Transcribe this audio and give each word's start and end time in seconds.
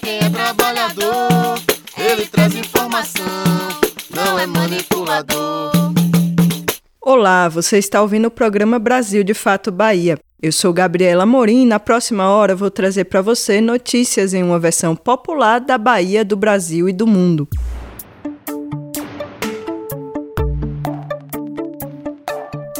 quem 0.00 0.18
é 0.18 0.30
trabalhador, 0.30 1.58
ele 1.96 2.26
traz 2.26 2.54
informação, 2.54 3.24
não 4.14 4.38
é 4.38 4.46
manipulador. 4.46 5.70
Olá, 7.00 7.48
você 7.48 7.78
está 7.78 8.00
ouvindo 8.00 8.26
o 8.26 8.30
programa 8.30 8.78
Brasil 8.78 9.22
de 9.22 9.34
Fato 9.34 9.70
Bahia. 9.70 10.18
Eu 10.42 10.52
sou 10.52 10.72
Gabriela 10.72 11.26
Morim 11.26 11.62
e 11.62 11.66
na 11.66 11.78
próxima 11.78 12.30
hora 12.30 12.54
vou 12.54 12.70
trazer 12.70 13.04
para 13.04 13.20
você 13.20 13.60
notícias 13.60 14.32
em 14.32 14.42
uma 14.42 14.58
versão 14.58 14.96
popular 14.96 15.60
da 15.60 15.76
Bahia, 15.76 16.24
do 16.24 16.36
Brasil 16.36 16.88
e 16.88 16.92
do 16.92 17.06
mundo. 17.06 17.46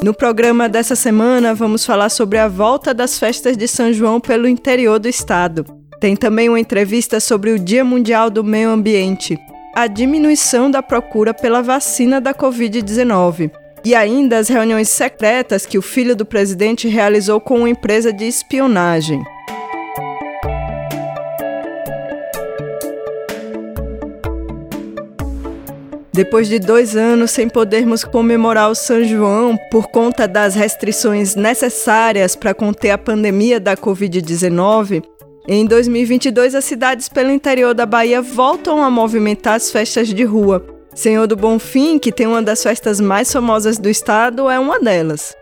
No 0.03 0.15
programa 0.15 0.67
dessa 0.67 0.97
semana, 0.97 1.55
vamos 1.55 1.85
falar 1.85 2.09
sobre 2.09 2.39
a 2.39 2.49
volta 2.49 2.95
das 2.95 3.19
festas 3.19 3.55
de 3.55 3.69
São 3.69 3.93
João 3.93 4.19
pelo 4.19 4.49
interior 4.49 4.99
do 4.99 5.09
estado. 5.09 5.80
Tem 6.01 6.17
também 6.17 6.49
uma 6.49 6.59
entrevista 6.59 7.21
sobre 7.21 7.51
o 7.51 7.59
Dia 7.59 7.85
Mundial 7.85 8.31
do 8.31 8.43
Meio 8.43 8.71
Ambiente, 8.71 9.39
a 9.75 9.87
diminuição 9.87 10.71
da 10.71 10.83
procura 10.83 11.35
pela 11.35 11.63
vacina 11.63 12.19
da 12.19 12.33
Covid-19 12.33 13.51
e 13.85 13.95
ainda 13.95 14.39
as 14.39 14.49
reuniões 14.49 14.89
secretas 14.89 15.67
que 15.67 15.77
o 15.77 15.83
filho 15.83 16.17
do 16.17 16.25
presidente 16.25 16.89
realizou 16.89 17.39
com 17.39 17.59
uma 17.59 17.69
empresa 17.69 18.11
de 18.15 18.25
espionagem. 18.25 19.23
Depois 26.11 26.49
de 26.49 26.59
dois 26.59 26.97
anos 26.97 27.31
sem 27.31 27.47
podermos 27.47 28.05
comemorar 28.05 28.71
o 28.71 28.75
São 28.75 29.05
João 29.05 29.59
por 29.71 29.89
conta 29.89 30.27
das 30.27 30.55
restrições 30.55 31.35
necessárias 31.35 32.35
para 32.35 32.55
conter 32.55 32.91
a 32.91 32.99
pandemia 32.99 33.61
da 33.61 33.77
Covid-19, 33.77 35.03
em 35.47 35.65
2022 35.67 36.55
as 36.55 36.65
cidades 36.65 37.09
pelo 37.09 37.31
interior 37.31 37.75
da 37.75 37.87
Bahia 37.87 38.21
voltam 38.21 38.83
a 38.83 38.91
movimentar 38.91 39.55
as 39.55 39.71
festas 39.71 40.09
de 40.09 40.25
rua. 40.25 40.65
Senhor 40.95 41.27
do 41.27 41.37
Bonfim, 41.37 41.99
que 41.99 42.13
tem 42.13 42.27
uma 42.27 42.43
das 42.43 42.63
festas 42.63 43.01
mais 43.01 43.33
famosas 43.33 43.79
do 43.79 43.89
estado, 43.89 44.51
é 44.51 44.59
uma 44.59 44.81
delas. 44.81 45.35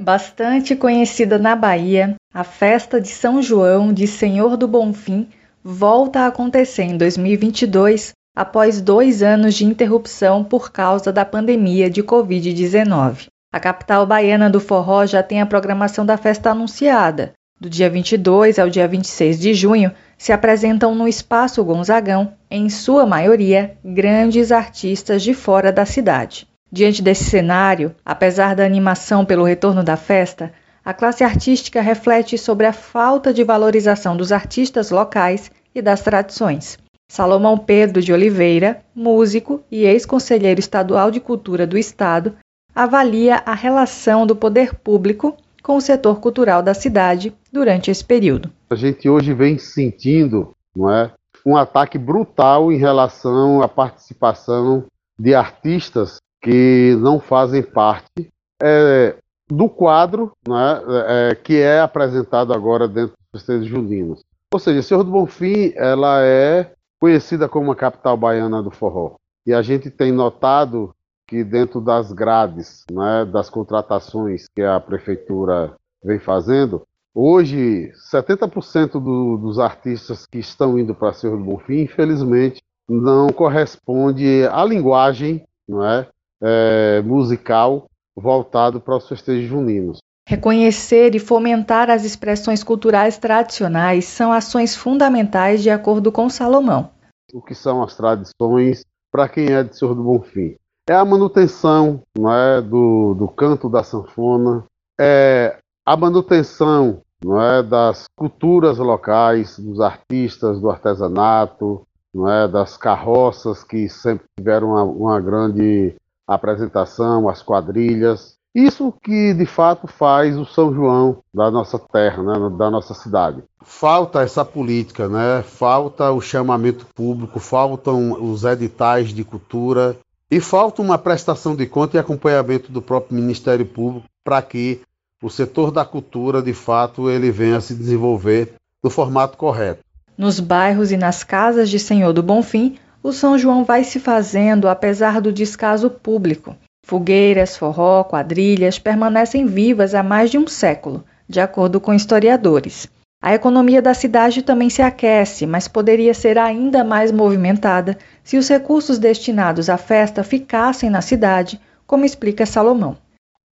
Bastante 0.00 0.74
conhecida 0.74 1.38
na 1.38 1.54
Bahia, 1.54 2.16
a 2.32 2.42
festa 2.42 3.00
de 3.00 3.08
São 3.08 3.40
João 3.40 3.92
de 3.92 4.06
Senhor 4.06 4.56
do 4.56 4.66
Bonfim 4.66 5.28
volta 5.62 6.20
a 6.20 6.26
acontecer 6.26 6.82
em 6.82 6.96
2022 6.96 8.12
após 8.36 8.80
dois 8.80 9.22
anos 9.22 9.54
de 9.54 9.64
interrupção 9.64 10.42
por 10.42 10.72
causa 10.72 11.12
da 11.12 11.24
pandemia 11.24 11.88
de 11.88 12.02
Covid-19. 12.02 13.28
A 13.52 13.60
capital 13.60 14.04
baiana 14.04 14.50
do 14.50 14.58
forró 14.58 15.06
já 15.06 15.22
tem 15.22 15.40
a 15.40 15.46
programação 15.46 16.04
da 16.04 16.16
festa 16.16 16.50
anunciada. 16.50 17.32
Do 17.60 17.70
dia 17.70 17.88
22 17.88 18.58
ao 18.58 18.68
dia 18.68 18.86
26 18.86 19.38
de 19.38 19.54
junho, 19.54 19.92
se 20.18 20.32
apresentam 20.32 20.94
no 20.94 21.06
Espaço 21.06 21.64
Gonzagão, 21.64 22.34
em 22.50 22.68
sua 22.68 23.06
maioria, 23.06 23.78
grandes 23.82 24.52
artistas 24.52 25.22
de 25.22 25.32
fora 25.32 25.72
da 25.72 25.86
cidade. 25.86 26.48
Diante 26.70 27.00
desse 27.00 27.24
cenário, 27.24 27.94
apesar 28.04 28.56
da 28.56 28.64
animação 28.66 29.24
pelo 29.24 29.44
retorno 29.44 29.84
da 29.84 29.96
festa, 29.96 30.52
a 30.84 30.92
classe 30.92 31.22
artística 31.22 31.80
reflete 31.80 32.36
sobre 32.36 32.66
a 32.66 32.72
falta 32.72 33.32
de 33.32 33.44
valorização 33.44 34.16
dos 34.16 34.32
artistas 34.32 34.90
locais 34.90 35.50
e 35.74 35.80
das 35.80 36.02
tradições. 36.02 36.76
Salomão 37.08 37.56
Pedro 37.56 38.02
de 38.02 38.12
Oliveira, 38.12 38.82
músico 38.94 39.62
e 39.70 39.84
ex-conselheiro 39.84 40.58
estadual 40.60 41.10
de 41.10 41.20
cultura 41.20 41.66
do 41.66 41.78
estado, 41.78 42.36
avalia 42.74 43.42
a 43.46 43.54
relação 43.54 44.26
do 44.26 44.34
poder 44.34 44.74
público 44.74 45.36
com 45.64 45.76
o 45.76 45.80
setor 45.80 46.20
cultural 46.20 46.62
da 46.62 46.74
cidade 46.74 47.34
durante 47.50 47.90
esse 47.90 48.04
período. 48.04 48.52
A 48.68 48.74
gente 48.74 49.08
hoje 49.08 49.32
vem 49.32 49.58
sentindo, 49.58 50.54
não 50.76 50.92
é, 50.92 51.10
um 51.44 51.56
ataque 51.56 51.96
brutal 51.96 52.70
em 52.70 52.76
relação 52.76 53.62
à 53.62 53.68
participação 53.68 54.84
de 55.18 55.34
artistas 55.34 56.18
que 56.42 56.94
não 57.00 57.18
fazem 57.18 57.62
parte 57.62 58.28
é, 58.62 59.16
do 59.48 59.68
quadro 59.68 60.32
não 60.46 60.58
é, 60.58 60.82
é, 61.30 61.34
que 61.34 61.56
é 61.56 61.80
apresentado 61.80 62.52
agora 62.52 62.86
dentro 62.86 63.14
dos 63.32 63.40
festejos 63.40 63.66
juninos. 63.66 64.20
Ou 64.52 64.58
seja, 64.58 64.82
Senhor 64.82 65.02
do 65.02 65.10
Bonfim, 65.10 65.72
ela 65.76 66.22
é 66.22 66.72
conhecida 67.00 67.48
como 67.48 67.72
a 67.72 67.76
capital 67.76 68.16
baiana 68.16 68.62
do 68.62 68.70
forró. 68.70 69.14
E 69.46 69.52
a 69.52 69.62
gente 69.62 69.90
tem 69.90 70.12
notado 70.12 70.94
que 71.26 71.42
dentro 71.42 71.80
das 71.80 72.12
grades, 72.12 72.84
né, 72.90 73.24
das 73.24 73.48
contratações 73.48 74.46
que 74.54 74.62
a 74.62 74.78
prefeitura 74.78 75.74
vem 76.02 76.18
fazendo, 76.18 76.82
hoje 77.14 77.92
70% 78.12 78.92
do, 78.92 79.36
dos 79.36 79.58
artistas 79.58 80.26
que 80.26 80.38
estão 80.38 80.78
indo 80.78 80.94
para 80.94 81.12
Senhor 81.12 81.36
do 81.36 81.44
Bonfim, 81.44 81.82
infelizmente, 81.82 82.62
não 82.88 83.28
corresponde 83.28 84.46
à 84.50 84.64
linguagem 84.64 85.42
não 85.66 85.84
é, 85.84 86.06
é 86.42 87.02
musical 87.02 87.88
voltado 88.14 88.80
para 88.80 88.96
os 88.96 89.08
festejos 89.08 89.48
juninos. 89.48 89.98
Reconhecer 90.28 91.14
e 91.14 91.18
fomentar 91.18 91.90
as 91.90 92.04
expressões 92.04 92.62
culturais 92.62 93.18
tradicionais 93.18 94.04
são 94.04 94.32
ações 94.32 94.76
fundamentais 94.76 95.62
de 95.62 95.70
acordo 95.70 96.12
com 96.12 96.28
Salomão 96.28 96.90
o 97.34 97.42
que 97.42 97.54
são 97.54 97.82
as 97.82 97.96
tradições 97.96 98.84
para 99.10 99.28
quem 99.28 99.52
é 99.52 99.62
de 99.62 99.76
Senhor 99.76 99.94
do 99.94 100.04
Bonfim. 100.04 100.56
É 100.86 100.94
a 100.94 101.04
manutenção 101.04 102.02
é, 102.14 102.60
do, 102.60 103.14
do 103.14 103.26
canto 103.26 103.70
da 103.70 103.82
sanfona, 103.82 104.64
é 105.00 105.56
a 105.86 105.96
manutenção 105.96 107.00
é, 107.24 107.62
das 107.62 108.04
culturas 108.14 108.76
locais, 108.76 109.58
dos 109.58 109.80
artistas, 109.80 110.60
do 110.60 110.68
artesanato, 110.68 111.86
é, 112.28 112.46
das 112.48 112.76
carroças 112.76 113.64
que 113.64 113.88
sempre 113.88 114.26
tiveram 114.36 114.72
uma, 114.72 114.82
uma 114.82 115.20
grande 115.20 115.94
apresentação, 116.28 117.30
as 117.30 117.42
quadrilhas. 117.42 118.34
Isso 118.54 118.92
que 119.02 119.32
de 119.32 119.46
fato 119.46 119.86
faz 119.86 120.36
o 120.36 120.44
São 120.44 120.72
João 120.72 121.18
da 121.32 121.50
nossa 121.50 121.78
terra, 121.78 122.22
né, 122.22 122.56
da 122.56 122.70
nossa 122.70 122.92
cidade. 122.92 123.42
Falta 123.62 124.20
essa 124.20 124.44
política, 124.44 125.08
né? 125.08 125.42
falta 125.42 126.12
o 126.12 126.20
chamamento 126.20 126.86
público, 126.94 127.40
faltam 127.40 128.12
os 128.22 128.44
editais 128.44 129.08
de 129.08 129.24
cultura 129.24 129.96
e 130.30 130.40
falta 130.40 130.82
uma 130.82 130.98
prestação 130.98 131.54
de 131.54 131.66
conta 131.66 131.96
e 131.96 132.00
acompanhamento 132.00 132.72
do 132.72 132.82
próprio 132.82 133.16
Ministério 133.16 133.66
Público 133.66 134.06
para 134.24 134.40
que 134.42 134.80
o 135.22 135.30
setor 135.30 135.70
da 135.70 135.84
cultura, 135.84 136.42
de 136.42 136.52
fato, 136.52 137.08
ele 137.08 137.30
venha 137.30 137.56
a 137.56 137.60
se 137.60 137.74
desenvolver 137.74 138.54
no 138.82 138.90
formato 138.90 139.36
correto. 139.38 139.82
Nos 140.16 140.38
bairros 140.38 140.92
e 140.92 140.96
nas 140.96 141.24
casas 141.24 141.70
de 141.70 141.78
Senhor 141.78 142.12
do 142.12 142.22
Bonfim, 142.22 142.78
o 143.02 143.12
São 143.12 143.38
João 143.38 143.64
vai 143.64 143.84
se 143.84 143.98
fazendo 143.98 144.68
apesar 144.68 145.20
do 145.20 145.32
descaso 145.32 145.90
público. 145.90 146.56
Fogueiras, 146.84 147.56
forró, 147.56 148.04
quadrilhas 148.04 148.78
permanecem 148.78 149.46
vivas 149.46 149.94
há 149.94 150.02
mais 150.02 150.30
de 150.30 150.38
um 150.38 150.46
século, 150.46 151.04
de 151.28 151.40
acordo 151.40 151.80
com 151.80 151.94
historiadores. 151.94 152.88
A 153.24 153.32
economia 153.32 153.80
da 153.80 153.94
cidade 153.94 154.42
também 154.42 154.68
se 154.68 154.82
aquece, 154.82 155.46
mas 155.46 155.66
poderia 155.66 156.12
ser 156.12 156.36
ainda 156.36 156.84
mais 156.84 157.10
movimentada 157.10 157.96
se 158.22 158.36
os 158.36 158.46
recursos 158.50 158.98
destinados 158.98 159.70
à 159.70 159.78
festa 159.78 160.22
ficassem 160.22 160.90
na 160.90 161.00
cidade, 161.00 161.58
como 161.86 162.04
explica 162.04 162.44
Salomão. 162.44 162.98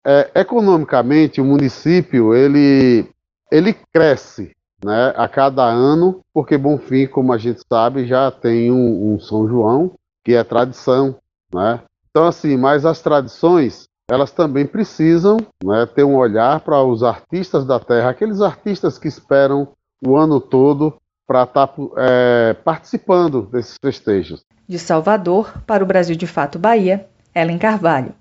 É, 0.05 0.29
economicamente, 0.35 1.41
o 1.41 1.43
município 1.43 2.35
ele, 2.35 3.09
ele 3.51 3.75
cresce 3.91 4.51
né, 4.85 5.11
a 5.17 5.27
cada 5.27 5.63
ano, 5.63 6.19
porque 6.31 6.55
Bonfim, 6.55 7.07
como 7.07 7.33
a 7.33 7.39
gente 7.39 7.61
sabe, 7.67 8.05
já 8.05 8.29
tem 8.29 8.71
um, 8.71 9.15
um 9.15 9.19
São 9.19 9.47
João, 9.47 9.93
que 10.23 10.35
é 10.35 10.43
tradição. 10.43 11.15
Né? 11.51 11.79
Então, 12.11 12.27
assim, 12.27 12.55
mas 12.57 12.85
as 12.85 13.01
tradições, 13.01 13.85
elas 14.09 14.31
também 14.31 14.65
precisam 14.65 15.37
né, 15.63 15.85
ter 15.85 16.03
um 16.03 16.15
olhar 16.15 16.59
para 16.59 16.81
os 16.83 17.03
artistas 17.03 17.65
da 17.65 17.79
terra, 17.79 18.09
aqueles 18.09 18.41
artistas 18.41 18.97
que 18.97 19.07
esperam 19.07 19.69
o 20.05 20.17
ano 20.17 20.41
todo 20.41 20.95
para 21.25 21.43
estar 21.43 21.67
tá, 21.67 21.81
é, 21.97 22.53
participando 22.53 23.43
desses 23.43 23.75
festejos. 23.81 24.43
De 24.67 24.77
Salvador 24.77 25.53
para 25.65 25.83
o 25.83 25.87
Brasil 25.87 26.15
de 26.15 26.27
Fato 26.27 26.59
Bahia, 26.59 27.07
Ellen 27.33 27.57
Carvalho. 27.57 28.13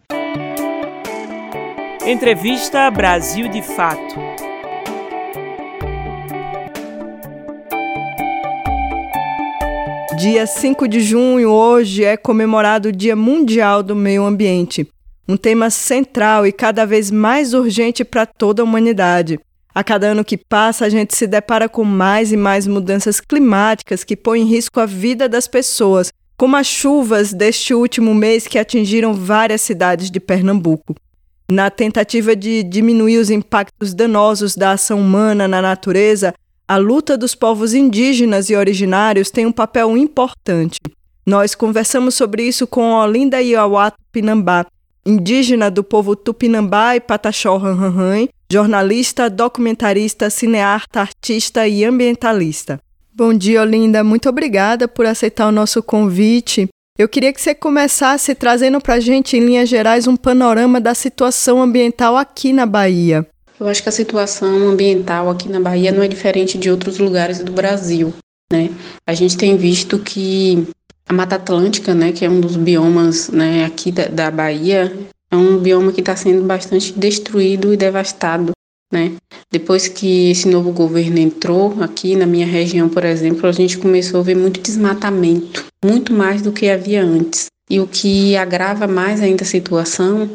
Entrevista 2.07 2.91
Brasil 2.91 3.49
de 3.49 3.63
Fato. 3.63 4.15
Dia 10.17 10.47
5 10.47 10.87
de 10.87 11.01
junho, 11.01 11.51
hoje, 11.51 12.05
é 12.05 12.17
comemorado 12.17 12.91
o 12.91 12.93
Dia 12.93 13.17
Mundial 13.17 13.83
do 13.83 13.97
Meio 13.97 14.25
Ambiente, 14.25 14.89
um 15.33 15.37
tema 15.37 15.71
central 15.71 16.47
e 16.47 16.53
cada 16.53 16.85
vez 16.85 17.11
mais 17.11 17.55
urgente 17.55 18.05
para 18.05 18.27
toda 18.27 18.63
a 18.63 18.65
humanidade. 18.65 19.41
A 19.75 19.83
cada 19.83 20.09
ano 20.09 20.23
que 20.23 20.37
passa, 20.37 20.85
a 20.85 20.91
gente 20.91 21.17
se 21.17 21.27
depara 21.27 21.71
com 21.71 21.85
mais 21.85 22.31
e 22.31 22.37
mais 22.37 22.67
mudanças 22.67 23.19
climáticas 23.19 24.05
que 24.05 24.15
põem 24.15 24.43
em 24.43 24.45
risco 24.45 24.79
a 24.79 24.85
vida 24.85 25.27
das 25.31 25.49
pessoas, 25.49 26.13
como 26.37 26.57
as 26.57 26.67
chuvas 26.67 27.33
deste 27.33 27.73
último 27.73 28.15
mês 28.15 28.47
que 28.47 28.59
atingiram 28.59 29.15
várias 29.15 29.63
cidades 29.63 30.11
de 30.11 30.21
Pernambuco. 30.21 30.95
Na 31.51 31.71
tentativa 31.71 32.37
de 32.37 32.63
diminuir 32.63 33.17
os 33.17 33.31
impactos 33.31 33.95
danosos 33.95 34.55
da 34.55 34.73
ação 34.73 35.01
humana 35.01 35.49
na 35.49 35.63
natureza, 35.63 36.35
a 36.69 36.77
luta 36.77 37.17
dos 37.17 37.35
povos 37.35 37.73
indígenas 37.73 38.51
e 38.51 38.57
originários 38.57 39.31
tem 39.31 39.47
um 39.47 39.53
papel 39.53 39.97
importante. 39.97 40.79
Nós 41.25 41.55
conversamos 41.55 42.15
sobre 42.15 42.43
isso 42.43 42.67
com 42.67 42.93
Olinda 42.93 43.41
Iauá 43.41 43.91
Tupinambá, 43.91 44.67
indígena 45.05 45.71
do 45.71 45.83
povo 45.83 46.15
Tupinambá 46.15 46.97
e 46.97 47.01
Pataxó 47.01 47.57
Ranranhan, 47.57 48.29
jornalista, 48.51 49.29
documentarista, 49.29 50.31
cineasta, 50.31 51.01
artista 51.01 51.67
e 51.67 51.85
ambientalista. 51.85 52.81
Bom 53.15 53.35
dia, 53.35 53.63
Olinda. 53.63 54.03
Muito 54.03 54.29
obrigada 54.29 54.89
por 54.89 55.07
aceitar 55.07 55.47
o 55.49 55.53
nosso 55.53 55.83
convite. 55.83 56.69
Eu 56.99 57.09
queria 57.09 57.33
que 57.33 57.41
você 57.41 57.55
começasse 57.55 58.35
trazendo 58.35 58.81
para 58.81 58.95
a 58.95 59.01
gente, 59.01 59.37
em 59.37 59.41
linhas 59.41 59.69
gerais, 59.69 60.07
um 60.07 60.17
panorama 60.17 60.81
da 60.81 60.95
situação 60.95 61.61
ambiental 61.61 62.17
aqui 62.17 62.53
na 62.53 62.67
Bahia. 62.67 63.27
Eu 63.59 63.69
acho 63.69 63.83
que 63.83 63.89
a 63.89 63.93
situação 63.93 64.69
ambiental 64.69 65.31
aqui 65.31 65.49
na 65.49 65.61
Bahia 65.61 65.93
não 65.93 66.03
é 66.03 66.09
diferente 66.09 66.59
de 66.59 66.71
outros 66.71 66.99
lugares 66.99 67.39
do 67.39 67.53
Brasil. 67.53 68.13
Né? 68.53 68.71
A 69.07 69.15
gente 69.15 69.37
tem 69.37 69.57
visto 69.57 69.99
que 69.99 70.67
a 71.13 71.15
Mata 71.15 71.37
Atlântica, 71.37 71.95
né, 71.95 72.11
que 72.11 72.25
é 72.25 72.31
um 72.31 72.41
dos 72.41 72.57
biomas 72.57 73.29
né, 73.29 73.67
aqui 73.67 73.93
da, 73.93 74.07
da 74.07 74.31
Bahia, 74.31 74.91
é 75.31 75.37
um 75.37 75.59
bioma 75.59 75.93
que 75.93 76.01
está 76.01 76.17
sendo 76.17 76.43
bastante 76.45 76.93
destruído 76.95 77.73
e 77.73 77.77
devastado. 77.77 78.53
Né? 78.91 79.13
Depois 79.51 79.89
que 79.89 80.31
esse 80.31 80.49
novo 80.49 80.73
governo 80.73 81.19
entrou 81.19 81.83
aqui 81.83 82.17
na 82.17 82.27
minha 82.27 82.47
região, 82.47 82.89
por 82.89 83.05
exemplo, 83.05 83.47
a 83.47 83.53
gente 83.53 83.79
começou 83.79 84.21
a 84.21 84.23
ver 84.23 84.37
muito 84.37 84.61
desmatamento, 84.61 85.65
muito 85.85 86.13
mais 86.15 86.41
do 86.43 86.53
que 86.53 86.69
havia 86.69 87.03
antes. 87.03 87.47
E 87.71 87.79
o 87.79 87.87
que 87.87 88.37
agrava 88.37 88.87
mais 88.87 89.21
ainda 89.21 89.45
a 89.45 89.47
situação 89.47 90.31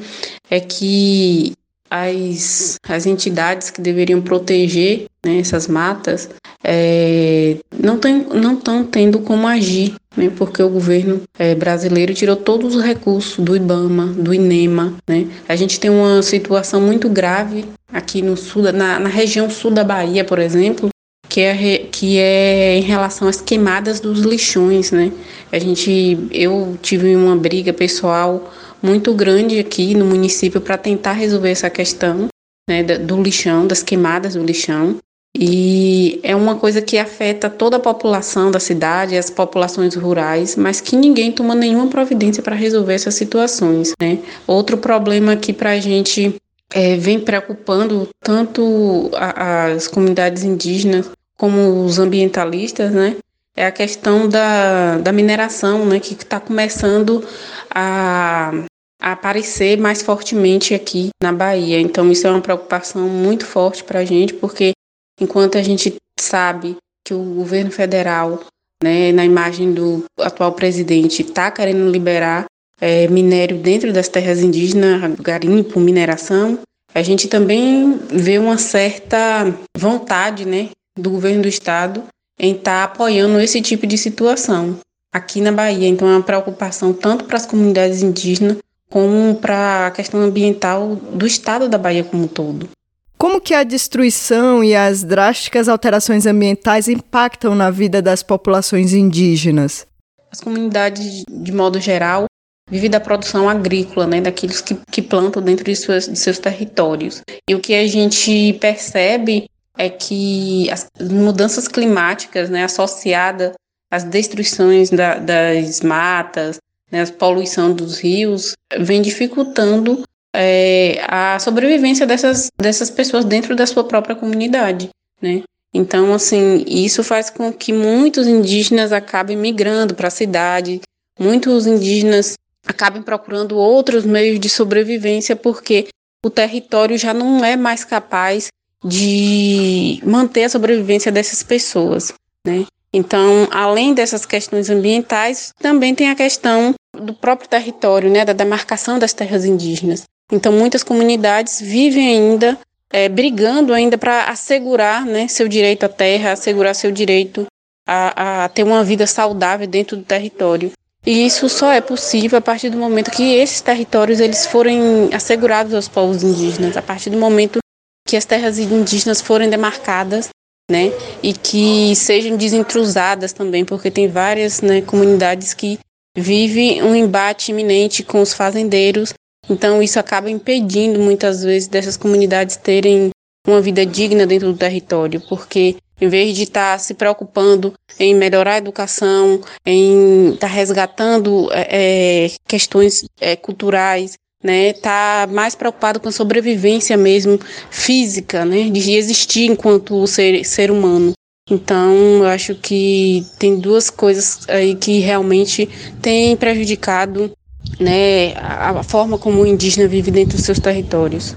é 0.50 0.59
que 0.59 1.53
as, 1.89 2.77
as 2.88 3.06
entidades 3.06 3.69
que 3.69 3.81
deveriam 3.81 4.21
proteger 4.21 5.06
né, 5.25 5.39
essas 5.39 5.68
matas 5.68 6.29
é, 6.63 7.57
não 7.79 7.95
estão 7.95 8.63
não 8.63 8.85
tendo 8.85 9.19
como 9.19 9.47
agir, 9.47 9.95
né, 10.17 10.31
porque 10.35 10.61
o 10.61 10.69
governo 10.69 11.21
é, 11.37 11.53
brasileiro 11.53 12.13
tirou 12.13 12.35
todos 12.35 12.75
os 12.75 12.83
recursos 12.83 13.37
do 13.37 13.55
IBAMA, 13.55 14.07
do 14.07 14.33
INEMA. 14.33 14.95
Né. 15.07 15.27
A 15.47 15.55
gente 15.55 15.79
tem 15.79 15.91
uma 15.91 16.21
situação 16.23 16.81
muito 16.81 17.07
grave 17.07 17.65
aqui 17.93 18.21
no 18.21 18.35
sul, 18.35 18.63
na, 18.63 18.99
na 18.99 19.09
região 19.09 19.49
sul 19.49 19.71
da 19.71 19.83
Bahia, 19.83 20.25
por 20.25 20.39
exemplo, 20.39 20.89
que 21.29 21.41
é, 21.41 21.77
que 21.91 22.17
é 22.17 22.77
em 22.77 22.81
relação 22.81 23.27
às 23.27 23.39
queimadas 23.39 23.99
dos 23.99 24.21
lixões, 24.21 24.91
né? 24.91 25.11
A 25.51 25.59
gente, 25.59 26.27
eu 26.31 26.77
tive 26.81 27.15
uma 27.15 27.35
briga 27.35 27.71
pessoal 27.71 28.51
muito 28.81 29.13
grande 29.13 29.59
aqui 29.59 29.93
no 29.93 30.05
município 30.05 30.61
para 30.61 30.77
tentar 30.77 31.13
resolver 31.13 31.51
essa 31.51 31.69
questão 31.69 32.27
né, 32.69 32.83
do 32.83 33.21
lixão, 33.21 33.67
das 33.67 33.83
queimadas 33.83 34.33
do 34.35 34.43
lixão. 34.43 34.97
E 35.39 36.19
é 36.24 36.36
uma 36.36 36.56
coisa 36.56 36.81
que 36.81 36.98
afeta 36.98 37.48
toda 37.48 37.78
a 37.78 37.80
população 37.80 38.50
da 38.50 38.60
cidade, 38.60 39.16
as 39.16 39.30
populações 39.30 39.94
rurais, 39.94 40.56
mas 40.56 40.81
que 40.81 40.95
ninguém 40.95 41.31
toma 41.31 41.54
nenhuma 41.54 41.88
providência 41.88 42.42
para 42.42 42.56
resolver 42.56 42.95
essas 42.95 43.13
situações. 43.13 43.94
Né? 44.01 44.18
Outro 44.48 44.78
problema 44.78 45.36
que 45.36 45.54
para 45.54 45.72
a 45.72 45.80
gente 45.80 46.36
é, 46.74 46.98
vem 46.98 47.19
preocupando 47.19 48.10
tanto 48.19 49.12
a, 49.13 49.66
as 49.66 49.88
comunidades 49.88 50.44
indígenas 50.44 51.07
como 51.38 51.86
os 51.86 52.00
ambientalistas, 52.00 52.92
né? 52.92 53.18
É 53.56 53.66
a 53.66 53.72
questão 53.72 54.28
da, 54.28 54.98
da 54.98 55.12
mineração, 55.12 55.86
né? 55.86 56.00
Que 56.00 56.13
está 56.13 56.39
começando 56.39 57.24
a, 57.69 58.51
a 59.00 59.12
aparecer 59.12 59.78
mais 59.78 60.01
fortemente 60.01 60.74
aqui 60.74 61.10
na 61.22 61.31
Bahia. 61.31 61.80
Então, 61.80 62.12
isso 62.12 62.25
é 62.25 62.31
uma 62.31 62.42
preocupação 62.42 63.07
muito 63.07 63.45
forte 63.45 63.84
para 63.84 64.00
a 64.00 64.06
gente, 64.06 64.34
porque 64.34 64.74
enquanto 65.19 65.57
a 65.57 65.61
gente 65.61 65.95
sabe 66.19 66.77
que 67.05 67.13
o 67.13 67.23
governo 67.35 67.71
federal, 67.71 68.43
né, 68.83 69.11
na 69.11 69.25
imagem 69.25 69.73
do 69.73 70.03
atual 70.19 70.51
presidente, 70.53 71.21
está 71.21 71.49
querendo 71.49 71.89
liberar 71.89 72.45
é, 72.79 73.07
minério 73.07 73.57
dentro 73.57 73.91
das 73.91 74.07
terras 74.07 74.41
indígenas, 74.41 75.15
garimpo, 75.19 75.79
mineração, 75.79 76.59
a 76.93 77.01
gente 77.01 77.27
também 77.27 77.99
vê 78.09 78.37
uma 78.37 78.57
certa 78.57 79.53
vontade 79.77 80.45
né, 80.45 80.69
do 80.97 81.11
governo 81.11 81.43
do 81.43 81.47
estado 81.47 82.03
em 82.39 82.53
estar 82.53 82.87
tá 82.87 82.93
apoiando 82.93 83.39
esse 83.39 83.61
tipo 83.61 83.85
de 83.85 83.97
situação 83.97 84.79
aqui 85.13 85.41
na 85.41 85.51
Bahia. 85.51 85.87
Então, 85.87 86.07
é 86.07 86.11
uma 86.11 86.23
preocupação 86.23 86.93
tanto 86.93 87.25
para 87.25 87.37
as 87.37 87.45
comunidades 87.45 88.01
indígenas 88.01 88.57
como 88.89 89.35
para 89.35 89.87
a 89.87 89.91
questão 89.91 90.21
ambiental 90.21 90.95
do 90.95 91.27
estado 91.27 91.67
da 91.67 91.77
Bahia 91.77 92.03
como 92.03 92.23
um 92.23 92.27
todo. 92.27 92.69
Como 93.17 93.41
que 93.41 93.53
a 93.53 93.63
destruição 93.63 94.63
e 94.63 94.75
as 94.75 95.03
drásticas 95.03 95.67
alterações 95.67 96.27
ambientais 96.27 96.87
impactam 96.87 97.55
na 97.55 97.71
vida 97.71 97.99
das 97.99 98.21
populações 98.21 98.93
indígenas? 98.93 99.87
As 100.31 100.39
comunidades, 100.39 101.23
de 101.27 101.51
modo 101.51 101.79
geral, 101.79 102.25
vivem 102.69 102.89
da 102.89 102.99
produção 102.99 103.49
agrícola, 103.49 104.05
né, 104.05 104.21
daqueles 104.21 104.61
que, 104.61 104.77
que 104.91 105.01
plantam 105.01 105.41
dentro 105.41 105.65
de, 105.65 105.75
suas, 105.75 106.07
de 106.07 106.17
seus 106.17 106.37
territórios. 106.37 107.21
E 107.49 107.55
o 107.55 107.59
que 107.59 107.73
a 107.73 107.87
gente 107.87 108.53
percebe 108.61 109.49
é 109.77 109.89
que 109.89 110.69
as 110.69 110.87
mudanças 111.09 111.67
climáticas, 111.67 112.49
né, 112.51 112.65
associadas 112.65 113.53
às 113.89 114.03
destruições 114.03 114.91
da, 114.91 115.15
das 115.15 115.81
matas, 115.81 116.59
né, 116.91 117.01
a 117.01 117.11
poluição 117.11 117.73
dos 117.73 117.97
rios, 117.99 118.53
vem 118.79 119.01
dificultando 119.01 120.03
é, 120.35 121.01
a 121.07 121.39
sobrevivência 121.39 122.06
dessas, 122.06 122.50
dessas 122.57 122.89
pessoas 122.89 123.25
dentro 123.25 123.56
da 123.56 123.65
sua 123.65 123.83
própria 123.83 124.15
comunidade, 124.15 124.89
né? 125.21 125.44
Então, 125.74 126.13
assim, 126.13 126.63
isso 126.68 127.03
faz 127.03 127.29
com 127.29 127.51
que 127.51 127.74
muitos 127.74 128.27
indígenas 128.27 128.91
acabem 128.91 129.35
migrando 129.35 129.94
para 129.94 130.07
a 130.07 130.12
cidade, 130.12 130.81
muitos 131.19 131.68
indígenas 131.68 132.36
acabem 132.65 133.01
procurando 133.01 133.57
outros 133.57 134.05
meios 134.05 134.39
de 134.39 134.50
sobrevivência 134.50 135.36
porque 135.36 135.88
o 136.25 136.29
território 136.29 136.98
já 136.98 137.13
não 137.13 137.43
é 137.43 137.55
mais 137.55 137.84
capaz 137.84 138.48
de 138.84 140.00
manter 140.03 140.46
a 140.46 140.50
sobrevivência 140.50 141.12
dessas 141.12 141.43
pessoas, 141.43 142.13
né? 142.46 142.65
Então, 142.93 143.48
além 143.51 143.93
dessas 143.93 144.25
questões 144.25 144.69
ambientais, 144.69 145.51
também 145.60 145.93
tem 145.93 146.10
a 146.10 146.15
questão 146.15 146.74
do 146.96 147.13
próprio 147.13 147.50
território, 147.50 148.10
né, 148.10 148.24
da 148.25 148.34
demarcação 148.34 148.98
das 148.98 149.13
terras 149.13 149.46
indígenas. 149.46 150.03
Então, 150.31 150.51
muitas 150.51 150.84
comunidades 150.84 151.62
vivem 151.62 152.07
ainda 152.10 152.57
é, 152.91 153.07
brigando 153.10 153.74
ainda 153.74 153.98
para 153.98 154.25
assegurar, 154.25 155.05
né, 155.05 155.27
seu 155.27 155.48
direito 155.48 155.86
à 155.86 155.89
terra, 155.89 156.31
assegurar 156.31 156.74
seu 156.74 156.91
direito 156.91 157.46
a, 157.88 158.43
a 158.46 158.50
ter 158.50 158.63
uma 158.63 158.84
vida 158.84 159.07
saudável 159.07 159.67
dentro 159.67 159.98
do 159.98 160.03
território. 160.03 160.72
E 161.05 161.25
isso 161.25 161.48
só 161.48 161.72
é 161.72 161.79
possível 161.79 162.38
a 162.38 162.41
partir 162.41 162.69
do 162.69 162.77
momento 162.77 163.12
que 163.12 163.36
esses 163.36 163.62
territórios 163.62 164.19
eles 164.19 164.46
forem 164.46 165.10
assegurados 165.13 165.74
aos 165.74 165.88
povos 165.88 166.22
indígenas, 166.22 166.75
a 166.75 166.81
partir 166.81 167.10
do 167.10 167.17
momento 167.17 167.60
que 168.05 168.17
as 168.17 168.25
terras 168.25 168.60
indígenas 168.60 169.22
forem 169.22 169.50
demarcadas 169.50 170.29
né? 170.69 170.91
E 171.24 171.34
que 171.34 171.96
sejam 171.96 172.36
desintrusadas 172.36 173.31
também, 173.31 173.63
porque 173.63 173.89
tem 173.89 174.07
várias 174.07 174.62
né, 174.62 174.81
comunidades 174.81 175.53
que 175.53 175.79
vivem 176.15 176.84
um 176.84 176.96
embate 176.96 177.51
iminente 177.51 178.03
com 178.03 178.22
os 178.22 178.34
fazendeiros. 178.34 179.13
Então 179.50 179.82
isso 179.82 180.00
acaba 180.00 180.30
impedindo 180.30 181.00
muitas 181.00 181.44
vezes 181.44 181.68
dessas 181.68 181.98
comunidades 181.98 182.58
terem 182.58 183.10
uma 183.48 183.62
vida 183.62 183.86
digna 183.86 184.27
dentro 184.27 184.51
do 184.51 184.58
território, 184.58 185.22
porque 185.22 185.77
em 186.00 186.10
vez 186.10 186.36
de 186.36 186.44
estar 186.44 186.74
tá 186.74 186.77
se 186.77 186.94
preocupando 186.94 187.74
em 188.00 188.13
melhorar 188.13 188.54
a 188.54 188.58
educação, 188.58 189.42
em 189.66 190.34
estar 190.34 190.48
tá 190.48 190.54
resgatando 190.54 191.50
é, 191.51 192.25
é, 192.25 192.32
questões 192.48 193.06
é, 193.20 193.36
culturais, 193.36 194.13
né, 194.44 194.74
tá 194.74 195.27
mais 195.32 195.56
preocupado 195.56 196.00
com 196.00 196.10
a 196.10 196.12
sobrevivência 196.12 196.96
mesmo 196.96 197.39
física, 197.72 198.46
né, 198.46 198.70
de 198.70 198.94
existir 198.94 199.50
enquanto 199.50 200.06
ser, 200.06 200.44
ser 200.44 200.70
humano. 200.70 201.13
Então, 201.50 202.20
eu 202.20 202.27
acho 202.27 202.56
que 202.56 203.25
tem 203.39 203.58
duas 203.58 203.89
coisas 203.89 204.42
aí 204.50 204.75
que 204.75 205.00
realmente 205.00 205.68
têm 206.01 206.36
prejudicado 206.36 207.32
né, 207.79 208.33
a, 208.36 208.83
forma 208.83 209.17
como 209.17 209.41
o 209.41 209.45
indígena 209.45 209.88
vive 209.88 210.12
dentro 210.12 210.38
dos 210.38 210.45
seus 210.45 210.59
territórios. 210.59 211.36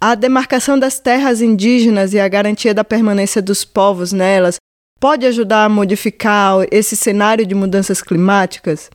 A 0.00 0.14
demarcação 0.14 0.78
das 0.78 0.98
terras 0.98 1.40
indígenas 1.40 2.12
e 2.12 2.20
a 2.20 2.28
garantia 2.28 2.74
da 2.74 2.84
permanência 2.84 3.40
dos 3.40 3.64
povos 3.64 4.12
nelas 4.12 4.56
pode 5.00 5.26
ajudar 5.26 5.64
a 5.64 5.68
modificar 5.68 6.66
esse 6.70 6.96
cenário 6.96 7.46
de 7.46 7.54
mudanças 7.54 8.02
climáticas? 8.02 8.90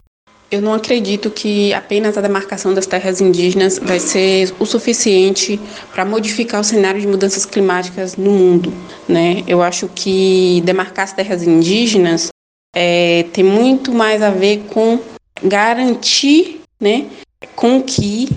Eu 0.51 0.61
não 0.61 0.73
acredito 0.73 1.29
que 1.29 1.71
apenas 1.75 2.17
a 2.17 2.21
demarcação 2.21 2.73
das 2.73 2.87
terras 2.87 3.21
indígenas 3.21 3.77
vai 3.77 3.99
ser 3.99 4.51
o 4.59 4.65
suficiente 4.65 5.59
para 5.93 6.03
modificar 6.03 6.61
o 6.61 6.63
cenário 6.63 6.99
de 6.99 7.05
mudanças 7.05 7.45
climáticas 7.45 8.15
no 8.15 8.31
mundo. 8.31 8.73
Né? 9.07 9.43
Eu 9.47 9.61
acho 9.61 9.87
que 9.87 10.61
demarcar 10.65 11.05
as 11.05 11.13
terras 11.13 11.43
indígenas 11.43 12.29
é, 12.75 13.25
tem 13.31 13.43
muito 13.43 13.91
mais 13.91 14.23
a 14.23 14.31
ver 14.31 14.63
com 14.69 14.99
garantir 15.43 16.61
né, 16.79 17.05
com 17.55 17.81
que 17.81 18.29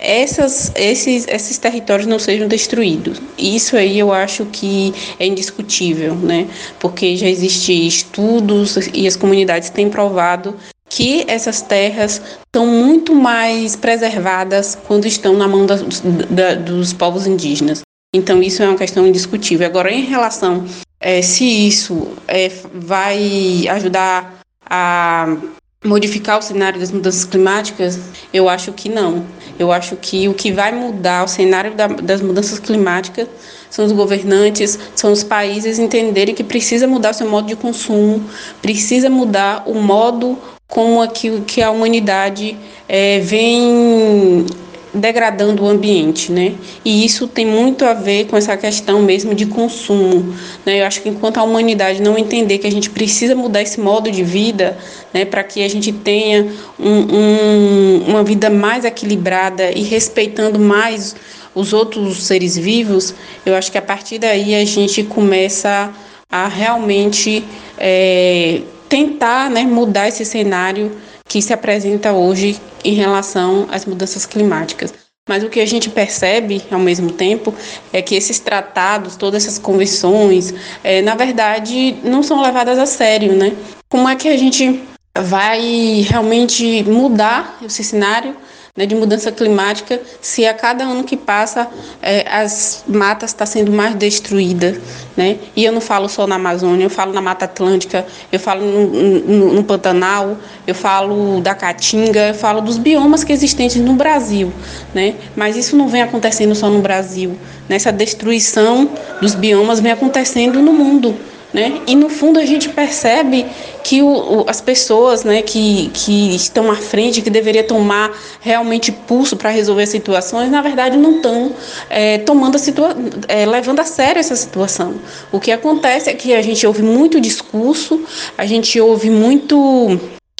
essas, 0.00 0.72
esses, 0.74 1.28
esses 1.28 1.58
territórios 1.58 2.06
não 2.06 2.18
sejam 2.18 2.48
destruídos. 2.48 3.20
Isso 3.38 3.76
aí 3.76 3.98
eu 3.98 4.12
acho 4.12 4.46
que 4.46 4.94
é 5.18 5.26
indiscutível, 5.26 6.14
né? 6.14 6.48
porque 6.78 7.16
já 7.16 7.28
existem 7.28 7.86
estudos 7.86 8.76
e 8.94 9.06
as 9.06 9.14
comunidades 9.14 9.68
têm 9.68 9.90
provado 9.90 10.56
que 10.88 11.24
essas 11.28 11.62
terras 11.62 12.20
estão 12.46 12.66
muito 12.66 13.14
mais 13.14 13.76
preservadas 13.76 14.76
quando 14.86 15.06
estão 15.06 15.34
na 15.34 15.46
mão 15.46 15.64
da, 15.66 16.54
dos 16.54 16.92
povos 16.92 17.26
indígenas. 17.26 17.82
Então, 18.12 18.42
isso 18.42 18.60
é 18.60 18.66
uma 18.66 18.76
questão 18.76 19.06
indiscutível. 19.06 19.66
Agora, 19.66 19.92
em 19.92 20.04
relação 20.04 20.66
é, 20.98 21.22
se 21.22 21.44
isso 21.44 22.08
é, 22.26 22.50
vai 22.74 23.68
ajudar 23.68 24.40
a 24.68 25.36
modificar 25.84 26.38
o 26.38 26.42
cenário 26.42 26.78
das 26.78 26.90
mudanças 26.90 27.24
climáticas, 27.24 27.98
eu 28.34 28.50
acho 28.50 28.70
que 28.72 28.88
não. 28.88 29.24
Eu 29.58 29.72
acho 29.72 29.96
que 29.96 30.28
o 30.28 30.34
que 30.34 30.52
vai 30.52 30.72
mudar 30.72 31.24
o 31.24 31.28
cenário 31.28 31.74
da, 31.74 31.86
das 31.86 32.20
mudanças 32.20 32.58
climáticas 32.58 33.26
são 33.70 33.86
os 33.86 33.92
governantes, 33.92 34.78
são 34.94 35.10
os 35.10 35.24
países 35.24 35.78
entenderem 35.78 36.34
que 36.34 36.44
precisa 36.44 36.86
mudar 36.86 37.14
seu 37.14 37.28
modo 37.28 37.46
de 37.46 37.56
consumo, 37.56 38.28
precisa 38.60 39.08
mudar 39.08 39.62
o 39.66 39.74
modo 39.74 40.38
como 40.68 41.00
aquilo 41.00 41.42
que 41.42 41.62
a 41.62 41.70
humanidade 41.70 42.58
é, 42.86 43.18
vem 43.20 44.44
degradando 44.92 45.64
o 45.64 45.68
ambiente, 45.68 46.32
né? 46.32 46.54
E 46.84 47.04
isso 47.04 47.28
tem 47.28 47.46
muito 47.46 47.84
a 47.84 47.94
ver 47.94 48.26
com 48.26 48.36
essa 48.36 48.56
questão 48.56 49.00
mesmo 49.02 49.34
de 49.34 49.46
consumo, 49.46 50.34
né? 50.66 50.80
Eu 50.80 50.86
acho 50.86 51.00
que 51.00 51.08
enquanto 51.08 51.38
a 51.38 51.42
humanidade 51.42 52.02
não 52.02 52.18
entender 52.18 52.58
que 52.58 52.66
a 52.66 52.72
gente 52.72 52.90
precisa 52.90 53.34
mudar 53.34 53.62
esse 53.62 53.80
modo 53.80 54.10
de 54.10 54.22
vida, 54.24 54.76
né, 55.12 55.24
para 55.24 55.44
que 55.44 55.62
a 55.62 55.68
gente 55.68 55.92
tenha 55.92 56.48
um, 56.78 57.16
um, 57.16 58.04
uma 58.08 58.24
vida 58.24 58.50
mais 58.50 58.84
equilibrada 58.84 59.70
e 59.70 59.82
respeitando 59.82 60.58
mais 60.58 61.14
os 61.54 61.72
outros 61.72 62.24
seres 62.24 62.56
vivos, 62.56 63.14
eu 63.44 63.54
acho 63.54 63.70
que 63.72 63.78
a 63.78 63.82
partir 63.82 64.18
daí 64.18 64.54
a 64.54 64.64
gente 64.64 65.02
começa 65.02 65.92
a 66.30 66.46
realmente 66.46 67.44
é, 67.76 68.60
tentar 68.88 69.50
né, 69.50 69.62
mudar 69.62 70.08
esse 70.08 70.24
cenário 70.24 70.92
que 71.30 71.40
se 71.40 71.52
apresenta 71.52 72.12
hoje 72.12 72.60
em 72.84 72.92
relação 72.92 73.68
às 73.70 73.86
mudanças 73.86 74.26
climáticas. 74.26 74.92
Mas 75.28 75.44
o 75.44 75.48
que 75.48 75.60
a 75.60 75.66
gente 75.66 75.88
percebe, 75.88 76.60
ao 76.68 76.80
mesmo 76.80 77.12
tempo, 77.12 77.54
é 77.92 78.02
que 78.02 78.16
esses 78.16 78.40
tratados, 78.40 79.14
todas 79.14 79.44
essas 79.44 79.56
convenções, 79.56 80.52
é, 80.82 81.00
na 81.00 81.14
verdade, 81.14 81.96
não 82.02 82.20
são 82.20 82.42
levadas 82.42 82.80
a 82.80 82.84
sério, 82.84 83.32
né? 83.36 83.52
Como 83.88 84.08
é 84.08 84.16
que 84.16 84.28
a 84.28 84.36
gente 84.36 84.82
vai 85.16 86.04
realmente 86.08 86.82
mudar 86.82 87.60
esse 87.64 87.84
cenário 87.84 88.34
né, 88.76 88.86
de 88.86 88.94
mudança 88.94 89.32
climática 89.32 90.00
se 90.20 90.46
a 90.46 90.54
cada 90.54 90.84
ano 90.84 91.02
que 91.02 91.16
passa 91.16 91.68
é, 92.00 92.26
as 92.30 92.84
matas 92.86 93.30
estão 93.30 93.46
tá 93.46 93.52
sendo 93.52 93.72
mais 93.72 93.94
destruídas. 93.94 94.78
Né? 95.16 95.38
E 95.56 95.64
eu 95.64 95.72
não 95.72 95.80
falo 95.80 96.08
só 96.08 96.26
na 96.26 96.36
Amazônia, 96.36 96.84
eu 96.84 96.90
falo 96.90 97.12
na 97.12 97.20
Mata 97.20 97.44
Atlântica, 97.44 98.06
eu 98.30 98.38
falo 98.38 98.64
no, 98.64 98.86
no, 98.86 99.52
no 99.54 99.64
Pantanal, 99.64 100.36
eu 100.66 100.74
falo 100.74 101.40
da 101.40 101.54
Caatinga, 101.54 102.28
eu 102.28 102.34
falo 102.34 102.60
dos 102.60 102.78
biomas 102.78 103.24
que 103.24 103.32
existem 103.32 103.68
no 103.80 103.94
Brasil. 103.94 104.52
Né? 104.94 105.16
Mas 105.34 105.56
isso 105.56 105.76
não 105.76 105.88
vem 105.88 106.02
acontecendo 106.02 106.54
só 106.54 106.70
no 106.70 106.80
Brasil. 106.80 107.36
Nessa 107.68 107.92
destruição 107.92 108.90
dos 109.20 109.34
biomas 109.34 109.80
vem 109.80 109.92
acontecendo 109.92 110.60
no 110.60 110.72
mundo. 110.72 111.16
Né? 111.52 111.82
E 111.84 111.96
no 111.96 112.08
fundo 112.08 112.38
a 112.38 112.46
gente 112.46 112.68
percebe 112.68 113.44
que 113.82 114.02
o, 114.02 114.06
o, 114.06 114.44
as 114.48 114.60
pessoas 114.60 115.24
né, 115.24 115.42
que, 115.42 115.90
que 115.92 116.36
estão 116.36 116.70
à 116.70 116.76
frente, 116.76 117.22
que 117.22 117.30
deveria 117.30 117.64
tomar 117.64 118.16
realmente 118.40 118.92
pulso 118.92 119.36
para 119.36 119.50
resolver 119.50 119.86
situações, 119.86 120.48
na 120.48 120.62
verdade 120.62 120.96
não 120.96 121.16
estão 121.16 121.52
é, 121.88 122.18
tomando 122.18 122.54
a 122.54 122.58
situa 122.58 122.96
é, 123.26 123.44
levando 123.46 123.80
a 123.80 123.84
sério 123.84 124.20
essa 124.20 124.36
situação. 124.36 124.94
O 125.32 125.40
que 125.40 125.50
acontece 125.50 126.08
é 126.08 126.14
que 126.14 126.34
a 126.34 126.42
gente 126.42 126.64
ouve 126.64 126.82
muito 126.82 127.20
discurso, 127.20 128.00
a 128.38 128.46
gente 128.46 128.80
ouve 128.80 129.10
muito 129.10 129.98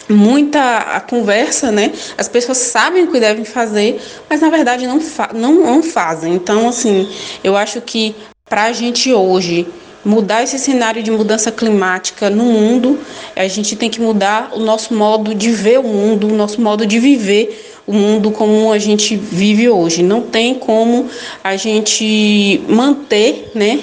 muita 0.09 0.79
a 0.79 1.01
conversa, 1.01 1.71
né? 1.71 1.93
As 2.19 2.29
pessoas 2.29 2.59
sabem 2.59 3.05
o 3.05 3.13
que 3.13 3.21
devem 3.21 3.45
fazer, 3.45 4.01
mas 4.29 4.41
na 4.41 4.51
verdade 4.51 4.87
não, 4.87 5.01
fa 5.01 5.31
não, 5.33 5.55
não 5.55 5.83
fazem. 5.83 6.35
Então, 6.35 6.69
assim, 6.69 7.09
eu 7.43 7.57
acho 7.57 7.81
que 7.81 8.15
para 8.49 8.65
a 8.65 8.73
gente 8.73 9.13
hoje 9.13 9.67
mudar 10.05 10.43
esse 10.43 10.59
cenário 10.59 11.03
de 11.03 11.11
mudança 11.11 11.51
climática 11.51 12.31
no 12.31 12.45
mundo, 12.45 12.99
a 13.37 13.47
gente 13.49 13.77
tem 13.77 13.91
que 13.91 14.01
mudar 14.01 14.51
o 14.55 14.61
nosso 14.61 14.95
modo 14.95 15.35
de 15.35 15.51
ver 15.51 15.79
o 15.79 15.85
mundo, 15.85 16.29
o 16.29 16.35
nosso 16.35 16.61
modo 16.61 16.87
de 16.87 16.99
viver 16.99 17.81
o 17.87 17.93
mundo 17.93 18.31
como 18.31 18.73
a 18.73 18.79
gente 18.79 19.17
vive 19.17 19.69
hoje. 19.69 20.03
Não 20.03 20.23
tem 20.23 20.55
como 20.55 21.09
a 21.43 21.57
gente 21.57 22.63
manter 22.69 23.51
né, 23.55 23.81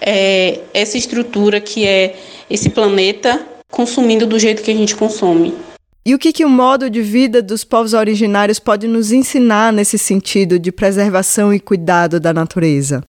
é, 0.00 0.60
essa 0.72 0.96
estrutura 0.96 1.60
que 1.60 1.86
é 1.86 2.16
esse 2.48 2.70
planeta 2.70 3.40
consumindo 3.70 4.26
do 4.26 4.38
jeito 4.38 4.62
que 4.62 4.70
a 4.70 4.74
gente 4.74 4.94
consome. 4.96 5.54
E 6.04 6.14
o 6.14 6.18
que, 6.18 6.32
que 6.32 6.44
o 6.44 6.48
modo 6.48 6.90
de 6.90 7.00
vida 7.00 7.40
dos 7.40 7.62
povos 7.62 7.94
originários 7.94 8.58
pode 8.58 8.88
nos 8.88 9.12
ensinar 9.12 9.72
nesse 9.72 9.96
sentido 9.96 10.58
de 10.58 10.72
preservação 10.72 11.54
e 11.54 11.60
cuidado 11.60 12.18
da 12.18 12.32
natureza? 12.32 13.02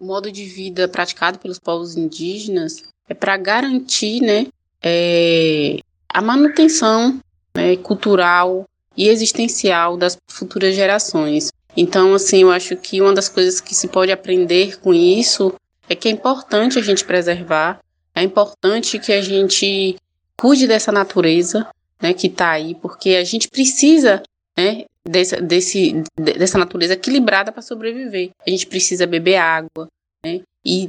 Modo 0.00 0.30
de 0.30 0.44
vida 0.44 0.88
praticado 0.88 1.38
pelos 1.38 1.58
povos 1.58 1.96
indígenas 1.96 2.82
é 3.08 3.14
para 3.14 3.36
garantir 3.36 4.20
né, 4.20 4.46
é, 4.82 5.78
a 6.08 6.20
manutenção 6.20 7.20
né, 7.54 7.76
cultural 7.76 8.68
e 8.96 9.08
existencial 9.08 9.96
das 9.96 10.16
futuras 10.28 10.74
gerações. 10.74 11.52
Então, 11.76 12.14
assim, 12.14 12.42
eu 12.42 12.50
acho 12.50 12.76
que 12.76 13.00
uma 13.00 13.12
das 13.12 13.28
coisas 13.28 13.60
que 13.60 13.74
se 13.74 13.88
pode 13.88 14.10
aprender 14.10 14.78
com 14.80 14.94
isso 14.94 15.54
é 15.88 15.94
que 15.94 16.08
é 16.08 16.10
importante 16.10 16.78
a 16.78 16.82
gente 16.82 17.04
preservar, 17.04 17.80
é 18.14 18.22
importante 18.22 18.98
que 18.98 19.12
a 19.12 19.20
gente 19.20 19.96
cuide 20.36 20.66
dessa 20.66 20.90
natureza 20.90 21.66
né, 22.00 22.12
que 22.12 22.26
está 22.26 22.50
aí, 22.50 22.74
porque 22.74 23.10
a 23.10 23.24
gente 23.24 23.48
precisa 23.48 24.22
né, 24.56 24.84
desse, 25.04 25.40
desse, 25.40 26.02
dessa 26.16 26.58
natureza 26.58 26.94
equilibrada 26.94 27.52
para 27.52 27.62
sobreviver. 27.62 28.30
A 28.46 28.50
gente 28.50 28.66
precisa 28.66 29.06
beber 29.06 29.36
água, 29.36 29.88
né? 30.24 30.40
E 30.64 30.88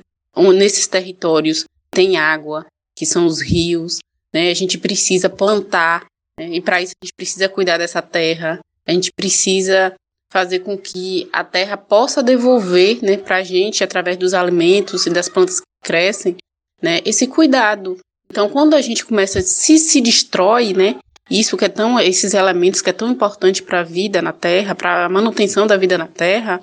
nesses 0.56 0.88
territórios 0.88 1.66
tem 1.90 2.18
água, 2.18 2.66
que 2.96 3.06
são 3.06 3.26
os 3.26 3.42
rios, 3.42 4.00
né? 4.34 4.50
A 4.50 4.54
gente 4.54 4.78
precisa 4.78 5.30
plantar, 5.30 6.06
né? 6.40 6.50
e 6.50 6.62
para 6.62 6.82
isso 6.82 6.94
a 7.02 7.06
gente 7.06 7.14
precisa 7.16 7.50
cuidar 7.50 7.78
dessa 7.78 8.02
terra. 8.02 8.60
A 8.86 8.92
gente 8.92 9.12
precisa 9.12 9.94
fazer 10.32 10.60
com 10.60 10.78
que 10.78 11.30
a 11.32 11.44
terra 11.44 11.78
possa 11.78 12.22
devolver, 12.22 13.00
né, 13.02 13.18
para 13.18 13.38
a 13.38 13.44
gente 13.44 13.84
através 13.84 14.18
dos 14.18 14.34
alimentos 14.34 15.06
e 15.06 15.10
das 15.10 15.30
plantas 15.30 15.60
que 15.60 15.66
crescem, 15.84 16.36
né, 16.82 17.02
esse 17.06 17.28
cuidado. 17.28 17.98
Então, 18.30 18.50
quando 18.50 18.74
a 18.74 18.82
gente 18.82 19.06
começa 19.06 19.42
se 19.42 19.78
se 19.78 20.02
destrói, 20.02 20.74
né, 20.74 20.98
isso 21.30 21.58
que 21.58 21.66
é 21.66 21.70
tão, 21.70 22.00
esses 22.00 22.34
elementos 22.34 22.82
que 22.82 22.90
é 22.90 22.94
tão 22.94 23.10
importante 23.10 23.62
para 23.62 23.82
a 23.82 23.84
vida 23.84 24.22
na 24.22 24.32
Terra, 24.32 24.76
para 24.76 25.06
a 25.06 25.10
manutenção 25.10 25.68
da 25.68 25.78
vida 25.78 25.98
na 25.98 26.08
Terra, 26.08 26.60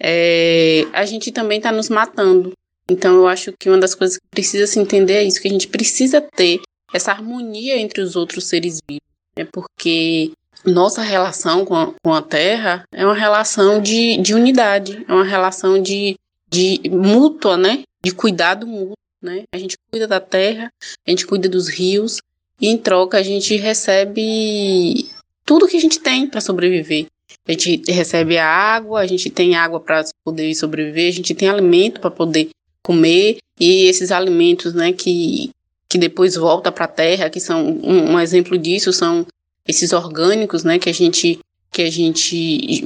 é, 0.00 0.86
a 0.92 1.04
gente 1.04 1.30
também 1.30 1.58
está 1.58 1.70
nos 1.70 1.88
matando. 1.88 2.52
Então, 2.90 3.16
eu 3.16 3.28
acho 3.28 3.52
que 3.58 3.68
uma 3.68 3.78
das 3.78 3.94
coisas 3.94 4.16
que 4.16 4.26
precisa 4.30 4.66
se 4.66 4.78
entender 4.80 5.14
é 5.14 5.24
isso, 5.24 5.40
que 5.40 5.48
a 5.48 5.50
gente 5.50 5.68
precisa 5.68 6.20
ter 6.20 6.60
essa 6.92 7.12
harmonia 7.12 7.76
entre 7.76 8.00
os 8.00 8.16
outros 8.16 8.46
seres 8.46 8.78
vivos, 8.88 9.02
né? 9.36 9.46
porque 9.52 10.32
nossa 10.64 11.02
relação 11.02 11.64
com 11.64 11.76
a, 11.76 11.92
com 12.02 12.14
a 12.14 12.22
Terra 12.22 12.84
é 12.92 13.04
uma 13.04 13.14
relação 13.14 13.80
de, 13.80 14.16
de 14.18 14.34
unidade, 14.34 15.04
é 15.06 15.12
uma 15.12 15.24
relação 15.24 15.80
de, 15.80 16.16
de 16.50 16.80
mútua, 16.90 17.56
né? 17.56 17.82
De 18.02 18.12
cuidado 18.12 18.66
mútuo, 18.66 18.96
né? 19.22 19.44
A 19.52 19.58
gente 19.58 19.76
cuida 19.90 20.06
da 20.06 20.20
Terra, 20.20 20.70
a 21.06 21.10
gente 21.10 21.26
cuida 21.26 21.48
dos 21.48 21.68
rios, 21.68 22.18
em 22.66 22.76
troca 22.76 23.18
a 23.18 23.22
gente 23.22 23.56
recebe 23.56 25.08
tudo 25.44 25.66
que 25.66 25.76
a 25.76 25.80
gente 25.80 26.00
tem 26.00 26.26
para 26.26 26.40
sobreviver. 26.40 27.06
A 27.46 27.52
gente 27.52 27.82
recebe 27.90 28.36
a 28.36 28.46
água, 28.46 29.00
a 29.00 29.06
gente 29.06 29.30
tem 29.30 29.56
água 29.56 29.80
para 29.80 30.04
poder 30.24 30.54
sobreviver, 30.54 31.08
a 31.08 31.12
gente 31.12 31.34
tem 31.34 31.48
alimento 31.48 32.00
para 32.00 32.10
poder 32.10 32.50
comer. 32.82 33.38
E 33.58 33.84
esses 33.84 34.12
alimentos, 34.12 34.74
né, 34.74 34.92
que 34.92 35.50
que 35.88 35.96
depois 35.96 36.34
volta 36.34 36.70
para 36.70 36.84
a 36.84 36.88
terra, 36.88 37.30
que 37.30 37.40
são 37.40 37.66
um, 37.66 38.12
um, 38.12 38.20
exemplo 38.20 38.58
disso 38.58 38.92
são 38.92 39.26
esses 39.66 39.94
orgânicos, 39.94 40.62
né, 40.62 40.78
que 40.78 40.90
a 40.90 40.92
gente 40.92 41.38
que 41.72 41.82
a 41.82 41.90
gente 41.90 42.84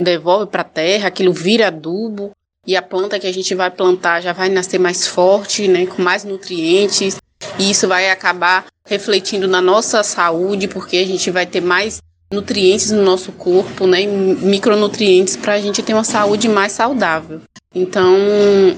devolve 0.00 0.50
para 0.50 0.62
a 0.62 0.64
terra, 0.64 1.08
aquilo 1.08 1.32
vira 1.32 1.66
adubo. 1.66 2.30
E 2.66 2.76
a 2.76 2.82
planta 2.82 3.18
que 3.18 3.26
a 3.26 3.32
gente 3.32 3.54
vai 3.54 3.70
plantar 3.70 4.20
já 4.20 4.32
vai 4.32 4.48
nascer 4.50 4.78
mais 4.78 5.06
forte, 5.06 5.66
né, 5.68 5.86
com 5.86 6.02
mais 6.02 6.24
nutrientes, 6.24 7.16
e 7.58 7.70
isso 7.70 7.88
vai 7.88 8.10
acabar 8.10 8.66
refletindo 8.86 9.46
na 9.46 9.60
nossa 9.60 10.02
saúde, 10.02 10.68
porque 10.68 10.96
a 10.96 11.06
gente 11.06 11.30
vai 11.30 11.46
ter 11.46 11.60
mais 11.60 12.00
nutrientes 12.30 12.90
no 12.90 13.02
nosso 13.02 13.32
corpo, 13.32 13.86
né, 13.86 14.04
micronutrientes 14.06 15.36
para 15.36 15.54
a 15.54 15.60
gente 15.60 15.82
ter 15.82 15.94
uma 15.94 16.04
saúde 16.04 16.48
mais 16.48 16.72
saudável. 16.72 17.40
Então, 17.74 18.16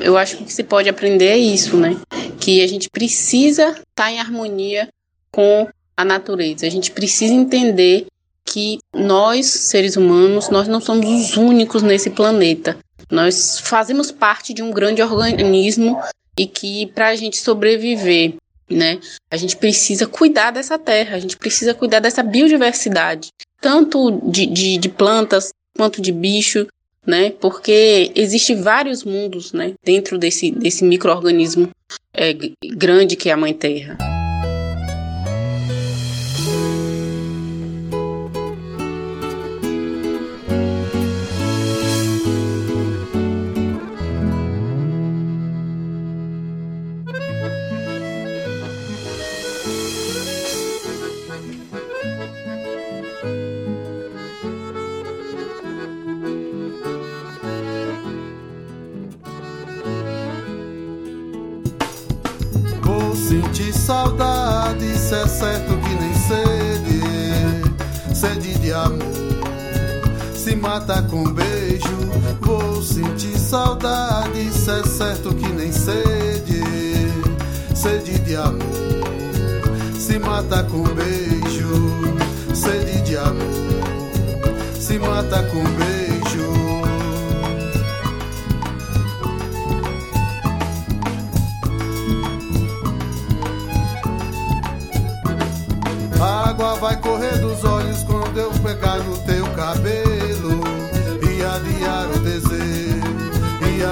eu 0.01 0.17
acho 0.17 0.39
que 0.39 0.53
se 0.53 0.63
pode 0.63 0.89
aprender 0.89 1.27
é 1.27 1.39
isso, 1.39 1.77
né, 1.77 1.97
que 2.39 2.63
a 2.63 2.67
gente 2.67 2.89
precisa 2.89 3.71
estar 3.71 3.85
tá 3.95 4.11
em 4.11 4.21
harmonia 4.21 4.89
com 5.33 5.69
a 5.97 6.05
natureza. 6.05 6.67
A 6.67 6.71
gente 6.71 6.91
precisa 6.91 7.35
entender 7.35 8.07
que 8.45 8.79
nós, 8.95 9.47
seres 9.47 9.97
humanos, 9.97 10.49
nós 10.49 10.67
não 10.67 10.81
somos 10.81 11.07
os 11.07 11.37
únicos 11.37 11.83
nesse 11.83 12.11
planeta. 12.11 12.79
Nós 13.11 13.61
fazemos 13.61 14.11
parte 14.11 14.55
de 14.55 14.63
um 14.63 14.71
grande 14.71 15.03
organismo 15.03 16.01
e 16.37 16.47
que 16.47 16.87
para 16.95 17.09
a 17.09 17.17
gente 17.17 17.37
sobreviver, 17.37 18.35
né, 18.71 18.99
a 19.31 19.37
gente 19.37 19.57
precisa 19.57 20.07
cuidar 20.07 20.51
dessa 20.51 20.79
terra, 20.79 21.17
a 21.17 21.21
gente 21.21 21.37
precisa 21.37 21.75
cuidar 21.75 22.01
dessa 22.01 22.23
biodiversidade, 22.23 23.31
tanto 23.61 24.21
de, 24.31 24.47
de, 24.47 24.79
de 24.79 24.89
plantas 24.89 25.53
quanto 25.77 26.01
de 26.01 26.13
bicho, 26.13 26.67
né, 27.07 27.31
porque 27.31 28.13
existe 28.15 28.55
vários 28.55 29.05
mundos, 29.05 29.53
né, 29.53 29.73
dentro 29.85 30.19
desse, 30.19 30.51
desse 30.51 30.85
microorganismo 30.85 31.69
é, 32.13 32.35
grande 32.65 33.17
que 33.17 33.29
é 33.29 33.33
a 33.33 33.37
Mãe 33.37 33.55
Terra. 33.55 34.10
Mata 70.61 71.03
com 71.03 71.25
beijo, 71.25 71.97
vou 72.41 72.83
sentir 72.83 73.39
saudade, 73.39 74.49
é 74.49 74.87
certo 74.87 75.35
que 75.35 75.49
nem 75.49 75.73
sede, 75.73 76.63
sede 77.75 78.19
de 78.21 78.37
amor. 78.37 78.61
Se 79.99 80.19
mata 80.19 80.63
com 80.65 80.83
beijo, 80.83 82.55
sede 82.55 83.01
de 83.03 83.17
amor. 83.17 83.41
Se 84.79 84.99
mata 84.99 85.43
com 85.45 85.63
beijo. 85.63 86.11
água 96.21 96.75
vai 96.75 96.97
correr 97.01 97.39
dos 97.39 97.65
olhos 97.65 98.03
quando 98.05 98.37
eu 98.37 98.51
pegar 98.63 98.99
no 98.99 99.17
teu 99.19 99.50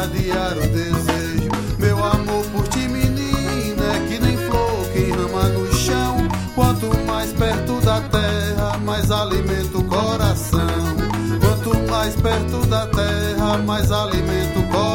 adiar 0.02 0.56
o 0.56 0.60
desejo. 0.60 1.48
Meu 1.78 2.04
amor 2.04 2.44
por 2.46 2.66
ti, 2.68 2.88
menina, 2.88 3.84
é 3.96 4.06
que 4.08 4.18
nem 4.20 4.36
flor 4.36 4.86
que 4.92 5.10
rama 5.10 5.48
no 5.48 5.72
chão. 5.74 6.16
Quanto 6.54 6.86
mais 7.06 7.32
perto 7.32 7.80
da 7.80 8.00
terra, 8.00 8.78
mais 8.78 9.10
alimenta 9.10 9.78
o 9.78 9.84
coração. 9.84 10.96
Quanto 11.40 11.90
mais 11.90 12.14
perto 12.16 12.66
da 12.66 12.86
terra, 12.86 13.58
mais 13.58 13.90
alimenta 13.90 14.58
o 14.58 14.62
coração. 14.64 14.87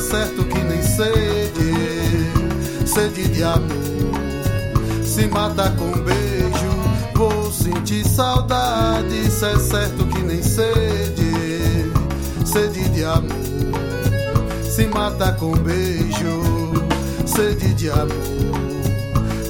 Certo 0.00 0.44
que 0.44 0.58
nem 0.58 0.82
sede, 0.82 1.74
sede 2.86 3.28
de 3.28 3.42
amor. 3.42 3.70
Se 5.04 5.26
mata 5.26 5.70
com 5.72 5.92
beijo, 6.02 6.70
vou 7.14 7.52
sentir 7.52 8.04
saudade, 8.06 9.26
isso 9.26 9.44
é 9.44 9.58
certo 9.58 10.06
que 10.06 10.22
nem 10.22 10.42
sede, 10.42 11.92
sede 12.44 12.88
de 12.88 13.04
amor. 13.04 13.30
Se 14.64 14.86
mata 14.86 15.32
com 15.32 15.52
beijo, 15.52 16.42
sede 17.26 17.74
de 17.74 17.90
amor. 17.90 18.10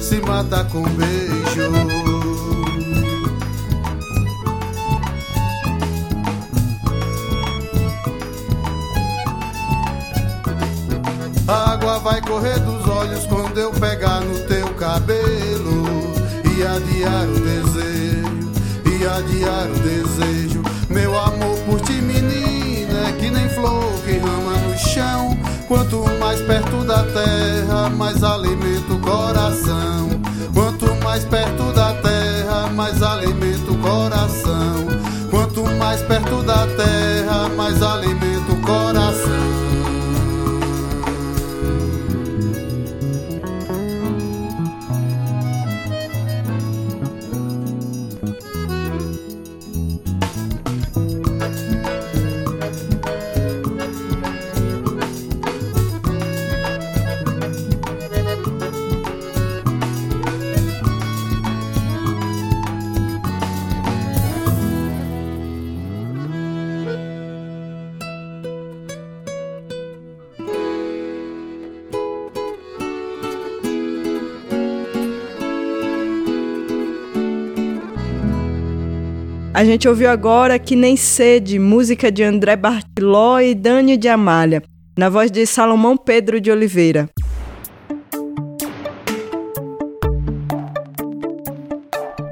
Se 0.01 0.21
mata 0.21 0.65
com 0.65 0.83
beijo. 0.83 2.20
Vai 12.11 12.21
correr 12.21 12.59
dos 12.59 12.85
olhos 12.89 13.25
quando 13.25 13.57
eu 13.57 13.71
pegar 13.71 14.19
no 14.19 14.37
teu 14.41 14.67
cabelo 14.73 15.85
e 16.43 16.61
adiar 16.61 17.25
o 17.25 17.39
desejo, 17.39 18.51
e 18.85 19.07
adiar 19.07 19.67
o 19.69 19.79
desejo. 19.79 20.61
Meu 20.89 21.17
amor 21.17 21.57
por 21.59 21.79
ti, 21.79 21.93
menina, 21.93 23.07
é 23.07 23.11
que 23.13 23.29
nem 23.29 23.47
flor 23.47 23.93
que 24.03 24.17
rama 24.17 24.57
no 24.57 24.77
chão. 24.77 25.37
Quanto 25.69 26.03
mais 26.19 26.41
perto 26.41 26.83
da 26.83 27.01
terra, 27.03 27.89
mais 27.89 28.21
alimenta 28.21 28.93
o 28.93 28.99
coração. 28.99 30.09
Quanto 30.53 30.93
mais 31.05 31.23
perto 31.23 31.71
da 31.71 31.93
terra, 31.93 32.69
mais 32.75 33.01
alimenta 33.01 33.71
o 33.71 33.77
coração. 33.77 34.85
Quanto 35.29 35.63
mais 35.77 36.01
perto 36.01 36.43
da 36.43 36.67
terra, 36.75 37.47
mais 37.55 37.81
alimenta 37.81 38.30
A 79.61 79.63
gente 79.63 79.87
ouviu 79.87 80.09
agora 80.09 80.57
Que 80.57 80.75
Nem 80.75 80.97
Sede, 80.97 81.59
música 81.59 82.11
de 82.11 82.23
André 82.23 82.55
Bartiló 82.55 83.39
e 83.39 83.53
Dani 83.53 83.95
de 83.95 84.07
Amália, 84.07 84.63
na 84.97 85.07
voz 85.07 85.29
de 85.29 85.45
Salomão 85.45 85.95
Pedro 85.95 86.41
de 86.41 86.49
Oliveira. 86.49 87.07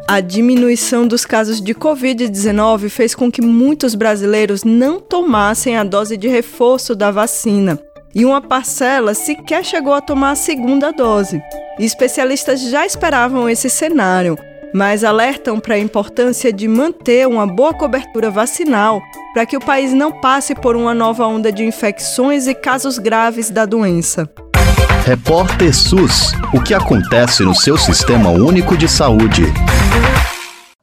A 0.07 0.19
diminuição 0.19 1.05
dos 1.05 1.23
casos 1.23 1.61
de 1.61 1.75
Covid-19 1.75 2.89
fez 2.89 3.13
com 3.13 3.31
que 3.31 3.43
muitos 3.43 3.93
brasileiros 3.93 4.63
não 4.63 4.99
tomassem 4.99 5.77
a 5.77 5.83
dose 5.83 6.17
de 6.17 6.27
reforço 6.27 6.95
da 6.95 7.11
vacina. 7.11 7.79
E 8.15 8.25
uma 8.25 8.41
parcela 8.41 9.13
sequer 9.13 9.63
chegou 9.63 9.93
a 9.93 10.01
tomar 10.01 10.31
a 10.31 10.35
segunda 10.35 10.91
dose. 10.91 11.39
E 11.77 11.85
especialistas 11.85 12.59
já 12.71 12.87
esperavam 12.87 13.47
esse 13.47 13.69
cenário, 13.69 14.35
mas 14.73 15.03
alertam 15.03 15.59
para 15.59 15.75
a 15.75 15.79
importância 15.79 16.51
de 16.51 16.67
manter 16.67 17.27
uma 17.27 17.45
boa 17.47 17.73
cobertura 17.73 18.29
vacinal 18.29 19.01
para 19.33 19.45
que 19.45 19.57
o 19.57 19.59
país 19.59 19.93
não 19.93 20.11
passe 20.11 20.53
por 20.55 20.75
uma 20.75 20.93
nova 20.93 21.25
onda 21.25 21.51
de 21.51 21.63
infecções 21.63 22.47
e 22.47 22.53
casos 22.53 22.97
graves 22.97 23.49
da 23.49 23.65
doença. 23.65 24.29
Repórter 25.05 25.75
SUS: 25.75 26.33
O 26.53 26.61
que 26.61 26.73
acontece 26.73 27.43
no 27.43 27.55
seu 27.55 27.77
sistema 27.77 28.29
único 28.29 28.77
de 28.77 28.87
saúde? 28.87 29.43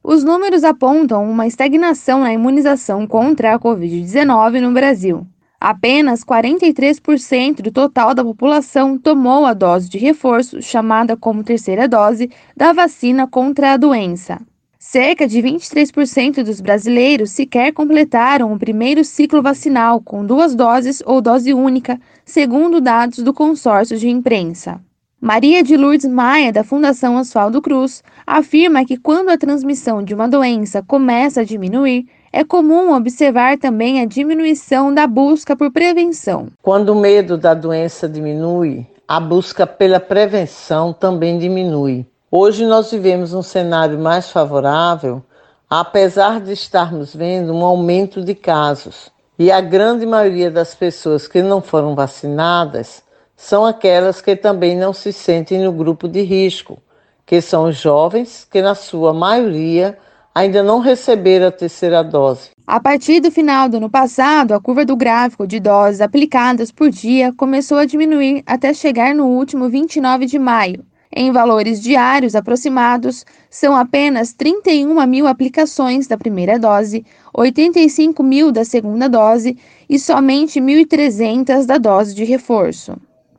Os 0.02 0.22
números 0.22 0.62
apontam 0.62 1.28
uma 1.28 1.46
estagnação 1.46 2.20
na 2.20 2.32
imunização 2.32 3.06
contra 3.06 3.54
a 3.54 3.58
Covid-19 3.58 4.60
no 4.60 4.72
Brasil. 4.72 5.26
Apenas 5.68 6.22
43% 6.22 7.60
do 7.60 7.72
total 7.72 8.14
da 8.14 8.22
população 8.22 8.96
tomou 8.96 9.44
a 9.44 9.52
dose 9.52 9.90
de 9.90 9.98
reforço, 9.98 10.62
chamada 10.62 11.16
como 11.16 11.42
terceira 11.42 11.88
dose, 11.88 12.30
da 12.56 12.72
vacina 12.72 13.26
contra 13.26 13.72
a 13.72 13.76
doença. 13.76 14.40
Cerca 14.78 15.26
de 15.26 15.42
23% 15.42 16.44
dos 16.44 16.60
brasileiros 16.60 17.32
sequer 17.32 17.72
completaram 17.72 18.52
o 18.52 18.58
primeiro 18.60 19.02
ciclo 19.02 19.42
vacinal 19.42 20.00
com 20.00 20.24
duas 20.24 20.54
doses 20.54 21.02
ou 21.04 21.20
dose 21.20 21.52
única, 21.52 22.00
segundo 22.24 22.80
dados 22.80 23.18
do 23.24 23.34
consórcio 23.34 23.98
de 23.98 24.08
imprensa. 24.08 24.80
Maria 25.20 25.64
de 25.64 25.76
Lourdes 25.76 26.08
Maia, 26.08 26.52
da 26.52 26.62
Fundação 26.62 27.16
Oswaldo 27.16 27.60
Cruz, 27.60 28.04
afirma 28.24 28.84
que 28.84 28.96
quando 28.96 29.30
a 29.30 29.36
transmissão 29.36 30.00
de 30.00 30.14
uma 30.14 30.28
doença 30.28 30.80
começa 30.80 31.40
a 31.40 31.44
diminuir, 31.44 32.06
é 32.36 32.44
comum 32.44 32.94
observar 32.94 33.56
também 33.56 34.02
a 34.02 34.04
diminuição 34.04 34.92
da 34.92 35.06
busca 35.06 35.56
por 35.56 35.72
prevenção. 35.72 36.48
Quando 36.60 36.90
o 36.90 36.94
medo 36.94 37.38
da 37.38 37.54
doença 37.54 38.06
diminui, 38.06 38.86
a 39.08 39.18
busca 39.18 39.66
pela 39.66 39.98
prevenção 39.98 40.92
também 40.92 41.38
diminui. 41.38 42.04
Hoje 42.30 42.66
nós 42.66 42.90
vivemos 42.90 43.32
um 43.32 43.40
cenário 43.40 43.98
mais 43.98 44.30
favorável, 44.30 45.24
apesar 45.70 46.38
de 46.38 46.52
estarmos 46.52 47.16
vendo 47.16 47.54
um 47.54 47.64
aumento 47.64 48.22
de 48.22 48.34
casos. 48.34 49.10
E 49.38 49.50
a 49.50 49.62
grande 49.62 50.04
maioria 50.04 50.50
das 50.50 50.74
pessoas 50.74 51.26
que 51.26 51.40
não 51.40 51.62
foram 51.62 51.94
vacinadas 51.94 53.02
são 53.34 53.64
aquelas 53.64 54.20
que 54.20 54.36
também 54.36 54.76
não 54.76 54.92
se 54.92 55.10
sentem 55.10 55.64
no 55.64 55.72
grupo 55.72 56.06
de 56.06 56.20
risco, 56.20 56.76
que 57.24 57.40
são 57.40 57.64
os 57.64 57.76
jovens, 57.76 58.46
que 58.50 58.60
na 58.60 58.74
sua 58.74 59.14
maioria 59.14 59.96
ainda 60.36 60.62
não 60.62 60.80
receberam 60.80 61.46
a 61.46 61.50
terceira 61.50 62.04
dose. 62.04 62.50
A 62.66 62.78
partir 62.78 63.20
do 63.20 63.30
final 63.30 63.70
do 63.70 63.78
ano 63.78 63.88
passado, 63.88 64.52
a 64.52 64.60
curva 64.60 64.84
do 64.84 64.94
gráfico 64.94 65.46
de 65.46 65.58
doses 65.58 66.02
aplicadas 66.02 66.70
por 66.70 66.90
dia 66.90 67.32
começou 67.32 67.78
a 67.78 67.86
diminuir 67.86 68.42
até 68.44 68.74
chegar 68.74 69.14
no 69.14 69.24
último 69.28 69.70
29 69.70 70.26
de 70.26 70.38
maio. 70.38 70.84
Em 71.10 71.32
valores 71.32 71.80
diários 71.80 72.34
aproximados, 72.34 73.24
são 73.48 73.74
apenas 73.74 74.34
31 74.34 75.06
mil 75.06 75.26
aplicações 75.26 76.06
da 76.06 76.18
primeira 76.18 76.58
dose, 76.58 77.02
85 77.32 78.22
mil 78.22 78.52
da 78.52 78.62
segunda 78.62 79.08
dose 79.08 79.56
e 79.88 79.98
somente 79.98 80.60
1.300 80.60 81.64
da 81.64 81.78
dose 81.78 82.14
de 82.14 82.24
reforço. 82.24 82.94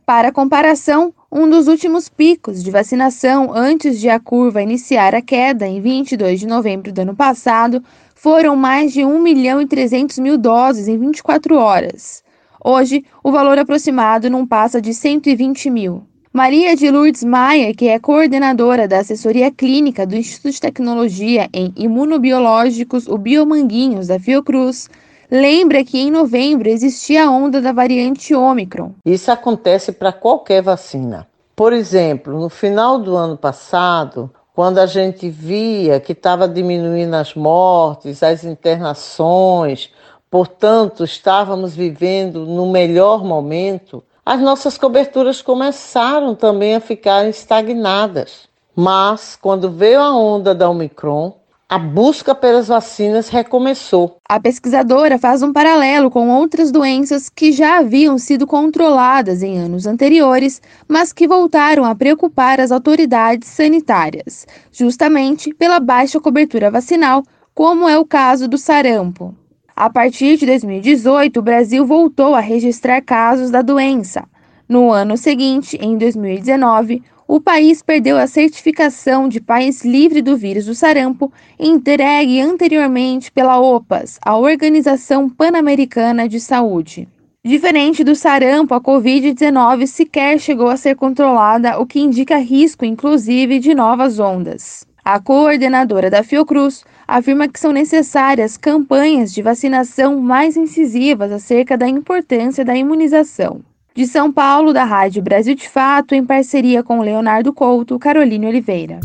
Para 0.08 0.32
comparação, 0.32 1.14
um 1.30 1.50
dos 1.50 1.68
últimos 1.68 2.08
picos 2.08 2.64
de 2.64 2.72
vacinação 2.72 3.52
antes 3.54 4.00
de 4.00 4.08
a 4.08 4.18
curva 4.18 4.62
iniciar 4.62 5.14
a 5.14 5.22
queda 5.22 5.68
em 5.68 5.82
22 5.82 6.40
de 6.40 6.48
novembro 6.48 6.94
do 6.94 7.02
ano 7.02 7.14
passado 7.14 7.84
foram 8.16 8.56
mais 8.56 8.94
de 8.94 9.04
1 9.04 9.22
milhão 9.22 9.62
e 9.62 9.68
300 9.68 10.18
mil 10.20 10.38
doses 10.38 10.88
em 10.88 10.98
24 10.98 11.58
horas. 11.58 12.24
Hoje, 12.64 13.04
o 13.22 13.34
valor 13.34 13.60
aproximado 13.60 14.30
não 14.30 14.48
passa 14.48 14.82
de 14.82 14.94
120 14.94 15.70
mil. 15.70 16.04
Maria 16.32 16.74
de 16.74 16.90
Lourdes 16.90 17.26
Maia, 17.26 17.74
que 17.74 17.90
é 17.90 18.00
coordenadora 18.00 18.88
da 18.88 19.00
assessoria 19.00 19.52
clínica 19.52 20.08
do 20.08 20.16
Instituto 20.16 20.54
de 20.54 20.62
Tecnologia 20.62 21.50
em 21.52 21.74
Imunobiológicos, 21.76 23.10
o 23.10 23.18
Biomanguinhos 23.18 24.08
da 24.08 24.18
Fiocruz, 24.18 24.88
lembra 25.30 25.84
que 25.84 26.00
em 26.00 26.12
novembro 26.12 26.70
existia 26.70 27.26
a 27.26 27.32
onda 27.32 27.62
da 27.62 27.72
variante 27.72 28.34
Ômicron. 28.34 28.92
Isso 29.06 29.32
acontece 29.32 29.92
para 29.92 30.12
qualquer 30.12 30.62
vacina. 30.62 31.28
Por 31.56 31.74
exemplo, 31.74 32.40
no 32.40 32.50
final 32.50 33.00
do 33.00 33.16
ano 33.16 33.36
passado, 33.36 34.32
quando 34.54 34.80
a 34.80 34.86
gente 34.86 35.30
via 35.30 36.00
que 36.00 36.14
estava 36.14 36.48
diminuindo 36.48 37.16
as 37.16 37.36
mortes, 37.36 38.24
as 38.24 38.44
internações, 38.44 39.92
portanto, 40.30 41.04
estávamos 41.04 41.76
vivendo 41.76 42.46
no 42.46 42.72
melhor 42.72 43.24
momento, 43.24 44.04
as 44.26 44.42
nossas 44.42 44.78
coberturas 44.78 45.42
começaram 45.42 46.36
também 46.36 46.76
a 46.76 46.80
ficar 46.80 47.28
estagnadas. 47.28 48.48
Mas, 48.76 49.36
quando 49.42 49.72
veio 49.72 50.02
a 50.02 50.16
onda 50.16 50.54
da 50.54 50.70
Omicron, 50.70 51.34
a 51.70 51.78
busca 51.78 52.34
pelas 52.34 52.70
vacinas 52.70 53.28
recomeçou. 53.28 54.20
A 54.28 54.40
pesquisadora 54.40 55.20
faz 55.20 55.44
um 55.44 55.52
paralelo 55.52 56.10
com 56.10 56.30
outras 56.30 56.72
doenças 56.72 57.28
que 57.28 57.52
já 57.52 57.80
haviam 57.80 58.18
sido 58.18 58.48
controladas 58.48 59.44
em 59.44 59.60
anos 59.60 59.86
anteriores, 59.86 60.62
mas 60.88 61.12
que 61.12 61.28
voltaram 61.28 61.84
a 61.84 61.94
preocupar 61.94 62.62
as 62.62 62.72
autoridades 62.72 63.50
sanitárias, 63.50 64.48
justamente 64.72 65.54
pela 65.54 65.78
baixa 65.82 66.22
cobertura 66.22 66.72
vacinal, 66.72 67.22
como 67.54 67.90
é 67.90 68.00
o 68.00 68.06
caso 68.06 68.48
do 68.48 68.58
sarampo. 68.58 69.36
A 69.76 69.90
partir 69.90 70.38
de 70.38 70.46
2018, 70.46 71.38
o 71.38 71.44
Brasil 71.44 71.86
voltou 71.86 72.34
a 72.34 72.40
registrar 72.40 73.02
casos 73.02 73.52
da 73.52 73.62
doença. 73.62 74.24
No 74.70 74.90
ano 74.90 75.18
seguinte, 75.18 75.78
em 75.82 75.98
2019, 75.98 77.04
o 77.28 77.42
país 77.42 77.82
perdeu 77.82 78.18
a 78.18 78.26
certificação 78.26 79.28
de 79.28 79.42
país 79.42 79.84
livre 79.84 80.22
do 80.22 80.38
vírus 80.38 80.66
do 80.66 80.74
sarampo, 80.74 81.32
entregue 81.60 82.40
anteriormente 82.40 83.30
pela 83.32 83.60
OPAS, 83.60 84.18
a 84.22 84.38
Organização 84.38 85.30
Pan-Americana 85.30 86.28
de 86.28 86.40
Saúde. 86.40 87.08
Diferente 87.44 88.04
do 88.04 88.16
sarampo, 88.16 88.74
a 88.74 88.82
Covid-19 88.82 89.88
sequer 89.88 90.40
chegou 90.40 90.70
a 90.70 90.78
ser 90.78 90.96
controlada, 90.96 91.80
o 91.80 91.86
que 91.86 92.00
indica 92.00 92.38
risco, 92.38 92.86
inclusive, 92.86 93.60
de 93.60 93.76
novas 93.76 94.20
ondas. 94.20 94.86
A 95.04 95.20
coordenadora 95.20 96.10
da 96.10 96.24
Fiocruz 96.24 96.84
afirma 97.08 97.48
que 97.48 97.60
são 97.60 97.72
necessárias 97.72 98.58
campanhas 98.58 99.34
de 99.34 99.42
vacinação 99.42 100.20
mais 100.20 100.58
incisivas 100.58 101.32
acerca 101.32 101.78
da 101.78 101.88
importância 101.88 102.66
da 102.66 102.76
imunização. 102.76 103.62
De 103.98 104.06
São 104.06 104.32
Paulo, 104.32 104.74
da 104.74 104.84
Rádio 104.84 105.24
Brasil 105.24 105.56
de 105.56 105.68
Fato, 105.68 106.14
em 106.14 106.24
parceria 106.24 106.84
com 106.84 107.02
Leonardo 107.02 107.52
Couto, 107.52 107.98
Caroline 107.98 108.46
Oliveira. 108.46 109.00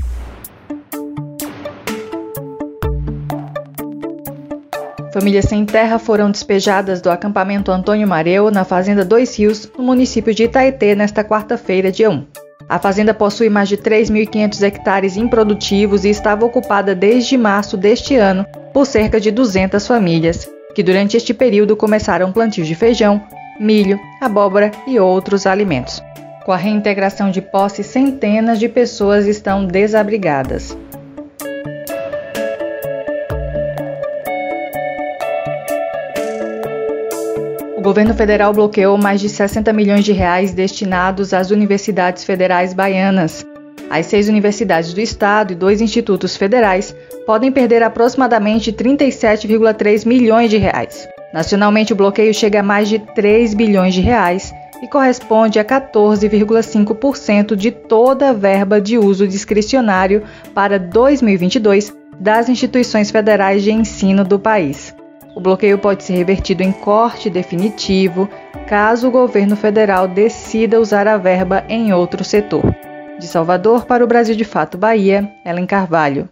Famílias 5.14 5.46
sem 5.46 5.64
terra 5.64 5.98
foram 5.98 6.30
despejadas 6.30 7.00
do 7.00 7.10
acampamento 7.10 7.72
Antônio 7.72 8.06
Mareu, 8.06 8.50
na 8.50 8.66
Fazenda 8.66 9.02
Dois 9.02 9.34
Rios, 9.38 9.72
no 9.78 9.82
município 9.82 10.34
de 10.34 10.44
Itaetê, 10.44 10.94
nesta 10.94 11.24
quarta-feira, 11.24 11.90
dia 11.90 12.10
1. 12.10 12.26
A 12.68 12.78
fazenda 12.78 13.14
possui 13.14 13.48
mais 13.48 13.70
de 13.70 13.78
3.500 13.78 14.62
hectares 14.62 15.16
improdutivos 15.16 16.04
e 16.04 16.10
estava 16.10 16.44
ocupada 16.44 16.94
desde 16.94 17.38
março 17.38 17.78
deste 17.78 18.16
ano 18.16 18.44
por 18.74 18.84
cerca 18.84 19.18
de 19.18 19.30
200 19.30 19.86
famílias, 19.86 20.46
que 20.74 20.82
durante 20.82 21.16
este 21.16 21.32
período 21.32 21.78
começaram 21.78 22.30
plantios 22.30 22.68
de 22.68 22.74
feijão, 22.74 23.22
milho, 23.58 23.98
abóbora 24.20 24.70
e 24.86 24.98
outros 24.98 25.46
alimentos. 25.46 26.02
Com 26.44 26.52
a 26.52 26.56
reintegração 26.56 27.30
de 27.30 27.40
posse, 27.40 27.84
centenas 27.84 28.58
de 28.58 28.68
pessoas 28.68 29.26
estão 29.26 29.64
desabrigadas. 29.64 30.76
O 37.76 37.82
governo 37.82 38.14
federal 38.14 38.52
bloqueou 38.52 38.96
mais 38.96 39.20
de 39.20 39.28
60 39.28 39.72
milhões 39.72 40.04
de 40.04 40.12
reais 40.12 40.52
destinados 40.52 41.34
às 41.34 41.50
universidades 41.50 42.22
federais 42.22 42.72
baianas. 42.72 43.44
As 43.90 44.06
seis 44.06 44.28
universidades 44.28 44.94
do 44.94 45.00
estado 45.00 45.52
e 45.52 45.56
dois 45.56 45.80
institutos 45.80 46.36
federais 46.36 46.94
podem 47.26 47.52
perder 47.52 47.82
aproximadamente 47.82 48.72
37,3 48.72 50.06
milhões 50.06 50.48
de 50.48 50.58
reais. 50.58 51.08
Nacionalmente, 51.32 51.92
o 51.92 51.96
bloqueio 51.96 52.34
chega 52.34 52.60
a 52.60 52.62
mais 52.62 52.88
de 52.88 52.98
3 52.98 53.54
bilhões 53.54 53.94
de 53.94 54.00
reais 54.00 54.52
e 54.82 54.88
corresponde 54.88 55.58
a 55.58 55.64
14,5% 55.64 57.54
de 57.54 57.70
toda 57.70 58.30
a 58.30 58.32
verba 58.32 58.80
de 58.80 58.98
uso 58.98 59.26
discricionário 59.26 60.24
para 60.54 60.78
2022 60.78 61.94
das 62.18 62.48
instituições 62.48 63.10
federais 63.10 63.62
de 63.62 63.72
ensino 63.72 64.24
do 64.24 64.38
país. 64.38 64.94
O 65.34 65.40
bloqueio 65.40 65.78
pode 65.78 66.04
ser 66.04 66.14
revertido 66.14 66.62
em 66.62 66.72
corte 66.72 67.30
definitivo 67.30 68.28
caso 68.66 69.08
o 69.08 69.10
governo 69.10 69.56
federal 69.56 70.06
decida 70.06 70.80
usar 70.80 71.08
a 71.08 71.16
verba 71.16 71.64
em 71.68 71.92
outro 71.92 72.22
setor. 72.22 72.62
De 73.18 73.26
Salvador 73.26 73.86
para 73.86 74.04
o 74.04 74.06
Brasil 74.06 74.34
de 74.34 74.44
Fato 74.44 74.76
Bahia, 74.76 75.30
Ellen 75.44 75.66
Carvalho. 75.66 76.28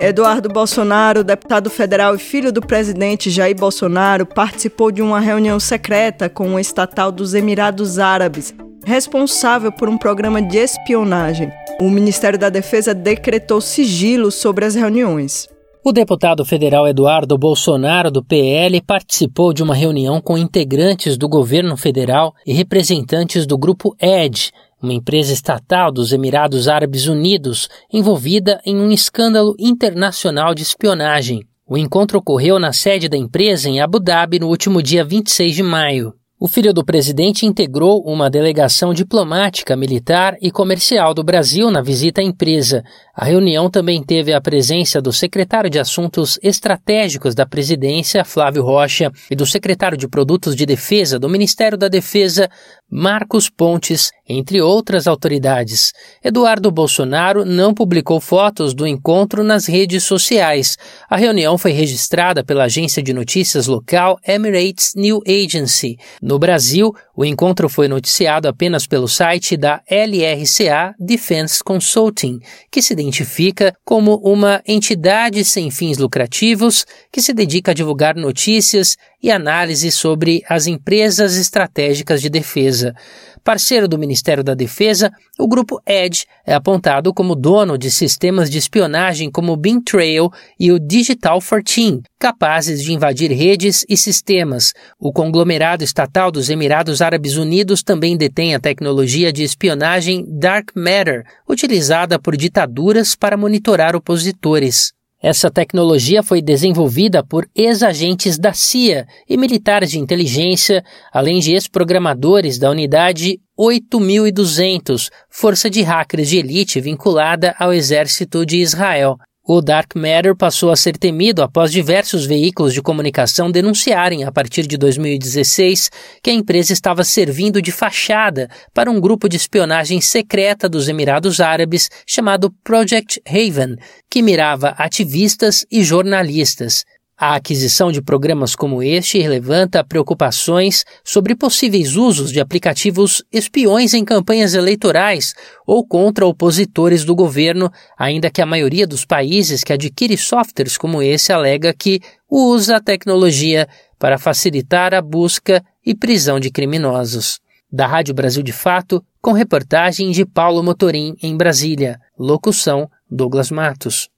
Eduardo 0.00 0.48
Bolsonaro, 0.48 1.24
deputado 1.24 1.68
federal 1.68 2.14
e 2.14 2.18
filho 2.18 2.52
do 2.52 2.60
presidente 2.60 3.30
Jair 3.30 3.56
Bolsonaro, 3.56 4.24
participou 4.24 4.92
de 4.92 5.02
uma 5.02 5.18
reunião 5.18 5.58
secreta 5.58 6.28
com 6.28 6.54
o 6.54 6.58
estatal 6.58 7.10
dos 7.10 7.34
Emirados 7.34 7.98
Árabes, 7.98 8.54
responsável 8.84 9.72
por 9.72 9.88
um 9.88 9.98
programa 9.98 10.40
de 10.40 10.56
espionagem. 10.56 11.50
O 11.80 11.90
Ministério 11.90 12.38
da 12.38 12.48
Defesa 12.48 12.94
decretou 12.94 13.60
sigilo 13.60 14.30
sobre 14.30 14.64
as 14.64 14.76
reuniões. 14.76 15.48
O 15.84 15.92
deputado 15.92 16.44
federal 16.44 16.86
Eduardo 16.86 17.36
Bolsonaro, 17.36 18.10
do 18.10 18.22
PL, 18.22 18.80
participou 18.80 19.52
de 19.52 19.64
uma 19.64 19.74
reunião 19.74 20.20
com 20.20 20.38
integrantes 20.38 21.16
do 21.16 21.28
governo 21.28 21.76
federal 21.76 22.34
e 22.46 22.52
representantes 22.52 23.46
do 23.46 23.58
grupo 23.58 23.96
ED, 24.00 24.50
uma 24.82 24.92
empresa 24.92 25.32
estatal 25.32 25.90
dos 25.90 26.12
Emirados 26.12 26.68
Árabes 26.68 27.06
Unidos 27.06 27.68
envolvida 27.92 28.60
em 28.64 28.76
um 28.76 28.90
escândalo 28.90 29.54
internacional 29.58 30.54
de 30.54 30.62
espionagem. 30.62 31.44
O 31.66 31.76
encontro 31.76 32.18
ocorreu 32.18 32.58
na 32.58 32.72
sede 32.72 33.08
da 33.08 33.16
empresa 33.16 33.68
em 33.68 33.80
Abu 33.80 34.00
Dhabi 34.00 34.38
no 34.38 34.48
último 34.48 34.82
dia 34.82 35.04
26 35.04 35.54
de 35.54 35.62
maio. 35.62 36.14
O 36.40 36.46
filho 36.46 36.72
do 36.72 36.84
presidente 36.84 37.44
integrou 37.44 38.00
uma 38.06 38.30
delegação 38.30 38.94
diplomática, 38.94 39.76
militar 39.76 40.36
e 40.40 40.52
comercial 40.52 41.12
do 41.12 41.24
Brasil 41.24 41.68
na 41.68 41.82
visita 41.82 42.20
à 42.20 42.24
empresa. 42.24 42.84
A 43.12 43.24
reunião 43.24 43.68
também 43.68 44.00
teve 44.00 44.32
a 44.32 44.40
presença 44.40 45.02
do 45.02 45.12
secretário 45.12 45.68
de 45.68 45.80
Assuntos 45.80 46.38
Estratégicos 46.40 47.34
da 47.34 47.44
presidência, 47.44 48.24
Flávio 48.24 48.62
Rocha, 48.62 49.10
e 49.28 49.34
do 49.34 49.44
secretário 49.44 49.98
de 49.98 50.06
Produtos 50.06 50.54
de 50.54 50.64
Defesa 50.64 51.18
do 51.18 51.28
Ministério 51.28 51.76
da 51.76 51.88
Defesa, 51.88 52.48
Marcos 52.88 53.50
Pontes, 53.50 54.12
entre 54.28 54.60
outras 54.60 55.06
autoridades. 55.06 55.92
Eduardo 56.22 56.70
Bolsonaro 56.70 57.44
não 57.44 57.72
publicou 57.72 58.20
fotos 58.20 58.74
do 58.74 58.86
encontro 58.86 59.42
nas 59.42 59.66
redes 59.66 60.04
sociais. 60.04 60.76
A 61.08 61.16
reunião 61.16 61.56
foi 61.56 61.72
registrada 61.72 62.44
pela 62.44 62.64
agência 62.64 63.02
de 63.02 63.12
notícias 63.12 63.66
local 63.66 64.18
Emirates 64.26 64.92
New 64.94 65.22
Agency. 65.26 65.96
No 66.20 66.38
Brasil, 66.38 66.94
o 67.16 67.24
encontro 67.24 67.68
foi 67.68 67.88
noticiado 67.88 68.46
apenas 68.46 68.86
pelo 68.86 69.08
site 69.08 69.56
da 69.56 69.80
LRCA 69.90 70.94
Defense 70.98 71.64
Consulting, 71.64 72.38
que 72.70 72.82
se 72.82 72.92
identifica 72.92 73.74
como 73.84 74.16
uma 74.16 74.62
entidade 74.66 75.44
sem 75.44 75.70
fins 75.70 75.98
lucrativos 75.98 76.84
que 77.10 77.22
se 77.22 77.32
dedica 77.32 77.70
a 77.70 77.74
divulgar 77.74 78.14
notícias 78.14 78.96
e 79.22 79.30
análises 79.30 79.94
sobre 79.94 80.42
as 80.48 80.66
empresas 80.66 81.36
estratégicas 81.36 82.22
de 82.22 82.28
defesa. 82.28 82.94
Parceiro 83.42 83.88
do 83.88 83.98
Ministério 83.98 84.44
da 84.44 84.54
Defesa, 84.54 85.10
o 85.38 85.48
grupo 85.48 85.80
Edge 85.86 86.26
é 86.46 86.52
apontado 86.54 87.14
como 87.14 87.34
dono 87.34 87.78
de 87.78 87.90
sistemas 87.90 88.50
de 88.50 88.58
espionagem 88.58 89.30
como 89.30 89.52
o 89.54 89.82
Trail 89.82 90.30
e 90.58 90.70
o 90.70 90.78
Digital 90.78 91.40
14, 91.40 92.02
capazes 92.18 92.82
de 92.82 92.92
invadir 92.92 93.30
redes 93.32 93.86
e 93.88 93.96
sistemas. 93.96 94.74
O 94.98 95.12
conglomerado 95.12 95.82
estatal 95.82 96.30
dos 96.30 96.50
Emirados 96.50 97.00
Árabes 97.00 97.36
Unidos 97.36 97.82
também 97.82 98.16
detém 98.16 98.54
a 98.54 98.60
tecnologia 98.60 99.32
de 99.32 99.42
espionagem 99.42 100.26
Dark 100.28 100.70
Matter, 100.74 101.24
utilizada 101.48 102.18
por 102.18 102.36
ditaduras 102.36 103.14
para 103.14 103.36
monitorar 103.36 103.96
opositores. 103.96 104.97
Essa 105.20 105.50
tecnologia 105.50 106.22
foi 106.22 106.40
desenvolvida 106.40 107.24
por 107.24 107.48
ex-agentes 107.52 108.38
da 108.38 108.52
CIA 108.52 109.04
e 109.28 109.36
militares 109.36 109.90
de 109.90 109.98
inteligência, 109.98 110.84
além 111.12 111.40
de 111.40 111.52
ex-programadores 111.52 112.56
da 112.56 112.70
unidade 112.70 113.40
8200, 113.56 115.10
força 115.28 115.68
de 115.68 115.82
hackers 115.82 116.28
de 116.28 116.38
elite 116.38 116.80
vinculada 116.80 117.52
ao 117.58 117.72
exército 117.72 118.46
de 118.46 118.58
Israel. 118.58 119.18
O 119.50 119.62
Dark 119.62 119.96
Matter 119.96 120.36
passou 120.36 120.70
a 120.70 120.76
ser 120.76 120.98
temido 120.98 121.42
após 121.42 121.72
diversos 121.72 122.26
veículos 122.26 122.74
de 122.74 122.82
comunicação 122.82 123.50
denunciarem, 123.50 124.22
a 124.24 124.30
partir 124.30 124.66
de 124.66 124.76
2016, 124.76 125.90
que 126.22 126.28
a 126.28 126.34
empresa 126.34 126.74
estava 126.74 127.02
servindo 127.02 127.62
de 127.62 127.72
fachada 127.72 128.50
para 128.74 128.90
um 128.90 129.00
grupo 129.00 129.26
de 129.26 129.38
espionagem 129.38 130.02
secreta 130.02 130.68
dos 130.68 130.86
Emirados 130.86 131.40
Árabes 131.40 131.88
chamado 132.06 132.52
Project 132.62 133.22
Haven, 133.26 133.76
que 134.10 134.20
mirava 134.20 134.74
ativistas 134.76 135.64
e 135.72 135.82
jornalistas. 135.82 136.84
A 137.20 137.34
aquisição 137.34 137.90
de 137.90 138.00
programas 138.00 138.54
como 138.54 138.80
este 138.80 139.26
levanta 139.26 139.82
preocupações 139.82 140.84
sobre 141.02 141.34
possíveis 141.34 141.96
usos 141.96 142.30
de 142.30 142.38
aplicativos 142.38 143.24
espiões 143.32 143.92
em 143.92 144.04
campanhas 144.04 144.54
eleitorais 144.54 145.34
ou 145.66 145.84
contra 145.84 146.24
opositores 146.24 147.04
do 147.04 147.16
governo, 147.16 147.72
ainda 147.98 148.30
que 148.30 148.40
a 148.40 148.46
maioria 148.46 148.86
dos 148.86 149.04
países 149.04 149.64
que 149.64 149.72
adquire 149.72 150.16
softwares 150.16 150.78
como 150.78 151.02
esse 151.02 151.32
alega 151.32 151.74
que 151.74 152.00
usa 152.30 152.76
a 152.76 152.80
tecnologia 152.80 153.66
para 153.98 154.16
facilitar 154.16 154.94
a 154.94 155.02
busca 155.02 155.60
e 155.84 155.96
prisão 155.96 156.38
de 156.38 156.52
criminosos. 156.52 157.40
Da 157.70 157.88
Rádio 157.88 158.14
Brasil 158.14 158.44
de 158.44 158.52
Fato, 158.52 159.04
com 159.20 159.32
reportagem 159.32 160.12
de 160.12 160.24
Paulo 160.24 160.62
Motorim 160.62 161.16
em 161.20 161.36
Brasília. 161.36 161.98
Locução 162.16 162.88
Douglas 163.10 163.50
Matos. 163.50 164.08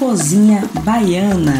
Cozinha 0.00 0.62
Baiana. 0.82 1.52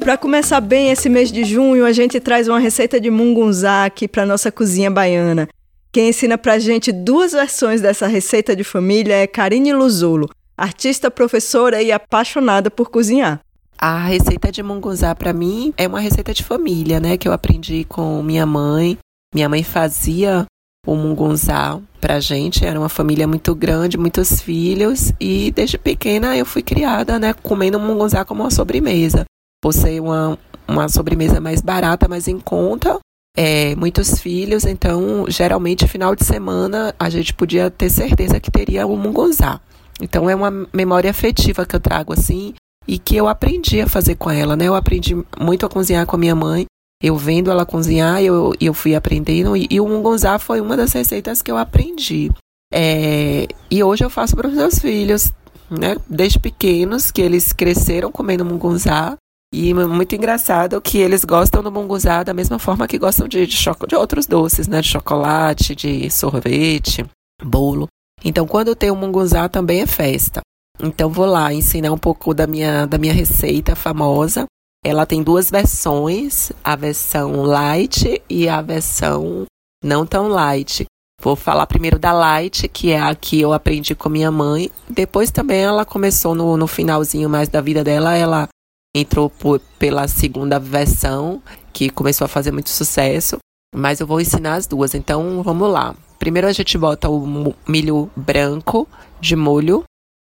Para 0.00 0.18
começar 0.18 0.60
bem 0.60 0.90
esse 0.90 1.08
mês 1.08 1.32
de 1.32 1.44
junho, 1.44 1.86
a 1.86 1.92
gente 1.92 2.20
traz 2.20 2.46
uma 2.46 2.58
receita 2.58 3.00
de 3.00 3.10
mungunzá 3.10 3.86
aqui 3.86 4.06
para 4.06 4.26
nossa 4.26 4.52
cozinha 4.52 4.90
baiana. 4.90 5.48
Quem 5.90 6.10
ensina 6.10 6.36
para 6.36 6.52
a 6.52 6.58
gente 6.58 6.92
duas 6.92 7.32
versões 7.32 7.80
dessa 7.80 8.06
receita 8.06 8.54
de 8.54 8.64
família 8.64 9.14
é 9.14 9.26
Karine 9.26 9.72
Luzulo, 9.72 10.28
artista, 10.54 11.10
professora 11.10 11.82
e 11.82 11.90
apaixonada 11.90 12.70
por 12.70 12.90
cozinhar. 12.90 13.40
A 13.78 14.04
receita 14.04 14.52
de 14.52 14.62
mungunzá 14.62 15.14
para 15.14 15.32
mim 15.32 15.72
é 15.78 15.88
uma 15.88 16.00
receita 16.00 16.34
de 16.34 16.44
família, 16.44 17.00
né, 17.00 17.16
que 17.16 17.26
eu 17.26 17.32
aprendi 17.32 17.82
com 17.84 18.22
minha 18.22 18.44
mãe. 18.44 18.98
Minha 19.34 19.48
mãe 19.48 19.62
fazia 19.62 20.44
o 20.86 20.94
mungunzá 20.94 21.78
pra 22.00 22.20
gente. 22.20 22.64
Era 22.64 22.78
uma 22.78 22.88
família 22.88 23.26
muito 23.26 23.54
grande, 23.54 23.98
muitos 23.98 24.40
filhos, 24.40 25.12
e 25.20 25.50
desde 25.52 25.78
pequena 25.78 26.36
eu 26.36 26.46
fui 26.46 26.62
criada, 26.62 27.18
né, 27.18 27.32
comendo 27.34 27.78
mungunzá 27.78 28.24
como 28.24 28.42
uma 28.42 28.50
sobremesa. 28.50 29.24
Por 29.62 29.72
ser 29.72 30.00
uma, 30.00 30.38
uma 30.66 30.88
sobremesa 30.88 31.40
mais 31.40 31.60
barata, 31.60 32.08
mais 32.08 32.26
em 32.26 32.38
conta, 32.38 32.98
é, 33.36 33.74
muitos 33.76 34.18
filhos, 34.18 34.64
então 34.64 35.26
geralmente 35.28 35.86
final 35.86 36.16
de 36.16 36.24
semana 36.24 36.94
a 36.98 37.10
gente 37.10 37.34
podia 37.34 37.70
ter 37.70 37.90
certeza 37.90 38.40
que 38.40 38.50
teria 38.50 38.86
o 38.86 38.96
mungunzá. 38.96 39.60
Então 40.00 40.30
é 40.30 40.34
uma 40.34 40.50
memória 40.72 41.10
afetiva 41.10 41.66
que 41.66 41.76
eu 41.76 41.80
trago 41.80 42.12
assim 42.12 42.54
e 42.88 42.98
que 42.98 43.16
eu 43.16 43.28
aprendi 43.28 43.80
a 43.82 43.86
fazer 43.86 44.14
com 44.14 44.30
ela, 44.30 44.56
né? 44.56 44.66
Eu 44.66 44.74
aprendi 44.74 45.14
muito 45.38 45.66
a 45.66 45.68
cozinhar 45.68 46.06
com 46.06 46.16
a 46.16 46.18
minha 46.18 46.34
mãe 46.34 46.64
eu 47.02 47.16
vendo 47.16 47.50
ela 47.50 47.64
cozinhar, 47.64 48.22
eu, 48.22 48.52
eu 48.60 48.74
fui 48.74 48.94
aprendendo, 48.94 49.56
e, 49.56 49.66
e 49.70 49.80
o 49.80 49.88
mungonzá 49.88 50.38
foi 50.38 50.60
uma 50.60 50.76
das 50.76 50.92
receitas 50.92 51.40
que 51.40 51.50
eu 51.50 51.56
aprendi. 51.56 52.30
É, 52.72 53.48
e 53.70 53.82
hoje 53.82 54.04
eu 54.04 54.10
faço 54.10 54.36
para 54.36 54.48
os 54.48 54.54
meus 54.54 54.78
filhos, 54.78 55.32
né? 55.70 55.96
Desde 56.08 56.38
pequenos, 56.38 57.10
que 57.10 57.22
eles 57.22 57.52
cresceram 57.52 58.12
comendo 58.12 58.44
mungunzá. 58.44 59.16
E 59.52 59.74
muito 59.74 60.14
engraçado 60.14 60.80
que 60.80 60.98
eles 60.98 61.24
gostam 61.24 61.60
do 61.60 61.72
mungunzá 61.72 62.22
da 62.22 62.32
mesma 62.32 62.56
forma 62.60 62.86
que 62.86 62.96
gostam 62.96 63.26
de, 63.26 63.44
de, 63.46 63.56
de 63.88 63.96
outros 63.96 64.26
doces, 64.26 64.68
né? 64.68 64.80
De 64.80 64.88
chocolate, 64.88 65.74
de 65.74 66.08
sorvete, 66.10 67.04
bolo. 67.42 67.88
Então, 68.24 68.46
quando 68.46 68.76
tem 68.76 68.90
o 68.90 68.96
mungunzá, 68.96 69.48
também 69.48 69.80
é 69.80 69.86
festa. 69.86 70.40
Então, 70.80 71.10
vou 71.10 71.26
lá 71.26 71.52
ensinar 71.52 71.92
um 71.92 71.98
pouco 71.98 72.32
da 72.32 72.46
minha, 72.46 72.86
da 72.86 72.98
minha 72.98 73.12
receita 73.12 73.74
famosa. 73.74 74.44
Ela 74.84 75.04
tem 75.04 75.22
duas 75.22 75.50
versões, 75.50 76.52
a 76.64 76.74
versão 76.74 77.42
light 77.42 78.22
e 78.28 78.48
a 78.48 78.62
versão 78.62 79.44
não 79.84 80.06
tão 80.06 80.28
light. 80.28 80.86
Vou 81.22 81.36
falar 81.36 81.66
primeiro 81.66 81.98
da 81.98 82.12
light, 82.12 82.66
que 82.66 82.90
é 82.90 82.98
a 82.98 83.14
que 83.14 83.38
eu 83.38 83.52
aprendi 83.52 83.94
com 83.94 84.08
minha 84.08 84.30
mãe. 84.30 84.70
Depois 84.88 85.30
também 85.30 85.60
ela 85.60 85.84
começou 85.84 86.34
no, 86.34 86.56
no 86.56 86.66
finalzinho 86.66 87.28
mais 87.28 87.48
da 87.48 87.60
vida 87.60 87.84
dela, 87.84 88.16
ela 88.16 88.48
entrou 88.96 89.28
por, 89.28 89.60
pela 89.78 90.08
segunda 90.08 90.58
versão, 90.58 91.42
que 91.74 91.90
começou 91.90 92.24
a 92.24 92.28
fazer 92.28 92.50
muito 92.50 92.70
sucesso. 92.70 93.36
Mas 93.74 94.00
eu 94.00 94.06
vou 94.06 94.18
ensinar 94.18 94.54
as 94.54 94.66
duas, 94.66 94.94
então 94.94 95.42
vamos 95.42 95.70
lá. 95.70 95.94
Primeiro 96.18 96.48
a 96.48 96.52
gente 96.52 96.76
bota 96.78 97.08
o 97.08 97.54
milho 97.68 98.10
branco 98.16 98.88
de 99.20 99.36
molho 99.36 99.84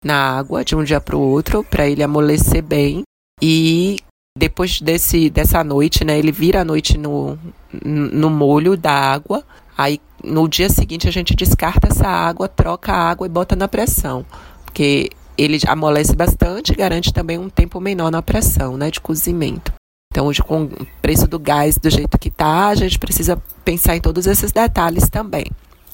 na 0.03 0.37
água 0.37 0.63
de 0.63 0.75
um 0.75 0.83
dia 0.83 1.01
para 1.01 1.17
o 1.17 1.19
outro, 1.19 1.63
para 1.63 1.87
ele 1.87 2.03
amolecer 2.03 2.61
bem. 2.61 3.01
E 3.41 3.97
depois 4.37 4.81
desse, 4.81 5.29
dessa 5.29 5.63
noite, 5.63 6.03
né, 6.03 6.19
ele 6.19 6.31
vira 6.31 6.61
a 6.61 6.65
noite 6.65 6.97
no, 6.97 7.37
no 7.83 8.29
molho 8.29 8.75
da 8.75 8.91
água. 8.91 9.43
Aí 9.77 9.99
no 10.23 10.47
dia 10.47 10.69
seguinte 10.69 11.07
a 11.07 11.11
gente 11.11 11.35
descarta 11.35 11.87
essa 11.87 12.07
água, 12.07 12.47
troca 12.47 12.91
a 12.91 13.09
água 13.09 13.25
e 13.25 13.29
bota 13.29 13.55
na 13.55 13.67
pressão. 13.67 14.25
Porque 14.65 15.09
ele 15.37 15.59
amolece 15.67 16.15
bastante 16.15 16.73
e 16.73 16.75
garante 16.75 17.13
também 17.13 17.37
um 17.37 17.49
tempo 17.49 17.79
menor 17.79 18.11
na 18.11 18.21
pressão, 18.21 18.77
né, 18.77 18.91
de 18.91 18.99
cozimento. 18.99 19.73
Então, 20.11 20.27
hoje, 20.27 20.41
com 20.41 20.63
o 20.63 20.87
preço 21.01 21.27
do 21.27 21.37
gás 21.37 21.77
do 21.77 21.89
jeito 21.89 22.17
que 22.17 22.29
tá, 22.29 22.67
a 22.67 22.75
gente 22.75 22.97
precisa 22.97 23.41
pensar 23.65 23.97
em 23.97 24.01
todos 24.01 24.27
esses 24.27 24.51
detalhes 24.53 25.09
também, 25.09 25.45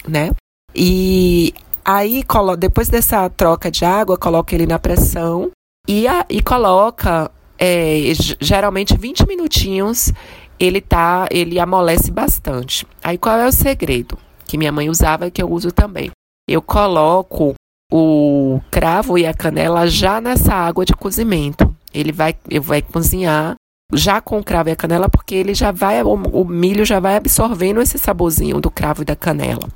né? 0.08 0.30
E 0.76 1.56
aí, 1.84 2.24
depois 2.60 2.88
dessa 2.88 3.28
troca 3.32 3.72
de 3.72 3.84
água, 3.84 4.20
coloca 4.20 4.54
ele 4.54 4.68
na 4.68 4.78
pressão 4.78 5.50
e, 5.88 6.08
a, 6.08 6.24
e 6.30 6.40
coloca 6.40 7.32
é, 7.64 8.12
geralmente 8.40 8.98
20 8.98 9.28
minutinhos 9.28 10.12
ele 10.60 10.82
tá, 10.82 11.28
ele 11.30 11.60
amolece 11.60 12.12
bastante. 12.12 12.88
Aí 13.04 13.18
qual 13.18 13.38
é 13.38 13.48
o 13.48 13.52
segredo? 13.52 14.18
Que 14.46 14.58
minha 14.58 14.72
mãe 14.72 14.90
usava 14.90 15.28
e 15.28 15.32
que 15.32 15.42
eu 15.42 15.50
uso 15.50 15.72
também. 15.72 16.12
Eu 16.48 16.62
coloco 16.62 17.54
o 17.92 18.60
cravo 18.70 19.18
e 19.18 19.26
a 19.26 19.34
canela 19.34 19.88
já 19.88 20.20
nessa 20.20 20.54
água 20.54 20.86
de 20.86 20.94
cozimento. 20.94 21.76
Ele 21.94 22.12
vai, 22.12 22.36
ele 22.50 22.60
vai 22.60 22.82
cozinhar 22.82 23.56
já 23.94 24.22
com 24.22 24.40
o 24.40 24.44
cravo 24.44 24.70
e 24.70 24.72
a 24.72 24.76
canela, 24.76 25.10
porque 25.10 25.36
ele 25.36 25.54
já 25.54 25.72
vai, 25.72 26.02
o, 26.02 26.14
o 26.14 26.46
milho 26.46 26.86
já 26.86 27.00
vai 27.00 27.16
absorvendo 27.16 27.82
esse 27.82 27.98
saborzinho 27.98 28.62
do 28.62 28.72
cravo 28.72 29.02
e 29.02 29.06
da 29.06 29.16
canela. 29.16 29.68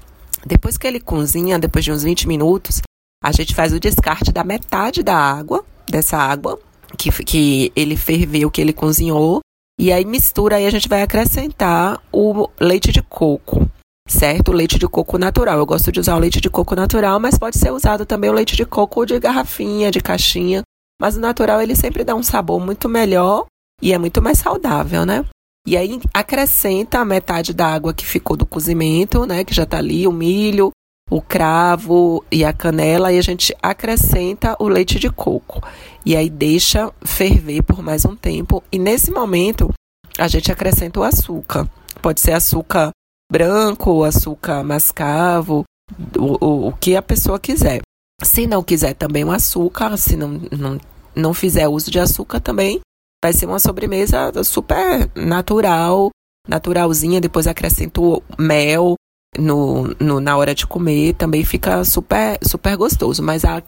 Depois 0.45 0.77
que 0.77 0.87
ele 0.87 0.99
cozinha, 0.99 1.59
depois 1.59 1.83
de 1.83 1.91
uns 1.91 2.03
20 2.03 2.27
minutos, 2.27 2.81
a 3.23 3.31
gente 3.31 3.55
faz 3.55 3.73
o 3.73 3.79
descarte 3.79 4.31
da 4.31 4.43
metade 4.43 5.03
da 5.03 5.15
água, 5.15 5.65
dessa 5.89 6.17
água 6.17 6.59
que, 6.97 7.11
que 7.23 7.71
ele 7.75 7.95
ferveu, 7.95 8.51
que 8.51 8.61
ele 8.61 8.73
cozinhou, 8.73 9.41
e 9.77 9.91
aí 9.91 10.05
mistura, 10.05 10.55
aí 10.55 10.65
a 10.65 10.69
gente 10.69 10.87
vai 10.87 11.01
acrescentar 11.01 12.01
o 12.11 12.49
leite 12.59 12.91
de 12.91 13.01
coco, 13.01 13.69
certo? 14.07 14.49
O 14.49 14.53
leite 14.53 14.79
de 14.79 14.87
coco 14.87 15.17
natural. 15.17 15.57
Eu 15.57 15.65
gosto 15.65 15.91
de 15.91 15.99
usar 15.99 16.15
o 16.15 16.19
leite 16.19 16.39
de 16.39 16.49
coco 16.49 16.75
natural, 16.75 17.19
mas 17.19 17.37
pode 17.37 17.57
ser 17.57 17.71
usado 17.71 18.05
também 18.05 18.29
o 18.29 18.33
leite 18.33 18.55
de 18.55 18.65
coco 18.65 19.05
de 19.05 19.19
garrafinha, 19.19 19.91
de 19.91 19.99
caixinha. 19.99 20.61
Mas 20.99 21.17
o 21.17 21.19
natural 21.19 21.61
ele 21.61 21.75
sempre 21.75 22.05
dá 22.05 22.15
um 22.15 22.23
sabor 22.23 22.59
muito 22.59 22.87
melhor 22.87 23.45
e 23.81 23.91
é 23.91 23.97
muito 23.97 24.21
mais 24.21 24.37
saudável, 24.37 25.05
né? 25.05 25.25
E 25.67 25.75
aí 25.75 25.99
acrescenta 26.13 26.99
a 26.99 27.05
metade 27.05 27.53
da 27.53 27.67
água 27.67 27.93
que 27.93 28.05
ficou 28.05 28.37
do 28.37 28.45
cozimento, 28.45 29.25
né? 29.25 29.43
Que 29.43 29.53
já 29.53 29.65
tá 29.65 29.77
ali, 29.77 30.07
o 30.07 30.11
milho, 30.11 30.71
o 31.09 31.21
cravo 31.21 32.23
e 32.31 32.43
a 32.43 32.51
canela, 32.51 33.11
e 33.11 33.17
a 33.17 33.21
gente 33.21 33.55
acrescenta 33.61 34.55
o 34.59 34.67
leite 34.67 34.99
de 34.99 35.09
coco. 35.09 35.61
E 36.05 36.15
aí 36.15 36.29
deixa 36.29 36.91
ferver 37.03 37.61
por 37.63 37.81
mais 37.81 38.05
um 38.05 38.15
tempo. 38.15 38.63
E 38.71 38.79
nesse 38.79 39.11
momento 39.11 39.71
a 40.17 40.27
gente 40.27 40.51
acrescenta 40.51 40.99
o 40.99 41.03
açúcar. 41.03 41.69
Pode 42.01 42.21
ser 42.21 42.33
açúcar 42.33 42.89
branco, 43.31 44.03
açúcar 44.03 44.63
mascavo, 44.63 45.63
o, 46.17 46.45
o, 46.45 46.67
o 46.69 46.73
que 46.73 46.95
a 46.95 47.01
pessoa 47.01 47.39
quiser. 47.39 47.81
Se 48.23 48.47
não 48.47 48.63
quiser 48.63 48.93
também 48.93 49.23
o 49.23 49.31
açúcar, 49.31 49.97
se 49.97 50.15
não, 50.15 50.41
não, 50.51 50.79
não 51.15 51.33
fizer 51.33 51.67
uso 51.67 51.91
de 51.91 51.99
açúcar 51.99 52.39
também, 52.39 52.79
vai 53.23 53.33
ser 53.33 53.45
uma 53.45 53.59
sobremesa 53.59 54.31
super 54.43 55.09
natural, 55.15 56.09
naturalzinha. 56.47 57.21
Depois 57.21 57.47
acrescento 57.47 58.23
mel 58.37 58.95
no, 59.39 59.95
no, 59.99 60.19
na 60.19 60.37
hora 60.37 60.55
de 60.55 60.65
comer, 60.65 61.13
também 61.13 61.43
fica 61.43 61.83
super, 61.83 62.37
super 62.43 62.75
gostoso. 62.75 63.21
Mas 63.23 63.45
a 63.45 63.61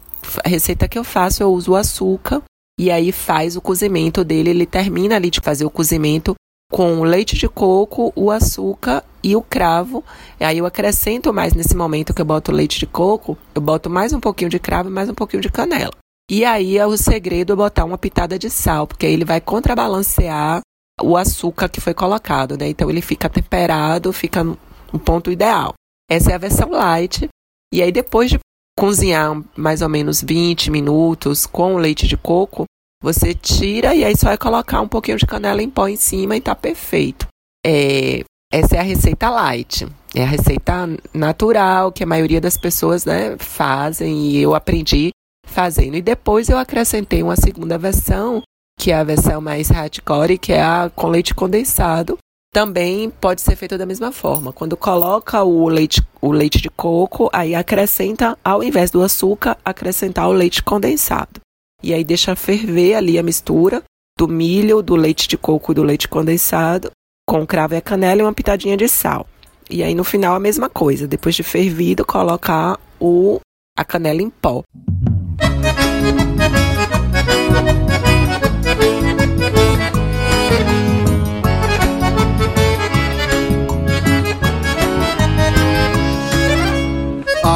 receita 0.44 0.88
que 0.88 0.98
eu 0.98 1.04
faço, 1.04 1.42
eu 1.42 1.52
uso 1.52 1.72
o 1.72 1.76
açúcar 1.76 2.42
e 2.78 2.90
aí 2.90 3.12
faz 3.12 3.56
o 3.56 3.60
cozimento 3.60 4.24
dele. 4.24 4.50
Ele 4.50 4.66
termina 4.66 5.16
ali 5.16 5.30
de 5.30 5.40
fazer 5.40 5.64
o 5.64 5.70
cozimento 5.70 6.34
com 6.70 7.00
o 7.00 7.04
leite 7.04 7.36
de 7.36 7.48
coco, 7.48 8.12
o 8.14 8.30
açúcar 8.30 9.02
e 9.22 9.34
o 9.34 9.42
cravo. 9.42 10.04
Aí 10.38 10.58
eu 10.58 10.66
acrescento 10.66 11.32
mais 11.32 11.54
nesse 11.54 11.74
momento 11.74 12.12
que 12.12 12.20
eu 12.20 12.26
boto 12.26 12.52
o 12.52 12.54
leite 12.54 12.78
de 12.78 12.86
coco, 12.86 13.36
eu 13.54 13.60
boto 13.60 13.88
mais 13.88 14.12
um 14.12 14.20
pouquinho 14.20 14.50
de 14.50 14.58
cravo 14.58 14.88
e 14.88 14.92
mais 14.92 15.08
um 15.08 15.14
pouquinho 15.14 15.42
de 15.42 15.50
canela. 15.50 15.92
E 16.30 16.44
aí 16.44 16.76
é 16.76 16.86
o 16.86 16.96
segredo 16.96 17.56
botar 17.56 17.84
uma 17.84 17.96
pitada 17.96 18.38
de 18.38 18.50
sal, 18.50 18.86
porque 18.86 19.06
aí 19.06 19.12
ele 19.14 19.24
vai 19.24 19.40
contrabalancear 19.40 20.60
o 21.00 21.16
açúcar 21.16 21.68
que 21.68 21.80
foi 21.80 21.94
colocado, 21.94 22.58
né? 22.58 22.68
Então 22.68 22.90
ele 22.90 23.00
fica 23.00 23.30
temperado, 23.30 24.12
fica 24.12 24.44
no 24.92 24.98
ponto 24.98 25.30
ideal. 25.30 25.74
Essa 26.10 26.32
é 26.32 26.34
a 26.34 26.38
versão 26.38 26.70
light. 26.70 27.28
E 27.72 27.82
aí 27.82 27.92
depois 27.92 28.30
de 28.30 28.38
cozinhar 28.78 29.42
mais 29.56 29.82
ou 29.82 29.88
menos 29.88 30.22
20 30.22 30.70
minutos 30.70 31.46
com 31.46 31.74
o 31.74 31.78
leite 31.78 32.06
de 32.06 32.16
coco, 32.16 32.64
você 33.02 33.34
tira 33.34 33.94
e 33.94 34.04
aí 34.04 34.16
só 34.16 34.28
vai 34.28 34.38
colocar 34.38 34.80
um 34.80 34.88
pouquinho 34.88 35.18
de 35.18 35.26
canela 35.26 35.62
em 35.62 35.70
pó 35.70 35.88
em 35.88 35.96
cima 35.96 36.36
e 36.36 36.40
tá 36.40 36.54
perfeito. 36.54 37.26
É, 37.64 38.24
essa 38.52 38.76
é 38.76 38.78
a 38.78 38.82
receita 38.82 39.30
light. 39.30 39.86
É 40.14 40.22
a 40.22 40.26
receita 40.26 40.88
natural 41.12 41.92
que 41.92 42.02
a 42.02 42.06
maioria 42.06 42.40
das 42.40 42.56
pessoas 42.56 43.04
né, 43.04 43.36
fazem 43.38 44.30
e 44.30 44.38
eu 44.38 44.54
aprendi 44.54 45.10
fazendo. 45.46 45.96
E 45.96 46.02
depois 46.02 46.48
eu 46.48 46.58
acrescentei 46.58 47.22
uma 47.22 47.36
segunda 47.36 47.76
versão, 47.76 48.42
que 48.78 48.90
é 48.90 48.96
a 48.96 49.04
versão 49.04 49.40
mais 49.40 49.68
hardcore, 49.68 50.38
que 50.38 50.52
é 50.52 50.62
a 50.62 50.90
com 50.94 51.08
leite 51.08 51.34
condensado. 51.34 52.16
Também 52.52 53.10
pode 53.10 53.42
ser 53.42 53.56
feito 53.56 53.76
da 53.76 53.84
mesma 53.84 54.10
forma. 54.10 54.52
Quando 54.52 54.76
coloca 54.76 55.42
o 55.42 55.68
leite, 55.68 56.02
o 56.20 56.32
leite 56.32 56.60
de 56.60 56.70
coco, 56.70 57.28
aí 57.32 57.54
acrescenta, 57.54 58.38
ao 58.42 58.62
invés 58.62 58.90
do 58.90 59.02
açúcar, 59.02 59.56
acrescentar 59.64 60.28
o 60.28 60.32
leite 60.32 60.62
condensado. 60.62 61.40
E 61.82 61.92
aí 61.92 62.02
deixa 62.02 62.34
ferver 62.34 62.94
ali 62.94 63.18
a 63.18 63.22
mistura 63.22 63.82
do 64.18 64.26
milho, 64.26 64.82
do 64.82 64.96
leite 64.96 65.28
de 65.28 65.36
coco 65.36 65.70
e 65.70 65.74
do 65.74 65.84
leite 65.84 66.08
condensado, 66.08 66.90
com 67.26 67.46
cravo 67.46 67.74
e 67.74 67.76
a 67.76 67.80
canela 67.80 68.20
e 68.20 68.24
uma 68.24 68.32
pitadinha 68.32 68.76
de 68.76 68.88
sal. 68.88 69.26
E 69.70 69.82
aí 69.82 69.94
no 69.94 70.02
final 70.02 70.34
a 70.34 70.40
mesma 70.40 70.68
coisa, 70.68 71.06
depois 71.06 71.34
de 71.34 71.42
fervido, 71.42 72.04
colocar 72.04 72.80
o 72.98 73.38
a 73.76 73.84
canela 73.84 74.20
em 74.20 74.30
pó. 74.30 74.64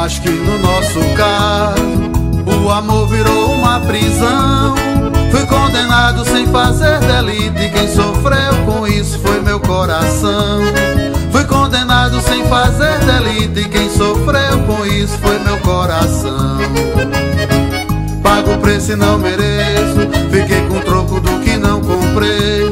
Acho 0.03 0.21
que 0.21 0.29
no 0.31 0.59
nosso 0.59 0.99
caso 1.15 2.61
o 2.61 2.69
amor 2.69 3.07
virou 3.07 3.53
uma 3.53 3.79
prisão. 3.79 4.75
Fui 5.31 5.45
condenado 5.45 6.25
sem 6.25 6.45
fazer 6.47 6.99
delito 6.99 7.57
e 7.57 7.69
quem 7.69 7.87
sofreu 7.87 8.53
com 8.65 8.85
isso 8.85 9.17
foi 9.19 9.39
meu 9.39 9.61
coração. 9.61 10.59
Fui 11.31 11.45
condenado 11.45 12.19
sem 12.19 12.45
fazer 12.47 12.99
delito 12.99 13.61
e 13.61 13.69
quem 13.69 13.89
sofreu 13.89 14.59
com 14.67 14.85
isso 14.85 15.17
foi 15.19 15.39
meu 15.39 15.57
coração. 15.59 16.57
Pago 18.21 18.55
o 18.55 18.57
preço 18.57 18.91
e 18.91 18.95
não 18.97 19.17
mereço, 19.17 20.01
fiquei 20.29 20.67
com 20.67 20.81
troco 20.81 21.21
do 21.21 21.39
que 21.39 21.55
não 21.55 21.79
comprei. 21.79 22.65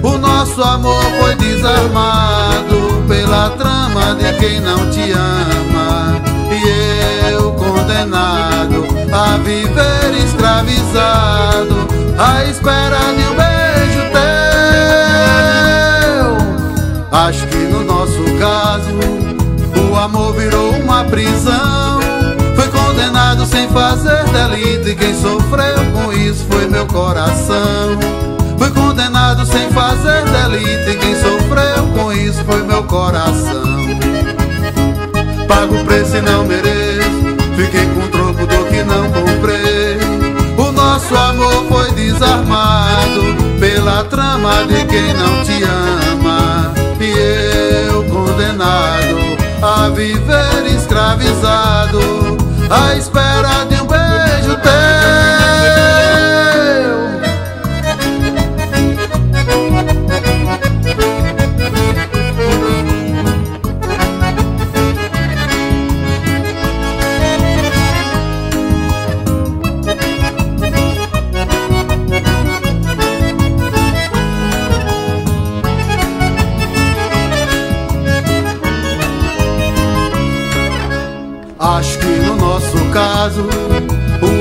O 0.00 0.16
nosso 0.16 0.62
amor 0.62 1.02
foi 1.20 1.34
desarmado 1.34 3.02
pela 3.08 3.50
trama 3.50 4.14
de 4.14 4.32
quem 4.38 4.60
não 4.60 4.88
te 4.90 5.10
ama. 5.10 5.57
Condenado 7.88 8.84
a 9.10 9.38
viver 9.38 10.12
escravizado 10.22 11.88
à 12.18 12.44
espera 12.44 12.98
de 13.16 13.22
um 13.22 13.34
beijo 13.34 14.02
teu. 16.12 16.36
Acho 17.10 17.46
que 17.46 17.56
no 17.56 17.82
nosso 17.84 18.22
caso 18.38 18.92
o 19.90 19.96
amor 19.96 20.34
virou 20.34 20.72
uma 20.72 21.02
prisão. 21.04 21.98
Foi 22.54 22.68
condenado 22.68 23.46
sem 23.46 23.66
fazer 23.68 24.22
delito 24.24 24.90
e 24.90 24.94
quem 24.94 25.14
sofreu 25.14 25.78
com 25.94 26.12
isso 26.12 26.44
foi 26.50 26.68
meu 26.68 26.84
coração. 26.88 27.98
Fui 28.58 28.70
condenado 28.70 29.46
sem 29.46 29.70
fazer 29.70 30.24
delito 30.24 30.90
e 30.90 30.96
quem 30.98 31.14
sofreu 31.14 31.86
com 31.96 32.12
isso 32.12 32.44
foi 32.44 32.62
meu 32.64 32.84
coração. 32.84 33.78
Pago 35.48 35.80
o 35.80 35.84
preço 35.86 36.18
e 36.18 36.20
não 36.20 36.44
mereço, 36.44 36.77
nosso 40.98 41.14
amor 41.14 41.64
foi 41.68 41.92
desarmado 41.92 43.36
pela 43.60 44.02
trama 44.04 44.64
de 44.64 44.84
quem 44.86 45.14
não 45.14 45.44
te 45.44 45.62
ama. 45.62 46.74
E 47.00 47.88
eu 47.88 48.02
condenado 48.04 49.38
a 49.62 49.90
viver 49.90 50.66
escravizado, 50.66 52.00
à 52.68 52.96
espera 52.96 53.64
de 53.66 53.80
um 53.80 53.86
beijo 53.86 54.56
teu. 54.60 54.97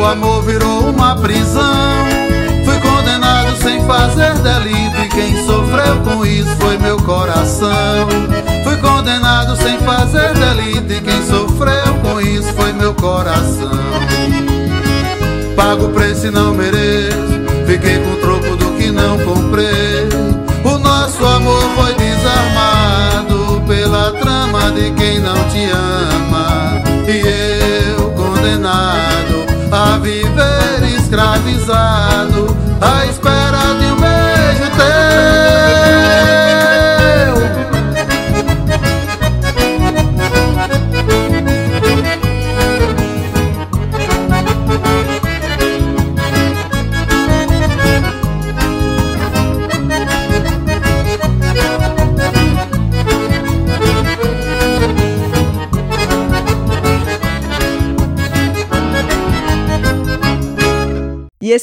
Amor 0.07 0.41
virou 0.43 0.89
uma 0.89 1.15
prisão. 1.15 2.05
Fui 2.63 2.79
condenado 2.79 3.55
sem 3.57 3.85
fazer 3.85 4.33
delito 4.35 5.01
e 5.01 5.09
quem 5.09 5.45
sofreu 5.45 5.97
com 6.03 6.25
isso 6.25 6.55
foi 6.57 6.77
meu 6.77 6.97
coração. 6.97 8.07
Fui 8.63 8.77
condenado 8.77 9.55
sem 9.57 9.77
fazer 9.79 10.33
delito 10.33 10.93
e 10.93 11.01
quem 11.01 11.25
sofreu 11.25 11.93
com 12.01 12.21
isso 12.21 12.53
foi 12.53 12.71
meu 12.73 12.93
coração. 12.93 13.71
Pago 15.55 15.87
o 15.87 15.89
preço 15.89 16.27
e 16.27 16.31
não 16.31 16.46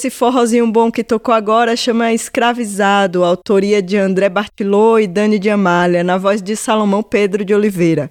esse 0.06 0.10
forrozinho 0.10 0.70
bom 0.70 0.90
que 0.90 1.02
tocou 1.02 1.34
agora 1.34 1.74
chama 1.74 2.12
Escravizado, 2.12 3.24
autoria 3.24 3.80
de 3.80 3.96
André 3.96 4.28
Bartilô 4.28 4.98
e 4.98 5.06
Dani 5.06 5.38
de 5.38 5.48
Amália, 5.48 6.04
na 6.04 6.18
voz 6.18 6.42
de 6.42 6.54
Salomão 6.54 7.02
Pedro 7.02 7.42
de 7.42 7.54
Oliveira. 7.54 8.10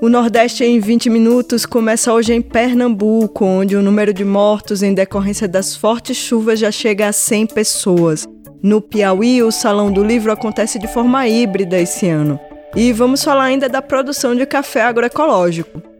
O 0.00 0.08
Nordeste 0.08 0.62
em 0.62 0.78
20 0.78 1.10
minutos 1.10 1.66
começa 1.66 2.12
hoje 2.12 2.32
em 2.32 2.40
Pernambuco, 2.40 3.44
onde 3.44 3.74
o 3.74 3.82
número 3.82 4.14
de 4.14 4.24
mortos 4.24 4.80
em 4.80 4.94
decorrência 4.94 5.48
das 5.48 5.74
fortes 5.74 6.16
chuvas 6.16 6.60
já 6.60 6.70
chega 6.70 7.08
a 7.08 7.12
100 7.12 7.48
pessoas. 7.48 8.28
No 8.62 8.80
Piauí, 8.80 9.42
o 9.42 9.50
Salão 9.50 9.90
do 9.90 10.04
Livro 10.04 10.30
acontece 10.30 10.78
de 10.78 10.86
forma 10.86 11.26
híbrida 11.26 11.80
esse 11.80 12.08
ano. 12.08 12.38
E 12.76 12.92
vamos 12.92 13.24
falar 13.24 13.44
ainda 13.44 13.68
da 13.68 13.82
produção 13.82 14.36
de 14.36 14.46
café 14.46 14.82
agroecológico. 14.82 15.93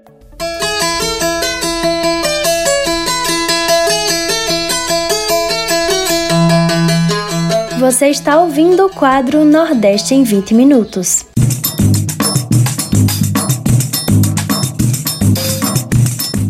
Você 7.85 8.07
está 8.07 8.41
ouvindo 8.41 8.87
o 8.87 8.89
quadro 8.89 9.45
Nordeste 9.45 10.14
em 10.14 10.24
20 10.24 10.55
Minutos. 10.55 11.26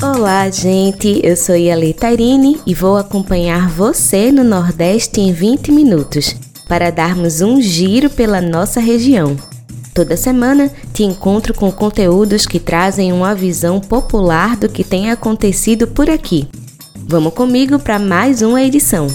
Olá, 0.01 0.49
gente. 0.49 1.21
Eu 1.25 1.37
sou 1.37 1.57
Yali 1.57 1.93
Tairine 1.93 2.61
e 2.65 2.73
vou 2.73 2.97
acompanhar 2.97 3.69
você 3.69 4.31
no 4.31 4.45
Nordeste 4.45 5.21
em 5.21 5.33
20 5.33 5.73
minutos 5.73 6.37
para 6.69 6.93
darmos 6.93 7.41
um 7.41 7.61
giro 7.61 8.09
pela 8.09 8.41
nossa 8.41 8.79
região. 8.79 9.37
Toda 9.93 10.17
semana 10.17 10.71
te 10.93 11.03
encontro 11.03 11.53
com 11.53 11.73
conteúdos 11.73 12.47
que 12.47 12.61
trazem 12.61 13.13
uma 13.13 13.35
visão 13.35 13.81
popular 13.81 14.57
do 14.57 14.69
que 14.69 14.85
tem 14.85 15.11
acontecido 15.11 15.89
por 15.89 16.09
aqui. 16.09 16.49
Vamos 17.09 17.35
comigo 17.35 17.77
para 17.81 17.99
mais 17.99 18.41
uma 18.41 18.63
edição. 18.63 19.09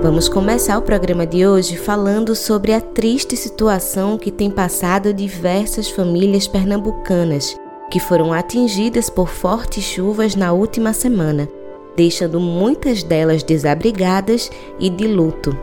Vamos 0.00 0.28
começar 0.28 0.78
o 0.78 0.82
programa 0.82 1.26
de 1.26 1.44
hoje 1.44 1.76
falando 1.76 2.36
sobre 2.36 2.72
a 2.72 2.80
triste 2.80 3.36
situação 3.36 4.16
que 4.16 4.30
tem 4.30 4.48
passado 4.48 5.12
diversas 5.12 5.90
famílias 5.90 6.46
pernambucanas 6.46 7.56
que 7.90 7.98
foram 7.98 8.32
atingidas 8.32 9.10
por 9.10 9.28
fortes 9.28 9.82
chuvas 9.82 10.36
na 10.36 10.52
última 10.52 10.92
semana, 10.92 11.48
deixando 11.96 12.38
muitas 12.38 13.02
delas 13.02 13.42
desabrigadas 13.42 14.50
e 14.78 14.88
de 14.88 15.08
luto. 15.08 15.58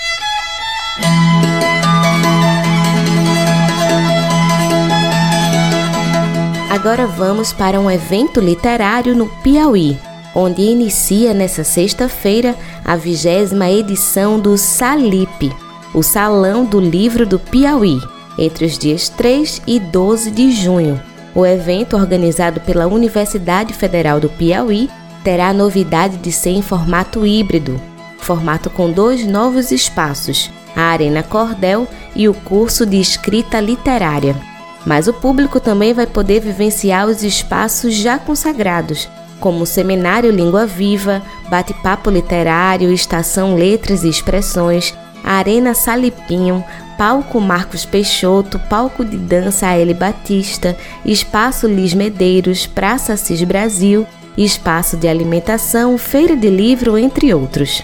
Agora 6.70 7.08
vamos 7.08 7.54
para 7.54 7.80
um 7.80 7.90
evento 7.90 8.42
literário 8.42 9.16
no 9.16 9.28
Piauí, 9.42 9.98
onde 10.36 10.62
inicia 10.62 11.34
nesta 11.34 11.64
sexta-feira 11.64 12.54
a 12.84 12.98
vigésima 12.98 13.70
edição 13.70 14.38
do 14.38 14.58
SALIP, 14.58 15.54
o 15.94 16.04
Salão 16.04 16.66
do 16.66 16.82
Livro 16.82 17.26
do 17.26 17.40
Piauí, 17.40 17.98
entre 18.38 18.66
os 18.66 18.78
dias 18.78 19.08
3 19.08 19.62
e 19.66 19.80
12 19.80 20.32
de 20.32 20.52
junho. 20.52 21.02
O 21.38 21.46
evento, 21.46 21.96
organizado 21.96 22.60
pela 22.62 22.88
Universidade 22.88 23.72
Federal 23.72 24.20
do 24.20 24.28
Piauí, 24.28 24.90
terá 25.24 25.50
a 25.50 25.54
novidade 25.54 26.18
de 26.18 26.32
ser 26.32 26.50
em 26.50 26.64
formato 26.64 27.28
híbrido, 27.28 27.80
formato 28.18 28.72
com 28.72 28.90
dois 28.90 29.24
novos 29.24 29.72
espaços, 29.72 30.50
a 30.76 30.82
Arena 30.82 31.22
Cordel 31.22 31.88
e 32.16 32.28
o 32.28 32.34
curso 32.34 32.88
de 32.88 33.00
escrita 33.00 33.60
literária. 33.60 34.36
Mas 34.84 35.08
o 35.08 35.14
público 35.14 35.60
também 35.60 35.94
vai 35.94 36.08
poder 36.08 36.40
vivenciar 36.40 37.06
os 37.06 37.22
espaços 37.22 37.94
já 37.94 38.18
consagrados, 38.18 39.08
como 39.40 39.62
o 39.62 39.68
Seminário 39.68 40.32
Língua 40.32 40.66
Viva, 40.66 41.22
Bate-Papo 41.52 42.10
Literário, 42.10 42.92
Estação 42.92 43.54
Letras 43.54 44.04
e 44.04 44.10
Expressões, 44.10 44.92
Arena 45.34 45.74
Salipinho, 45.74 46.64
Palco 46.98 47.40
Marcos 47.40 47.86
Peixoto, 47.86 48.58
Palco 48.58 49.04
de 49.04 49.18
Dança 49.18 49.68
Aele 49.68 49.94
Batista, 49.94 50.76
Espaço 51.06 51.68
Lis 51.68 51.94
Medeiros, 51.94 52.66
Praça 52.66 53.16
Cis 53.18 53.44
Brasil, 53.44 54.08
Espaço 54.38 54.96
de 54.96 55.08
Alimentação, 55.08 55.98
Feira 55.98 56.36
de 56.36 56.50
Livro, 56.50 56.98
entre 56.98 57.34
outros. 57.34 57.84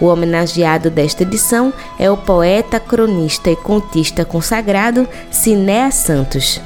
O 0.00 0.06
homenageado 0.06 0.90
desta 0.90 1.22
edição 1.22 1.72
é 1.98 2.10
o 2.10 2.16
poeta, 2.16 2.80
cronista 2.80 3.50
e 3.50 3.56
contista 3.56 4.24
consagrado 4.24 5.08
Ciné 5.30 5.90
Santos. 5.90 6.60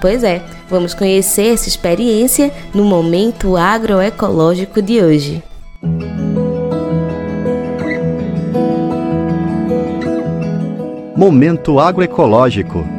Pois 0.00 0.22
é, 0.22 0.40
vamos 0.70 0.94
conhecer 0.94 1.54
essa 1.54 1.68
experiência 1.68 2.52
no 2.72 2.84
momento 2.84 3.56
agroecológico 3.56 4.80
de 4.80 5.02
hoje. 5.02 5.42
Momento 11.16 11.80
agroecológico. 11.80 12.95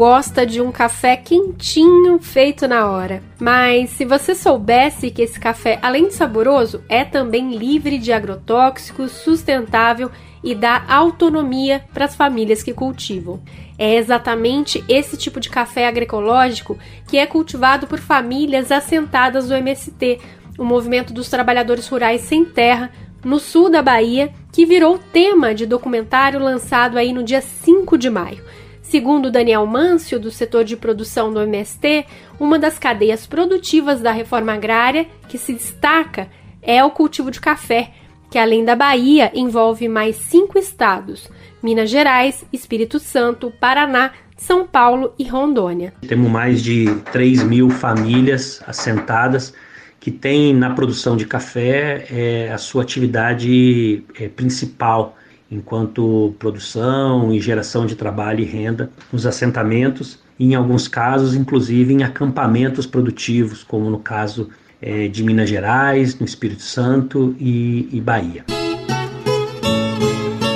Gosta 0.00 0.46
de 0.46 0.62
um 0.62 0.72
café 0.72 1.14
quentinho 1.14 2.18
feito 2.18 2.66
na 2.66 2.90
hora. 2.90 3.22
Mas 3.38 3.90
se 3.90 4.06
você 4.06 4.34
soubesse 4.34 5.10
que 5.10 5.20
esse 5.20 5.38
café, 5.38 5.78
além 5.82 6.08
de 6.08 6.14
saboroso, 6.14 6.82
é 6.88 7.04
também 7.04 7.54
livre 7.54 7.98
de 7.98 8.10
agrotóxicos, 8.10 9.12
sustentável 9.12 10.10
e 10.42 10.54
dá 10.54 10.84
autonomia 10.88 11.84
para 11.92 12.06
as 12.06 12.14
famílias 12.14 12.62
que 12.62 12.72
cultivam. 12.72 13.42
É 13.76 13.96
exatamente 13.96 14.82
esse 14.88 15.18
tipo 15.18 15.38
de 15.38 15.50
café 15.50 15.86
agroecológico 15.86 16.78
que 17.06 17.18
é 17.18 17.26
cultivado 17.26 17.86
por 17.86 17.98
famílias 17.98 18.72
assentadas 18.72 19.48
do 19.48 19.54
MST, 19.54 20.18
o 20.56 20.64
Movimento 20.64 21.12
dos 21.12 21.28
Trabalhadores 21.28 21.86
Rurais 21.86 22.22
Sem 22.22 22.42
Terra, 22.42 22.90
no 23.22 23.38
sul 23.38 23.68
da 23.68 23.82
Bahia, 23.82 24.32
que 24.50 24.64
virou 24.64 24.98
tema 25.12 25.54
de 25.54 25.66
documentário 25.66 26.40
lançado 26.40 26.96
aí 26.96 27.12
no 27.12 27.22
dia 27.22 27.42
5 27.42 27.98
de 27.98 28.08
maio. 28.08 28.42
Segundo 28.90 29.30
Daniel 29.30 29.64
Mâncio, 29.66 30.18
do 30.18 30.32
setor 30.32 30.64
de 30.64 30.76
produção 30.76 31.32
do 31.32 31.40
MST, 31.40 32.06
uma 32.40 32.58
das 32.58 32.76
cadeias 32.76 33.24
produtivas 33.24 34.00
da 34.00 34.10
reforma 34.10 34.52
agrária 34.52 35.06
que 35.28 35.38
se 35.38 35.52
destaca 35.52 36.26
é 36.60 36.82
o 36.82 36.90
cultivo 36.90 37.30
de 37.30 37.40
café, 37.40 37.92
que 38.28 38.36
além 38.36 38.64
da 38.64 38.74
Bahia 38.74 39.30
envolve 39.32 39.86
mais 39.86 40.16
cinco 40.16 40.58
estados: 40.58 41.30
Minas 41.62 41.88
Gerais, 41.88 42.44
Espírito 42.52 42.98
Santo, 42.98 43.52
Paraná, 43.60 44.10
São 44.36 44.66
Paulo 44.66 45.14
e 45.16 45.22
Rondônia. 45.22 45.94
Temos 46.08 46.28
mais 46.28 46.60
de 46.60 46.92
3 47.12 47.44
mil 47.44 47.70
famílias 47.70 48.60
assentadas 48.66 49.54
que 50.00 50.10
têm 50.10 50.52
na 50.52 50.70
produção 50.70 51.16
de 51.16 51.26
café 51.26 52.08
é, 52.10 52.52
a 52.52 52.58
sua 52.58 52.82
atividade 52.82 54.02
é, 54.18 54.26
principal 54.28 55.16
enquanto 55.50 56.34
produção 56.38 57.32
e 57.32 57.40
geração 57.40 57.84
de 57.84 57.96
trabalho 57.96 58.40
e 58.40 58.44
renda 58.44 58.90
nos 59.12 59.26
assentamentos, 59.26 60.18
e 60.38 60.46
em 60.46 60.54
alguns 60.54 60.86
casos, 60.86 61.34
inclusive 61.34 61.92
em 61.92 62.02
acampamentos 62.02 62.86
produtivos, 62.86 63.62
como 63.62 63.90
no 63.90 63.98
caso 63.98 64.48
é, 64.80 65.08
de 65.08 65.22
Minas 65.22 65.48
Gerais, 65.48 66.18
no 66.18 66.24
Espírito 66.24 66.62
Santo 66.62 67.34
e, 67.38 67.88
e 67.92 68.00
Bahia. 68.00 68.44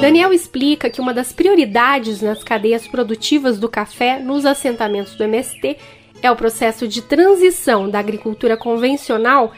Daniel 0.00 0.32
explica 0.32 0.90
que 0.90 1.00
uma 1.00 1.14
das 1.14 1.32
prioridades 1.32 2.20
nas 2.20 2.44
cadeias 2.44 2.86
produtivas 2.86 3.58
do 3.58 3.68
café 3.68 4.20
nos 4.20 4.44
assentamentos 4.44 5.14
do 5.14 5.24
MST 5.24 5.78
é 6.22 6.30
o 6.30 6.36
processo 6.36 6.86
de 6.88 7.02
transição 7.02 7.88
da 7.88 7.98
agricultura 7.98 8.56
convencional 8.56 9.52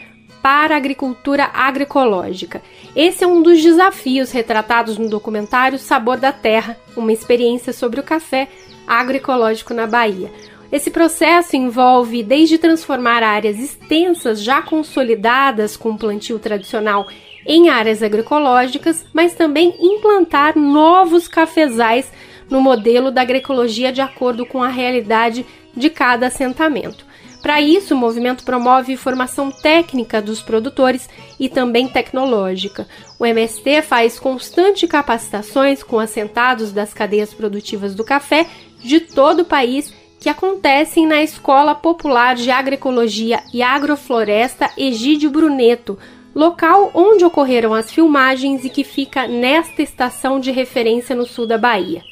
para 0.47 0.75
a 0.75 0.77
agricultura 0.77 1.51
agroecológica. 1.53 2.63
Esse 2.95 3.25
é 3.25 3.27
um 3.27 3.43
dos 3.43 3.61
desafios 3.61 4.31
retratados 4.31 4.97
no 4.97 5.09
documentário 5.09 5.77
Sabor 5.77 6.19
da 6.19 6.31
Terra, 6.31 6.79
uma 6.97 7.13
experiência 7.13 7.73
sobre 7.73 7.99
o 7.99 8.03
café 8.05 8.47
agroecológico 8.87 9.75
na 9.75 9.89
Bahia. 9.89 10.31
Esse 10.71 10.89
processo 10.89 11.57
envolve 11.57 12.23
desde 12.23 12.59
transformar 12.59 13.25
áreas 13.25 13.59
extensas 13.59 14.41
já 14.41 14.63
consolidadas 14.63 15.77
com 15.77 15.97
plantio 15.97 16.39
tradicional 16.39 17.09
em 17.45 17.69
áreas 17.69 18.01
agroecológicas, 18.01 19.05
mas 19.13 19.35
também 19.35 19.75
implantar 19.81 20.57
novos 20.57 21.27
cafezais 21.27 22.13
no 22.49 22.61
modelo 22.61 23.11
da 23.11 23.23
agroecologia 23.23 23.93
de 23.93 24.01
acordo 24.01 24.47
com 24.47 24.63
a 24.63 24.69
realidade 24.69 25.45
de 25.77 25.91
cada 25.91 26.29
assentamento. 26.29 27.06
Para 27.47 27.61
isso, 27.61 27.95
o 27.95 27.97
movimento 27.97 28.43
promove 28.43 28.97
formação 28.97 29.53
técnica 29.53 30.21
dos 30.21 30.43
produtores 30.43 31.09
e 31.39 31.49
também 31.49 31.87
tecnológica. 31.87 32.89
O 33.21 33.25
MST 33.25 33.83
faz 33.83 34.19
constante 34.19 34.85
capacitações 34.89 35.81
com 35.81 36.01
assentados 36.01 36.73
das 36.73 36.93
cadeias 36.93 37.33
produtivas 37.33 37.95
do 37.95 38.03
café 38.03 38.49
de 38.83 38.99
todo 38.99 39.43
o 39.43 39.45
país 39.45 39.95
que 40.19 40.29
acontecem 40.29 41.07
na 41.07 41.23
Escola 41.23 41.73
Popular 41.73 42.35
de 42.35 42.51
Agroecologia 42.51 43.41
e 43.55 43.63
Agrofloresta 43.63 44.69
Egídio 44.77 45.31
Bruneto, 45.31 45.97
local 46.35 46.91
onde 46.95 47.25
ocorreram 47.25 47.73
as 47.73 47.93
filmagens 47.93 48.65
e 48.65 48.69
que 48.69 48.83
fica 48.83 49.29
nesta 49.29 49.83
estação 49.83 50.41
de 50.41 50.51
referência 50.51 51.15
no 51.15 51.25
sul 51.25 51.47
da 51.47 51.57
Bahia. 51.57 52.03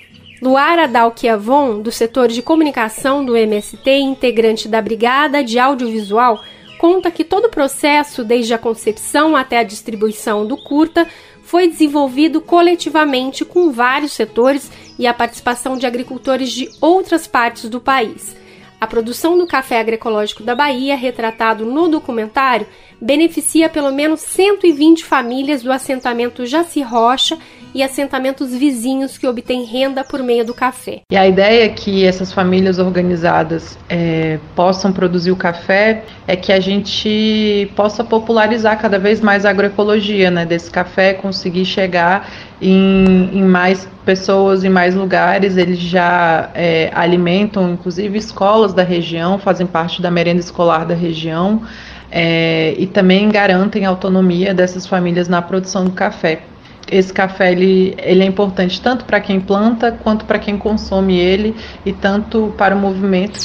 Luara 0.45 0.86
Dalquiavon, 0.86 1.80
do 1.80 1.90
setor 1.90 2.28
de 2.28 2.42
comunicação 2.42 3.24
do 3.24 3.34
MST, 3.34 3.90
integrante 3.92 4.68
da 4.68 4.82
Brigada 4.82 5.42
de 5.42 5.59
Audiovisual, 5.59 6.38
conta 6.78 7.11
que 7.11 7.24
todo 7.24 7.47
o 7.47 7.51
processo, 7.51 8.22
desde 8.22 8.53
a 8.53 8.59
concepção 8.59 9.34
até 9.34 9.57
a 9.57 9.62
distribuição 9.62 10.47
do 10.47 10.59
curta, 10.59 11.09
foi 11.42 11.66
desenvolvido 11.66 12.42
coletivamente 12.42 13.42
com 13.42 13.72
vários 13.72 14.12
setores 14.12 14.70
e 14.99 15.07
a 15.07 15.14
participação 15.14 15.78
de 15.78 15.86
agricultores 15.86 16.53
de 16.53 16.68
outras 16.78 17.26
partes 17.26 17.70
do 17.70 17.80
país. 17.80 18.36
A 18.78 18.86
produção 18.86 19.38
do 19.38 19.47
café 19.47 19.80
agroecológico 19.80 20.42
da 20.42 20.55
Bahia, 20.55 20.95
retratado 20.95 21.64
no 21.64 21.88
documentário, 21.88 22.66
beneficia 23.01 23.70
pelo 23.70 23.90
menos 23.90 24.20
120 24.20 25.07
famílias 25.07 25.62
do 25.62 25.72
assentamento 25.72 26.45
Jaci 26.45 26.82
Rocha 26.82 27.38
e 27.75 27.83
assentamentos 27.83 28.55
vizinhos 28.55 29.18
que 29.18 29.27
obtêm 29.27 29.64
renda 29.64 30.05
por 30.05 30.22
meio 30.22 30.45
do 30.45 30.55
café. 30.55 31.01
E 31.11 31.16
a 31.16 31.27
ideia 31.27 31.64
é 31.64 31.68
que 31.68 32.05
essas 32.05 32.33
famílias 32.33 32.79
organizadas 32.79 33.77
é, 33.89 34.39
possam 34.55 34.93
produzir 34.93 35.33
o 35.33 35.37
café 35.37 36.05
é 36.27 36.37
que 36.37 36.53
a 36.53 36.61
gente 36.61 37.68
possa 37.75 38.05
popularizar 38.05 38.81
cada 38.81 38.99
vez 38.99 39.20
mais 39.20 39.45
a 39.45 39.51
agroecologia 39.51 40.31
né, 40.31 40.47
desse 40.47 40.70
café, 40.70 41.14
conseguir 41.14 41.64
chegar 41.64 42.31
em, 42.62 43.31
em 43.33 43.43
mais 43.43 43.89
pessoas, 44.05 44.62
em 44.62 44.68
mais 44.68 44.95
lugares. 44.95 45.57
Eles 45.57 45.79
já 45.79 46.51
é, 46.55 46.91
alimentam, 46.95 47.72
inclusive, 47.72 48.16
escolas 48.16 48.72
da 48.72 48.85
região, 48.85 49.37
fazem 49.39 49.66
parte 49.66 50.01
da 50.01 50.11
merenda 50.11 50.41
escolar 50.41 50.87
da 50.87 50.95
região. 50.95 51.62
É, 52.11 52.75
e 52.79 52.87
também 52.87 53.29
garantem 53.29 53.85
a 53.85 53.89
autonomia 53.89 54.55
dessas 54.55 54.87
famílias 54.87 55.29
na 55.29 55.43
produção 55.43 55.85
do 55.85 55.91
café 55.91 56.43
esse 56.91 57.12
café 57.12 57.53
ele, 57.53 57.95
ele 57.99 58.22
é 58.22 58.26
importante 58.26 58.80
tanto 58.80 59.05
para 59.05 59.20
quem 59.20 59.41
planta 59.41 59.93
quanto 59.93 60.24
para 60.24 60.39
quem 60.39 60.57
consome 60.57 61.18
ele 61.18 61.55
e 61.85 61.93
tanto 61.93 62.55
para 62.57 62.74
o 62.74 62.78
movimento. 62.78 63.39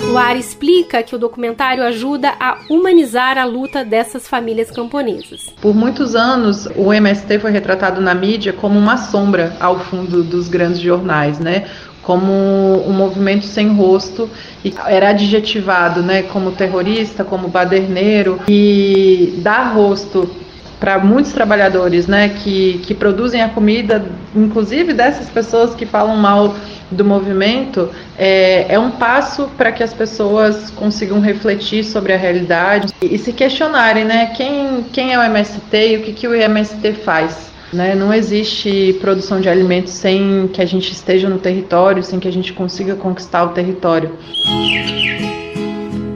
Luar 0.00 0.36
explica 0.38 1.02
que 1.02 1.14
o 1.14 1.18
documentário 1.18 1.84
ajuda 1.84 2.32
a 2.40 2.60
humanizar 2.70 3.36
a 3.36 3.44
luta 3.44 3.84
dessas 3.84 4.26
famílias 4.26 4.70
camponesas. 4.70 5.52
Por 5.60 5.74
muitos 5.74 6.16
anos, 6.16 6.66
o 6.74 6.94
MST 6.94 7.38
foi 7.38 7.50
retratado 7.50 8.00
na 8.00 8.14
mídia 8.14 8.54
como 8.54 8.78
uma 8.78 8.96
sombra 8.96 9.54
ao 9.60 9.78
fundo 9.78 10.24
dos 10.24 10.48
grandes 10.48 10.80
jornais, 10.80 11.38
né? 11.38 11.66
como 12.08 12.32
um 12.88 12.92
movimento 12.94 13.44
sem 13.44 13.68
rosto 13.68 14.30
e 14.64 14.72
era 14.86 15.10
adjetivado, 15.10 16.02
né, 16.02 16.22
como 16.22 16.52
terrorista, 16.52 17.22
como 17.22 17.48
baderneiro 17.48 18.40
e 18.48 19.34
dar 19.42 19.74
rosto 19.74 20.26
para 20.78 20.98
muitos 20.98 21.32
trabalhadores, 21.32 22.06
né, 22.06 22.28
que, 22.28 22.80
que 22.84 22.94
produzem 22.94 23.42
a 23.42 23.48
comida, 23.48 24.04
inclusive 24.34 24.92
dessas 24.92 25.28
pessoas 25.28 25.74
que 25.74 25.84
falam 25.84 26.16
mal 26.16 26.54
do 26.90 27.04
movimento, 27.04 27.90
é, 28.16 28.74
é 28.74 28.78
um 28.78 28.90
passo 28.92 29.48
para 29.56 29.72
que 29.72 29.82
as 29.82 29.92
pessoas 29.92 30.70
consigam 30.70 31.20
refletir 31.20 31.84
sobre 31.84 32.12
a 32.12 32.16
realidade 32.16 32.92
e, 33.02 33.14
e, 33.14 33.18
se 33.18 33.32
questionarem, 33.32 34.04
né, 34.04 34.32
quem, 34.36 34.84
quem 34.92 35.12
é 35.12 35.18
o 35.18 35.22
MST 35.22 35.76
e 35.76 35.96
o 35.96 36.02
que, 36.02 36.12
que 36.12 36.28
o 36.28 36.34
MST 36.34 36.92
faz. 37.04 37.48
Né? 37.72 37.94
Não 37.94 38.14
existe 38.14 38.96
produção 39.00 39.40
de 39.40 39.48
alimentos 39.48 39.92
sem 39.92 40.48
que 40.48 40.62
a 40.62 40.66
gente 40.66 40.90
esteja 40.90 41.28
no 41.28 41.38
território, 41.38 42.02
sem 42.02 42.18
que 42.18 42.26
a 42.26 42.32
gente 42.32 42.54
consiga 42.54 42.94
conquistar 42.94 43.44
o 43.44 43.48
território. 43.48 44.16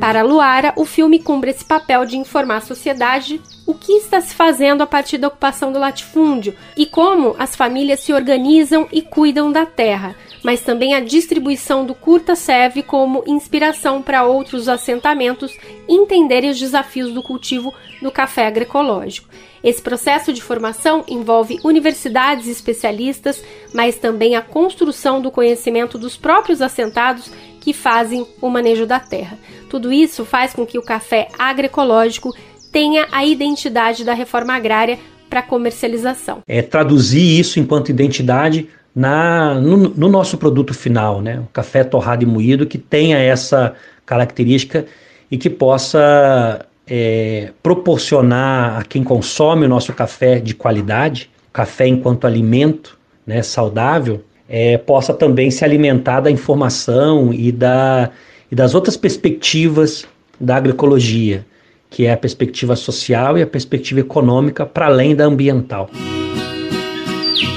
Para 0.03 0.24
Luara, 0.24 0.72
o 0.74 0.84
filme 0.84 1.20
cumpre 1.20 1.53
esse 1.53 1.64
papel 1.64 2.05
de 2.05 2.16
informar 2.16 2.57
a 2.57 2.61
sociedade 2.61 3.40
o 3.64 3.72
que 3.72 3.92
está 3.92 4.20
se 4.20 4.34
fazendo 4.34 4.82
a 4.82 4.86
partir 4.86 5.16
da 5.16 5.28
ocupação 5.28 5.72
do 5.72 5.78
latifúndio 5.78 6.57
e 6.76 6.84
como 6.84 7.36
as 7.38 7.55
famílias 7.55 8.00
se 8.00 8.12
organizam 8.12 8.88
e 8.90 9.00
cuidam 9.00 9.53
da 9.53 9.64
terra, 9.64 10.16
mas 10.42 10.61
também 10.61 10.92
a 10.92 11.00
distribuição 11.00 11.86
do 11.86 11.94
curta 11.94 12.34
serve 12.34 12.82
como 12.82 13.22
inspiração 13.28 14.03
para 14.03 14.24
outros 14.24 14.68
assentamentos 14.68 15.57
entenderem 15.88 16.50
os 16.50 16.59
desafios 16.59 17.12
do 17.12 17.22
cultivo 17.22 17.72
do 18.03 18.11
café 18.11 18.48
agroecológico. 18.48 19.28
Esse 19.62 19.80
processo 19.80 20.32
de 20.32 20.42
formação 20.42 21.05
envolve 21.07 21.61
universidades 21.62 22.48
especialistas, 22.48 23.40
mas 23.72 23.96
também 23.96 24.34
a 24.34 24.42
construção 24.42 25.20
do 25.20 25.30
conhecimento 25.30 25.96
dos 25.96 26.16
próprios 26.16 26.61
assentados 26.61 27.30
que 27.62 27.72
fazem 27.72 28.26
o 28.40 28.50
manejo 28.50 28.86
da 28.86 28.98
terra. 28.98 29.38
Tudo 29.70 29.92
isso 29.92 30.24
faz 30.24 30.52
com 30.52 30.66
que 30.66 30.78
o 30.78 30.82
café 30.82 31.28
agroecológico 31.38 32.34
tenha 32.72 33.06
a 33.12 33.24
identidade 33.24 34.04
da 34.04 34.12
reforma 34.12 34.52
agrária 34.52 34.98
para 35.30 35.42
comercialização. 35.42 36.40
É 36.48 36.60
traduzir 36.60 37.38
isso 37.38 37.60
enquanto 37.60 37.90
identidade 37.90 38.68
na, 38.94 39.54
no, 39.54 39.76
no, 39.76 40.08
nosso 40.08 40.36
produto 40.36 40.74
final, 40.74 41.22
né? 41.22 41.38
O 41.38 41.46
café 41.52 41.84
torrado 41.84 42.24
e 42.24 42.26
moído 42.26 42.66
que 42.66 42.78
tenha 42.78 43.16
essa 43.16 43.74
característica 44.04 44.84
e 45.30 45.38
que 45.38 45.48
possa 45.48 46.66
é, 46.84 47.52
proporcionar 47.62 48.80
a 48.80 48.84
quem 48.84 49.04
consome 49.04 49.66
o 49.66 49.68
nosso 49.68 49.92
café 49.92 50.40
de 50.40 50.52
qualidade, 50.52 51.30
café 51.52 51.86
enquanto 51.86 52.26
alimento 52.26 52.98
né, 53.24 53.40
saudável, 53.40 54.24
é, 54.49 54.76
possa 54.78 55.14
também 55.14 55.51
se 55.51 55.64
alimentar 55.64 56.20
da 56.20 56.30
informação 56.30 57.32
e, 57.32 57.51
da, 57.51 58.11
e 58.51 58.55
das 58.55 58.74
outras 58.74 58.97
perspectivas 58.97 60.07
da 60.40 60.57
agroecologia, 60.57 61.47
que 61.88 62.07
é 62.07 62.12
a 62.12 62.16
perspectiva 62.16 62.76
social 62.76 63.38
e 63.38 63.43
a 63.43 63.47
perspectiva 63.47 64.01
econômica 64.01 64.66
para 64.66 64.86
além 64.86 65.14
da 65.14 65.24
ambiental. 65.24 65.88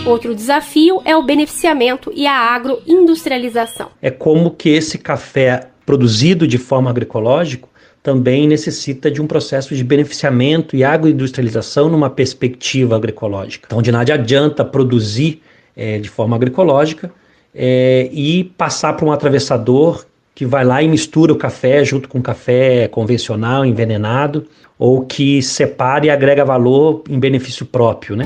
Outro 0.05 0.35
desafio 0.35 1.01
é 1.03 1.15
o 1.15 1.23
beneficiamento 1.23 2.11
e 2.13 2.27
a 2.27 2.33
agroindustrialização. 2.33 3.89
É 4.01 4.11
como 4.11 4.51
que 4.51 4.69
esse 4.69 4.99
café 4.99 5.69
produzido 5.85 6.47
de 6.47 6.57
forma 6.57 6.89
agroecológica 6.89 7.67
também 8.03 8.47
necessita 8.47 9.09
de 9.09 9.19
um 9.19 9.25
processo 9.25 9.75
de 9.75 9.83
beneficiamento 9.83 10.75
e 10.75 10.83
agroindustrialização 10.83 11.89
numa 11.89 12.07
perspectiva 12.07 12.95
agroecológica. 12.95 13.65
Então, 13.65 13.81
de 13.81 13.91
nada 13.91 14.13
adianta 14.13 14.63
produzir 14.63 15.41
é, 15.75 15.99
de 15.99 16.09
forma 16.09 16.35
agroecológica 16.35 17.11
é, 17.53 18.09
e 18.11 18.43
passar 18.43 18.93
para 18.93 19.05
um 19.05 19.11
atravessador 19.11 20.05
que 20.33 20.45
vai 20.45 20.65
lá 20.65 20.83
e 20.83 20.87
mistura 20.87 21.31
o 21.31 21.37
café 21.37 21.85
junto 21.85 22.09
com 22.09 22.21
café 22.21 22.89
convencional, 22.89 23.65
envenenado, 23.65 24.45
ou 24.77 25.05
que 25.05 25.41
separa 25.41 26.05
e 26.05 26.09
agrega 26.09 26.43
valor 26.43 27.03
em 27.09 27.17
benefício 27.17 27.65
próprio, 27.65 28.17
né? 28.17 28.25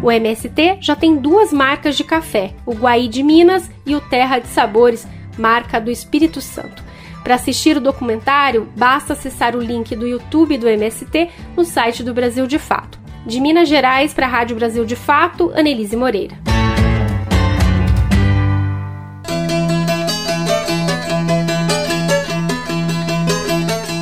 O 0.00 0.12
MST 0.12 0.78
já 0.80 0.94
tem 0.94 1.16
duas 1.16 1.52
marcas 1.52 1.96
de 1.96 2.04
café, 2.04 2.52
o 2.64 2.72
Guaí 2.72 3.08
de 3.08 3.22
Minas 3.22 3.68
e 3.84 3.96
o 3.96 4.00
Terra 4.00 4.38
de 4.38 4.46
Sabores, 4.46 5.08
marca 5.36 5.80
do 5.80 5.90
Espírito 5.90 6.40
Santo. 6.40 6.84
Para 7.24 7.36
assistir 7.36 7.78
o 7.78 7.80
documentário, 7.80 8.68
basta 8.76 9.14
acessar 9.14 9.56
o 9.56 9.60
link 9.60 9.96
do 9.96 10.06
YouTube 10.06 10.58
do 10.58 10.68
MST 10.68 11.30
no 11.56 11.64
site 11.64 12.04
do 12.04 12.12
Brasil 12.12 12.46
de 12.46 12.58
Fato. 12.58 13.03
De 13.26 13.40
Minas 13.40 13.70
Gerais 13.70 14.12
para 14.12 14.26
a 14.26 14.28
Rádio 14.28 14.54
Brasil 14.54 14.84
de 14.84 14.94
Fato, 14.94 15.50
Anelise 15.54 15.96
Moreira. 15.96 16.36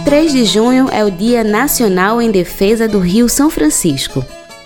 Três 0.04 0.32
de 0.32 0.44
junho 0.44 0.88
é 0.90 1.04
o 1.04 1.10
Dia 1.10 1.44
Nacional 1.44 2.20
em 2.20 2.32
Defesa 2.32 2.88
do 2.88 2.98
Rio 2.98 3.28
São 3.28 3.48
Francisco. 3.48 4.24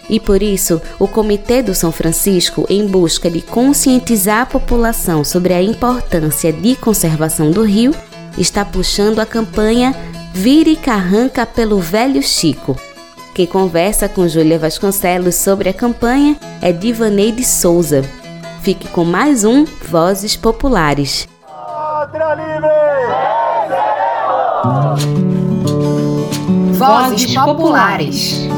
E 0.09 0.19
por 0.19 0.43
isso, 0.43 0.81
o 0.99 1.07
Comitê 1.07 1.63
do 1.63 1.75
São 1.75 1.93
Francisco, 1.93 2.65
em 2.71 2.87
busca 2.87 3.31
de 3.31 3.43
conscientizar 3.43 4.41
a 4.41 4.47
população 4.47 5.23
sobre 5.23 5.53
a 5.53 5.63
importância 5.63 6.51
de 6.51 6.75
conservação 6.77 7.51
do 7.51 7.63
rio, 7.63 7.95
está 8.39 8.65
puxando 8.65 9.19
a 9.19 9.27
campanha 9.27 9.95
Vire 10.33 10.77
Carranca 10.77 11.45
pelo 11.45 11.79
Velho 11.79 12.23
Chico. 12.23 12.77
Quem 13.37 13.47
conversa 13.47 14.09
com 14.09 14.26
Júlia 14.26 14.59
Vasconcelos 14.59 15.34
sobre 15.34 15.68
a 15.68 15.74
campanha 15.74 16.39
é 16.62 16.72
Divaneide 16.72 17.45
Souza. 17.45 18.03
Fique 18.62 18.89
com 18.89 19.05
mais 19.05 19.45
um 19.45 19.66
Vozes 19.66 20.34
Populares. 20.34 21.28
Vozes 26.72 27.34
Populares. 27.34 28.49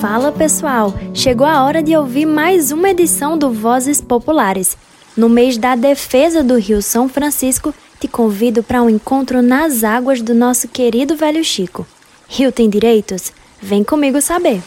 Fala 0.00 0.30
pessoal, 0.30 0.94
chegou 1.12 1.44
a 1.44 1.64
hora 1.64 1.82
de 1.82 1.96
ouvir 1.96 2.24
mais 2.24 2.70
uma 2.70 2.90
edição 2.90 3.36
do 3.36 3.50
Vozes 3.50 4.00
Populares. 4.00 4.76
No 5.16 5.28
mês 5.28 5.58
da 5.58 5.74
defesa 5.74 6.40
do 6.40 6.56
Rio 6.56 6.80
São 6.80 7.08
Francisco, 7.08 7.74
te 8.00 8.08
convido 8.08 8.62
para 8.62 8.82
um 8.82 8.88
encontro 8.88 9.42
nas 9.42 9.84
águas 9.84 10.22
do 10.22 10.34
nosso 10.34 10.66
querido 10.68 11.14
velho 11.14 11.44
Chico. 11.44 11.86
Rio 12.26 12.50
tem 12.50 12.70
direitos? 12.70 13.30
Vem 13.60 13.84
comigo 13.84 14.22
saber. 14.22 14.62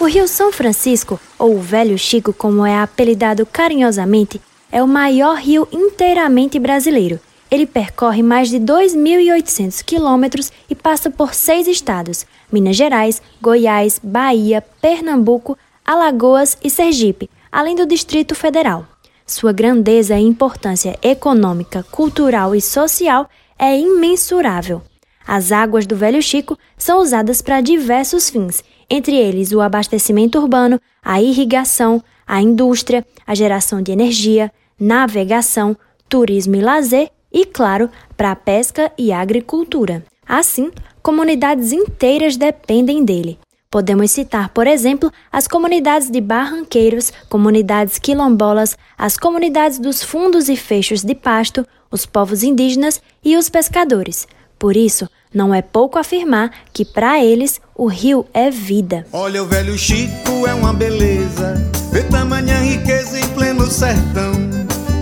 O 0.00 0.06
Rio 0.06 0.26
São 0.26 0.50
Francisco, 0.50 1.20
ou 1.38 1.56
o 1.56 1.60
Velho 1.60 1.98
Chico, 1.98 2.32
como 2.32 2.64
é 2.64 2.78
apelidado 2.78 3.44
carinhosamente, 3.44 4.40
é 4.72 4.82
o 4.82 4.88
maior 4.88 5.36
rio 5.36 5.68
inteiramente 5.70 6.58
brasileiro. 6.58 7.20
Ele 7.50 7.66
percorre 7.66 8.22
mais 8.22 8.48
de 8.48 8.58
2.800 8.58 9.84
quilômetros 9.84 10.50
e 10.68 10.74
passa 10.74 11.10
por 11.10 11.34
seis 11.34 11.66
estados: 11.66 12.26
Minas 12.50 12.76
Gerais, 12.76 13.20
Goiás, 13.40 14.00
Bahia, 14.02 14.62
Pernambuco, 14.80 15.56
Alagoas 15.84 16.56
e 16.64 16.70
Sergipe, 16.70 17.30
além 17.54 17.76
do 17.76 17.86
Distrito 17.86 18.34
Federal. 18.34 18.84
Sua 19.24 19.52
grandeza 19.52 20.18
e 20.18 20.22
importância 20.24 20.98
econômica, 21.00 21.84
cultural 21.84 22.52
e 22.52 22.60
social 22.60 23.30
é 23.56 23.78
imensurável. 23.78 24.82
As 25.24 25.52
águas 25.52 25.86
do 25.86 25.94
Velho 25.94 26.20
Chico 26.20 26.58
são 26.76 27.00
usadas 27.00 27.40
para 27.40 27.60
diversos 27.60 28.28
fins, 28.28 28.64
entre 28.90 29.14
eles 29.14 29.52
o 29.52 29.60
abastecimento 29.60 30.36
urbano, 30.36 30.80
a 31.00 31.22
irrigação, 31.22 32.02
a 32.26 32.42
indústria, 32.42 33.06
a 33.24 33.36
geração 33.36 33.80
de 33.80 33.92
energia, 33.92 34.50
navegação, 34.78 35.76
turismo 36.08 36.56
e 36.56 36.60
lazer 36.60 37.08
e, 37.32 37.46
claro, 37.46 37.88
para 38.16 38.32
a 38.32 38.36
pesca 38.36 38.90
e 38.98 39.12
agricultura. 39.12 40.04
Assim, 40.26 40.72
comunidades 41.00 41.70
inteiras 41.70 42.36
dependem 42.36 43.04
dele. 43.04 43.38
Podemos 43.74 44.12
citar, 44.12 44.50
por 44.50 44.68
exemplo, 44.68 45.10
as 45.32 45.48
comunidades 45.48 46.08
de 46.08 46.20
barranqueiros, 46.20 47.12
comunidades 47.28 47.98
quilombolas, 47.98 48.78
as 48.96 49.16
comunidades 49.16 49.80
dos 49.80 50.00
fundos 50.00 50.48
e 50.48 50.54
fechos 50.54 51.02
de 51.02 51.12
pasto, 51.12 51.66
os 51.90 52.06
povos 52.06 52.44
indígenas 52.44 53.02
e 53.24 53.36
os 53.36 53.48
pescadores. 53.48 54.28
Por 54.60 54.76
isso, 54.76 55.08
não 55.34 55.52
é 55.52 55.60
pouco 55.60 55.98
afirmar 55.98 56.52
que 56.72 56.84
para 56.84 57.20
eles 57.20 57.60
o 57.74 57.88
rio 57.88 58.24
é 58.32 58.48
vida. 58.48 59.08
Olha 59.12 59.42
o 59.42 59.46
velho 59.46 59.76
Chico 59.76 60.46
é 60.46 60.54
uma 60.54 60.72
beleza, 60.72 61.56
vê 61.90 62.04
tamanha 62.04 62.56
riqueza 62.58 63.18
em 63.18 63.26
pleno 63.30 63.66
sertão. 63.66 64.34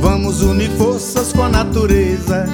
Vamos 0.01 0.41
unir 0.41 0.71
forças 0.79 1.31
com 1.31 1.43
a 1.43 1.49
natureza 1.51 2.47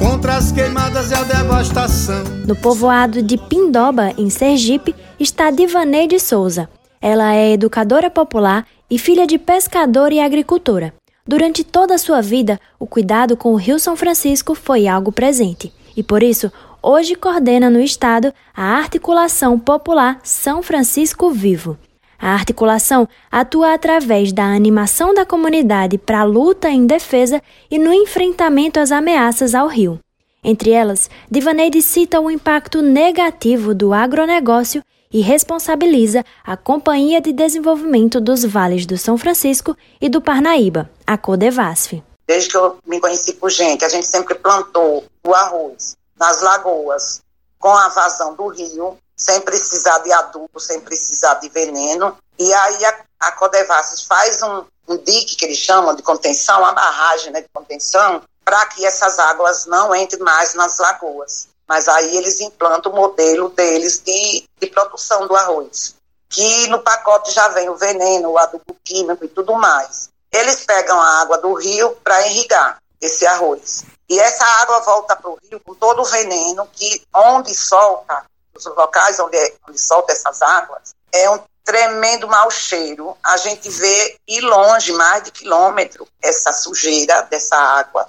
as 0.00 0.13
queimadas 0.54 1.10
e 1.10 1.14
a 1.14 1.24
devastação. 1.24 2.22
No 2.46 2.54
povoado 2.54 3.20
de 3.20 3.36
Pindoba, 3.36 4.12
em 4.16 4.30
Sergipe, 4.30 4.94
está 5.18 5.50
Divaneide 5.50 6.20
Souza. 6.20 6.68
Ela 7.00 7.34
é 7.34 7.52
educadora 7.52 8.08
popular 8.08 8.64
e 8.88 8.96
filha 8.96 9.26
de 9.26 9.36
pescador 9.36 10.12
e 10.12 10.20
agricultora. 10.20 10.94
Durante 11.26 11.64
toda 11.64 11.94
a 11.94 11.98
sua 11.98 12.20
vida, 12.20 12.60
o 12.78 12.86
cuidado 12.86 13.36
com 13.36 13.52
o 13.52 13.56
Rio 13.56 13.80
São 13.80 13.96
Francisco 13.96 14.54
foi 14.54 14.86
algo 14.86 15.10
presente, 15.10 15.72
e 15.96 16.02
por 16.02 16.22
isso, 16.22 16.52
hoje 16.80 17.16
coordena 17.16 17.68
no 17.68 17.80
estado 17.80 18.32
a 18.56 18.76
Articulação 18.76 19.58
Popular 19.58 20.20
São 20.22 20.62
Francisco 20.62 21.30
Vivo. 21.30 21.76
A 22.16 22.28
articulação 22.28 23.08
atua 23.30 23.74
através 23.74 24.32
da 24.32 24.44
animação 24.44 25.12
da 25.12 25.26
comunidade 25.26 25.98
para 25.98 26.20
a 26.20 26.24
luta 26.24 26.70
em 26.70 26.86
defesa 26.86 27.42
e 27.70 27.78
no 27.78 27.92
enfrentamento 27.92 28.78
às 28.78 28.92
ameaças 28.92 29.54
ao 29.54 29.66
rio. 29.66 29.98
Entre 30.44 30.70
elas, 30.70 31.08
Divaneide 31.30 31.80
cita 31.80 32.20
o 32.20 32.30
impacto 32.30 32.82
negativo 32.82 33.74
do 33.74 33.94
agronegócio 33.94 34.84
e 35.10 35.20
responsabiliza 35.20 36.22
a 36.44 36.56
Companhia 36.56 37.20
de 37.20 37.32
Desenvolvimento 37.32 38.20
dos 38.20 38.44
Vales 38.44 38.84
do 38.84 38.98
São 38.98 39.16
Francisco 39.16 39.74
e 40.00 40.08
do 40.08 40.20
Parnaíba, 40.20 40.90
a 41.06 41.16
Codevasf. 41.16 42.02
Desde 42.26 42.50
que 42.50 42.56
eu 42.56 42.76
me 42.86 43.00
conheci 43.00 43.32
por 43.34 43.50
gente, 43.50 43.84
a 43.84 43.88
gente 43.88 44.06
sempre 44.06 44.34
plantou 44.34 45.04
o 45.26 45.34
arroz 45.34 45.96
nas 46.18 46.42
lagoas 46.42 47.22
com 47.58 47.70
a 47.70 47.88
vazão 47.88 48.34
do 48.34 48.48
rio 48.48 48.98
sem 49.16 49.40
precisar 49.40 49.98
de 49.98 50.12
adubo, 50.12 50.58
sem 50.58 50.80
precisar 50.80 51.34
de 51.34 51.48
veneno. 51.48 52.16
E 52.38 52.52
aí 52.52 52.84
a, 52.84 52.98
a 53.20 53.32
Codevassos 53.32 54.02
faz 54.02 54.42
um, 54.42 54.64
um 54.88 54.96
dique, 54.98 55.36
que 55.36 55.44
eles 55.44 55.58
chamam 55.58 55.94
de 55.94 56.02
contenção, 56.02 56.58
uma 56.58 56.72
barragem 56.72 57.32
né, 57.32 57.40
de 57.40 57.48
contenção, 57.54 58.20
para 58.44 58.66
que 58.66 58.84
essas 58.84 59.18
águas 59.18 59.66
não 59.66 59.94
entrem 59.94 60.22
mais 60.22 60.54
nas 60.54 60.78
lagoas. 60.78 61.48
Mas 61.66 61.88
aí 61.88 62.16
eles 62.16 62.40
implantam 62.40 62.92
o 62.92 62.96
modelo 62.96 63.48
deles 63.48 64.02
de, 64.04 64.44
de 64.60 64.66
produção 64.66 65.26
do 65.26 65.34
arroz, 65.34 65.94
que 66.28 66.66
no 66.68 66.82
pacote 66.82 67.32
já 67.32 67.48
vem 67.48 67.70
o 67.70 67.76
veneno, 67.76 68.30
o 68.30 68.38
adubo 68.38 68.76
químico 68.84 69.24
e 69.24 69.28
tudo 69.28 69.54
mais. 69.54 70.10
Eles 70.30 70.64
pegam 70.64 71.00
a 71.00 71.20
água 71.20 71.38
do 71.38 71.54
rio 71.54 71.96
para 72.02 72.26
irrigar 72.26 72.78
esse 73.00 73.26
arroz. 73.26 73.84
E 74.08 74.18
essa 74.18 74.44
água 74.62 74.80
volta 74.80 75.16
para 75.16 75.30
o 75.30 75.38
rio 75.42 75.60
com 75.60 75.74
todo 75.74 76.02
o 76.02 76.04
veneno 76.04 76.68
que, 76.72 77.02
onde 77.14 77.54
solta, 77.54 78.24
os 78.54 78.64
locais 78.66 79.18
onde, 79.18 79.54
onde 79.68 79.78
solta 79.80 80.12
essas 80.12 80.42
águas, 80.42 80.94
é 81.12 81.30
um 81.30 81.40
tremendo 81.64 82.28
mau 82.28 82.50
cheiro. 82.50 83.16
A 83.22 83.36
gente 83.38 83.70
vê 83.70 84.18
ir 84.28 84.40
longe, 84.40 84.92
mais 84.92 85.24
de 85.24 85.30
quilômetro, 85.30 86.06
essa 86.20 86.52
sujeira 86.52 87.22
dessa 87.22 87.56
água, 87.56 88.08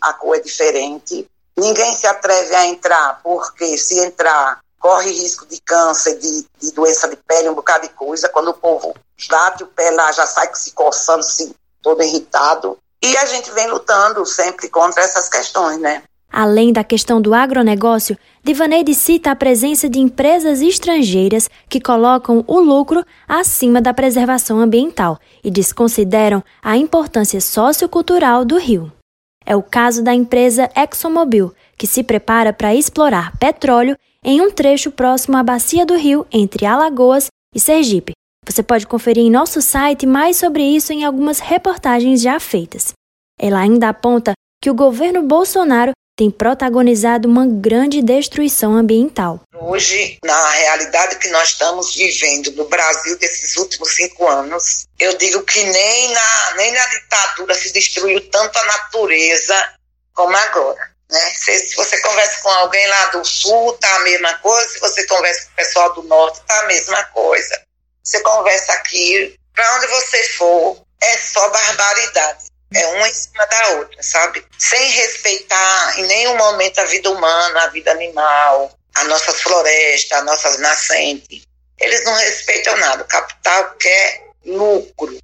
a 0.00 0.12
cor 0.12 0.36
é 0.36 0.40
diferente. 0.40 1.26
Ninguém 1.56 1.94
se 1.94 2.06
atreve 2.06 2.54
a 2.54 2.66
entrar, 2.66 3.20
porque 3.22 3.76
se 3.78 3.98
entrar, 3.98 4.60
corre 4.78 5.10
risco 5.10 5.46
de 5.46 5.60
câncer, 5.60 6.18
de, 6.18 6.46
de 6.60 6.72
doença 6.72 7.08
de 7.08 7.16
pele, 7.16 7.48
um 7.48 7.54
bocado 7.54 7.86
de 7.86 7.94
coisa. 7.94 8.28
Quando 8.28 8.48
o 8.48 8.54
povo 8.54 8.94
bate 9.28 9.64
o 9.64 9.66
pé 9.66 9.90
lá, 9.90 10.12
já 10.12 10.26
sai 10.26 10.48
se 10.54 10.72
coçando, 10.72 11.20
assim, 11.20 11.54
todo 11.82 12.02
irritado. 12.02 12.78
E 13.02 13.16
a 13.16 13.24
gente 13.26 13.50
vem 13.52 13.68
lutando 13.68 14.24
sempre 14.26 14.68
contra 14.68 15.02
essas 15.02 15.28
questões, 15.28 15.78
né? 15.78 16.02
Além 16.30 16.72
da 16.72 16.84
questão 16.84 17.20
do 17.20 17.32
agronegócio, 17.32 18.18
Divaneide 18.42 18.94
cita 18.94 19.30
a 19.30 19.36
presença 19.36 19.88
de 19.88 19.98
empresas 19.98 20.60
estrangeiras 20.60 21.48
que 21.68 21.80
colocam 21.80 22.44
o 22.46 22.60
lucro 22.60 23.04
acima 23.26 23.80
da 23.80 23.94
preservação 23.94 24.60
ambiental 24.60 25.18
e 25.42 25.50
desconsideram 25.50 26.44
a 26.62 26.76
importância 26.76 27.40
sociocultural 27.40 28.44
do 28.44 28.58
rio. 28.58 28.92
É 29.46 29.54
o 29.54 29.62
caso 29.62 30.02
da 30.02 30.12
empresa 30.12 30.68
ExxonMobil, 30.76 31.54
que 31.78 31.86
se 31.86 32.02
prepara 32.02 32.52
para 32.52 32.74
explorar 32.74 33.36
petróleo 33.38 33.96
em 34.24 34.40
um 34.40 34.50
trecho 34.50 34.90
próximo 34.90 35.36
à 35.36 35.42
bacia 35.42 35.86
do 35.86 35.96
rio 35.96 36.26
entre 36.32 36.66
Alagoas 36.66 37.28
e 37.54 37.60
Sergipe. 37.60 38.12
Você 38.44 38.62
pode 38.62 38.86
conferir 38.86 39.24
em 39.24 39.30
nosso 39.30 39.62
site 39.62 40.04
mais 40.04 40.36
sobre 40.36 40.64
isso 40.64 40.92
em 40.92 41.04
algumas 41.04 41.38
reportagens 41.38 42.20
já 42.20 42.40
feitas. 42.40 42.92
Ela 43.40 43.60
ainda 43.60 43.88
aponta 43.88 44.32
que 44.60 44.70
o 44.70 44.74
governo 44.74 45.22
Bolsonaro 45.22 45.92
tem 46.16 46.30
protagonizado 46.30 47.28
uma 47.28 47.46
grande 47.46 48.00
destruição 48.00 48.74
ambiental. 48.74 49.40
Hoje, 49.54 50.18
na 50.24 50.50
realidade 50.50 51.18
que 51.18 51.28
nós 51.28 51.50
estamos 51.50 51.94
vivendo 51.94 52.52
no 52.52 52.64
Brasil 52.64 53.18
desses 53.18 53.54
últimos 53.56 53.94
cinco 53.94 54.26
anos, 54.26 54.86
eu 54.98 55.16
digo 55.18 55.42
que 55.42 55.62
nem 55.62 56.12
na, 56.12 56.54
nem 56.56 56.72
na 56.72 56.86
ditadura 56.86 57.54
se 57.54 57.70
destruiu 57.70 58.30
tanto 58.30 58.58
a 58.58 58.64
natureza 58.64 59.74
como 60.14 60.34
agora. 60.34 60.90
Né? 61.10 61.32
Se, 61.34 61.58
se 61.58 61.76
você 61.76 62.00
conversa 62.00 62.42
com 62.42 62.48
alguém 62.48 62.86
lá 62.88 63.06
do 63.06 63.24
sul, 63.24 63.74
tá 63.74 63.96
a 63.96 64.00
mesma 64.00 64.32
coisa. 64.38 64.68
Se 64.70 64.80
você 64.80 65.06
conversa 65.06 65.42
com 65.42 65.52
o 65.52 65.56
pessoal 65.56 65.94
do 65.94 66.02
norte, 66.04 66.40
tá 66.46 66.60
a 66.60 66.66
mesma 66.66 67.04
coisa. 67.04 67.62
Você 68.02 68.20
conversa 68.20 68.72
aqui, 68.72 69.36
para 69.54 69.76
onde 69.76 69.86
você 69.88 70.24
for, 70.30 70.82
é 71.02 71.18
só 71.18 71.48
barbaridade. 71.50 72.46
É 72.74 72.86
uma 72.86 73.08
em 73.08 73.14
cima 73.14 73.46
da 73.46 73.68
outra, 73.78 74.02
sabe? 74.02 74.44
Sem 74.58 74.90
respeitar 74.90 75.98
em 75.98 76.06
nenhum 76.06 76.36
momento 76.36 76.78
a 76.78 76.84
vida 76.84 77.10
humana, 77.10 77.62
a 77.62 77.68
vida 77.68 77.90
animal, 77.92 78.70
as 78.94 79.06
nossas 79.08 79.40
florestas, 79.40 80.18
as 80.18 80.24
nossas 80.24 80.58
nascentes. 80.58 81.42
Eles 81.78 82.04
não 82.04 82.14
respeitam 82.14 82.76
nada. 82.78 83.02
O 83.02 83.08
capital 83.08 83.74
quer 83.78 84.26
lucro. 84.44 85.16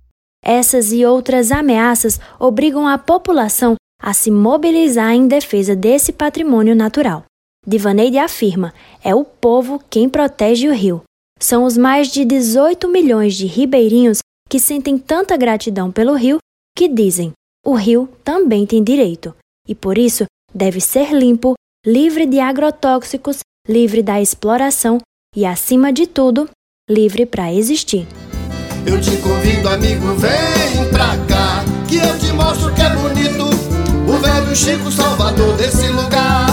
Essas 0.44 0.92
e 0.92 1.04
outras 1.04 1.50
ameaças 1.50 2.18
obrigam 2.38 2.86
a 2.86 2.98
população 2.98 3.76
a 4.00 4.12
se 4.12 4.30
mobilizar 4.30 5.12
em 5.12 5.28
defesa 5.28 5.76
desse 5.76 6.12
patrimônio 6.12 6.74
natural. 6.74 7.24
Divaneide 7.66 8.18
afirma: 8.18 8.74
é 9.02 9.14
o 9.14 9.24
povo 9.24 9.82
quem 9.88 10.08
protege 10.08 10.68
o 10.68 10.74
rio. 10.74 11.02
São 11.38 11.64
os 11.64 11.76
mais 11.76 12.08
de 12.08 12.24
18 12.24 12.88
milhões 12.88 13.34
de 13.34 13.46
ribeirinhos 13.46 14.18
que 14.48 14.60
sentem 14.60 14.98
tanta 14.98 15.36
gratidão 15.36 15.90
pelo 15.90 16.14
rio 16.14 16.38
que 16.76 16.88
dizem: 16.88 17.32
o 17.64 17.74
rio 17.74 18.08
também 18.24 18.66
tem 18.66 18.82
direito 18.82 19.34
e 19.66 19.74
por 19.74 19.98
isso 19.98 20.24
deve 20.54 20.80
ser 20.80 21.12
limpo, 21.12 21.54
livre 21.86 22.26
de 22.26 22.40
agrotóxicos, 22.40 23.38
livre 23.68 24.02
da 24.02 24.20
exploração 24.20 24.98
e, 25.34 25.46
acima 25.46 25.92
de 25.92 26.06
tudo, 26.06 26.48
livre 26.88 27.24
para 27.24 27.52
existir. 27.52 28.06
Eu 28.84 29.00
te 29.00 29.16
convido, 29.18 29.68
amigo, 29.68 30.14
vem 30.14 30.88
pra 30.90 31.16
cá, 31.26 31.64
que 31.88 31.96
eu 31.96 32.18
te 32.18 32.32
mostro 32.32 32.74
que 32.74 32.82
é 32.82 32.90
bonito 32.90 33.44
o 34.08 34.18
velho 34.18 34.56
Chico 34.56 34.90
Salvador 34.90 35.56
desse 35.56 35.88
lugar. 35.88 36.51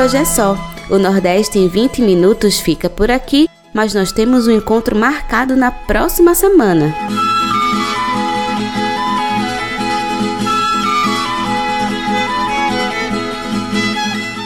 Hoje 0.00 0.16
é 0.16 0.24
só. 0.24 0.56
O 0.88 0.98
Nordeste 0.98 1.58
em 1.58 1.68
20 1.68 2.00
minutos 2.00 2.58
fica 2.58 2.88
por 2.88 3.10
aqui, 3.10 3.48
mas 3.72 3.92
nós 3.92 4.10
temos 4.10 4.46
um 4.46 4.50
encontro 4.50 4.96
marcado 4.96 5.54
na 5.54 5.70
próxima 5.70 6.34
semana. 6.34 6.94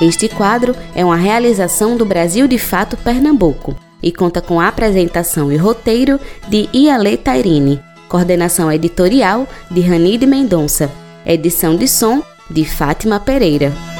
Este 0.02 0.28
quadro 0.28 0.74
é 0.94 1.04
uma 1.04 1.16
realização 1.16 1.96
do 1.96 2.04
Brasil 2.04 2.48
de 2.48 2.58
Fato 2.58 2.96
Pernambuco 2.96 3.76
e 4.02 4.10
conta 4.10 4.42
com 4.42 4.60
a 4.60 4.66
apresentação 4.66 5.52
e 5.52 5.56
roteiro 5.56 6.18
de 6.48 6.68
Iale 6.74 7.16
Tairine, 7.16 7.80
coordenação 8.08 8.72
editorial 8.72 9.46
de 9.70 9.80
Ranide 9.80 10.26
Mendonça, 10.26 10.90
edição 11.24 11.76
de 11.76 11.86
som 11.86 12.22
de 12.50 12.64
Fátima 12.64 13.20
Pereira. 13.20 13.93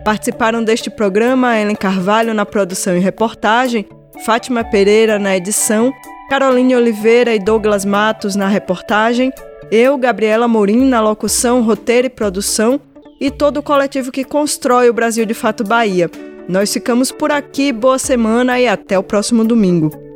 Participaram 0.04 0.62
deste 0.62 0.90
programa 0.90 1.58
Ellen 1.58 1.78
Carvalho 1.78 2.34
na 2.34 2.46
produção 2.46 2.98
e 2.98 3.00
reportagem, 3.00 3.88
Fátima 4.26 4.66
Pereira 4.66 5.18
na 5.18 5.38
edição, 5.38 5.94
Caroline 6.30 6.76
Oliveira 6.76 7.34
e 7.34 7.40
Douglas 7.40 7.86
Matos 7.86 8.36
na 8.36 8.50
reportagem, 8.50 9.32
eu, 9.72 9.98
Gabriela 9.98 10.46
Morim, 10.46 10.84
na 10.84 11.00
locução, 11.00 11.62
roteiro 11.62 12.08
e 12.08 12.10
produção, 12.10 12.82
e 13.18 13.32
todo 13.32 13.62
o 13.62 13.64
coletivo 13.64 14.12
que 14.12 14.26
constrói 14.26 14.90
o 14.90 14.94
Brasil 14.94 15.26
de 15.26 15.34
Fato 15.34 15.64
Bahia. 15.64 16.12
Nós 16.48 16.72
ficamos 16.72 17.12
por 17.12 17.30
aqui, 17.30 17.74
boa 17.74 18.00
semana 18.00 18.58
e 18.60 18.68
até 18.68 18.98
o 18.98 19.04
próximo 19.04 19.44
domingo. 19.44 20.07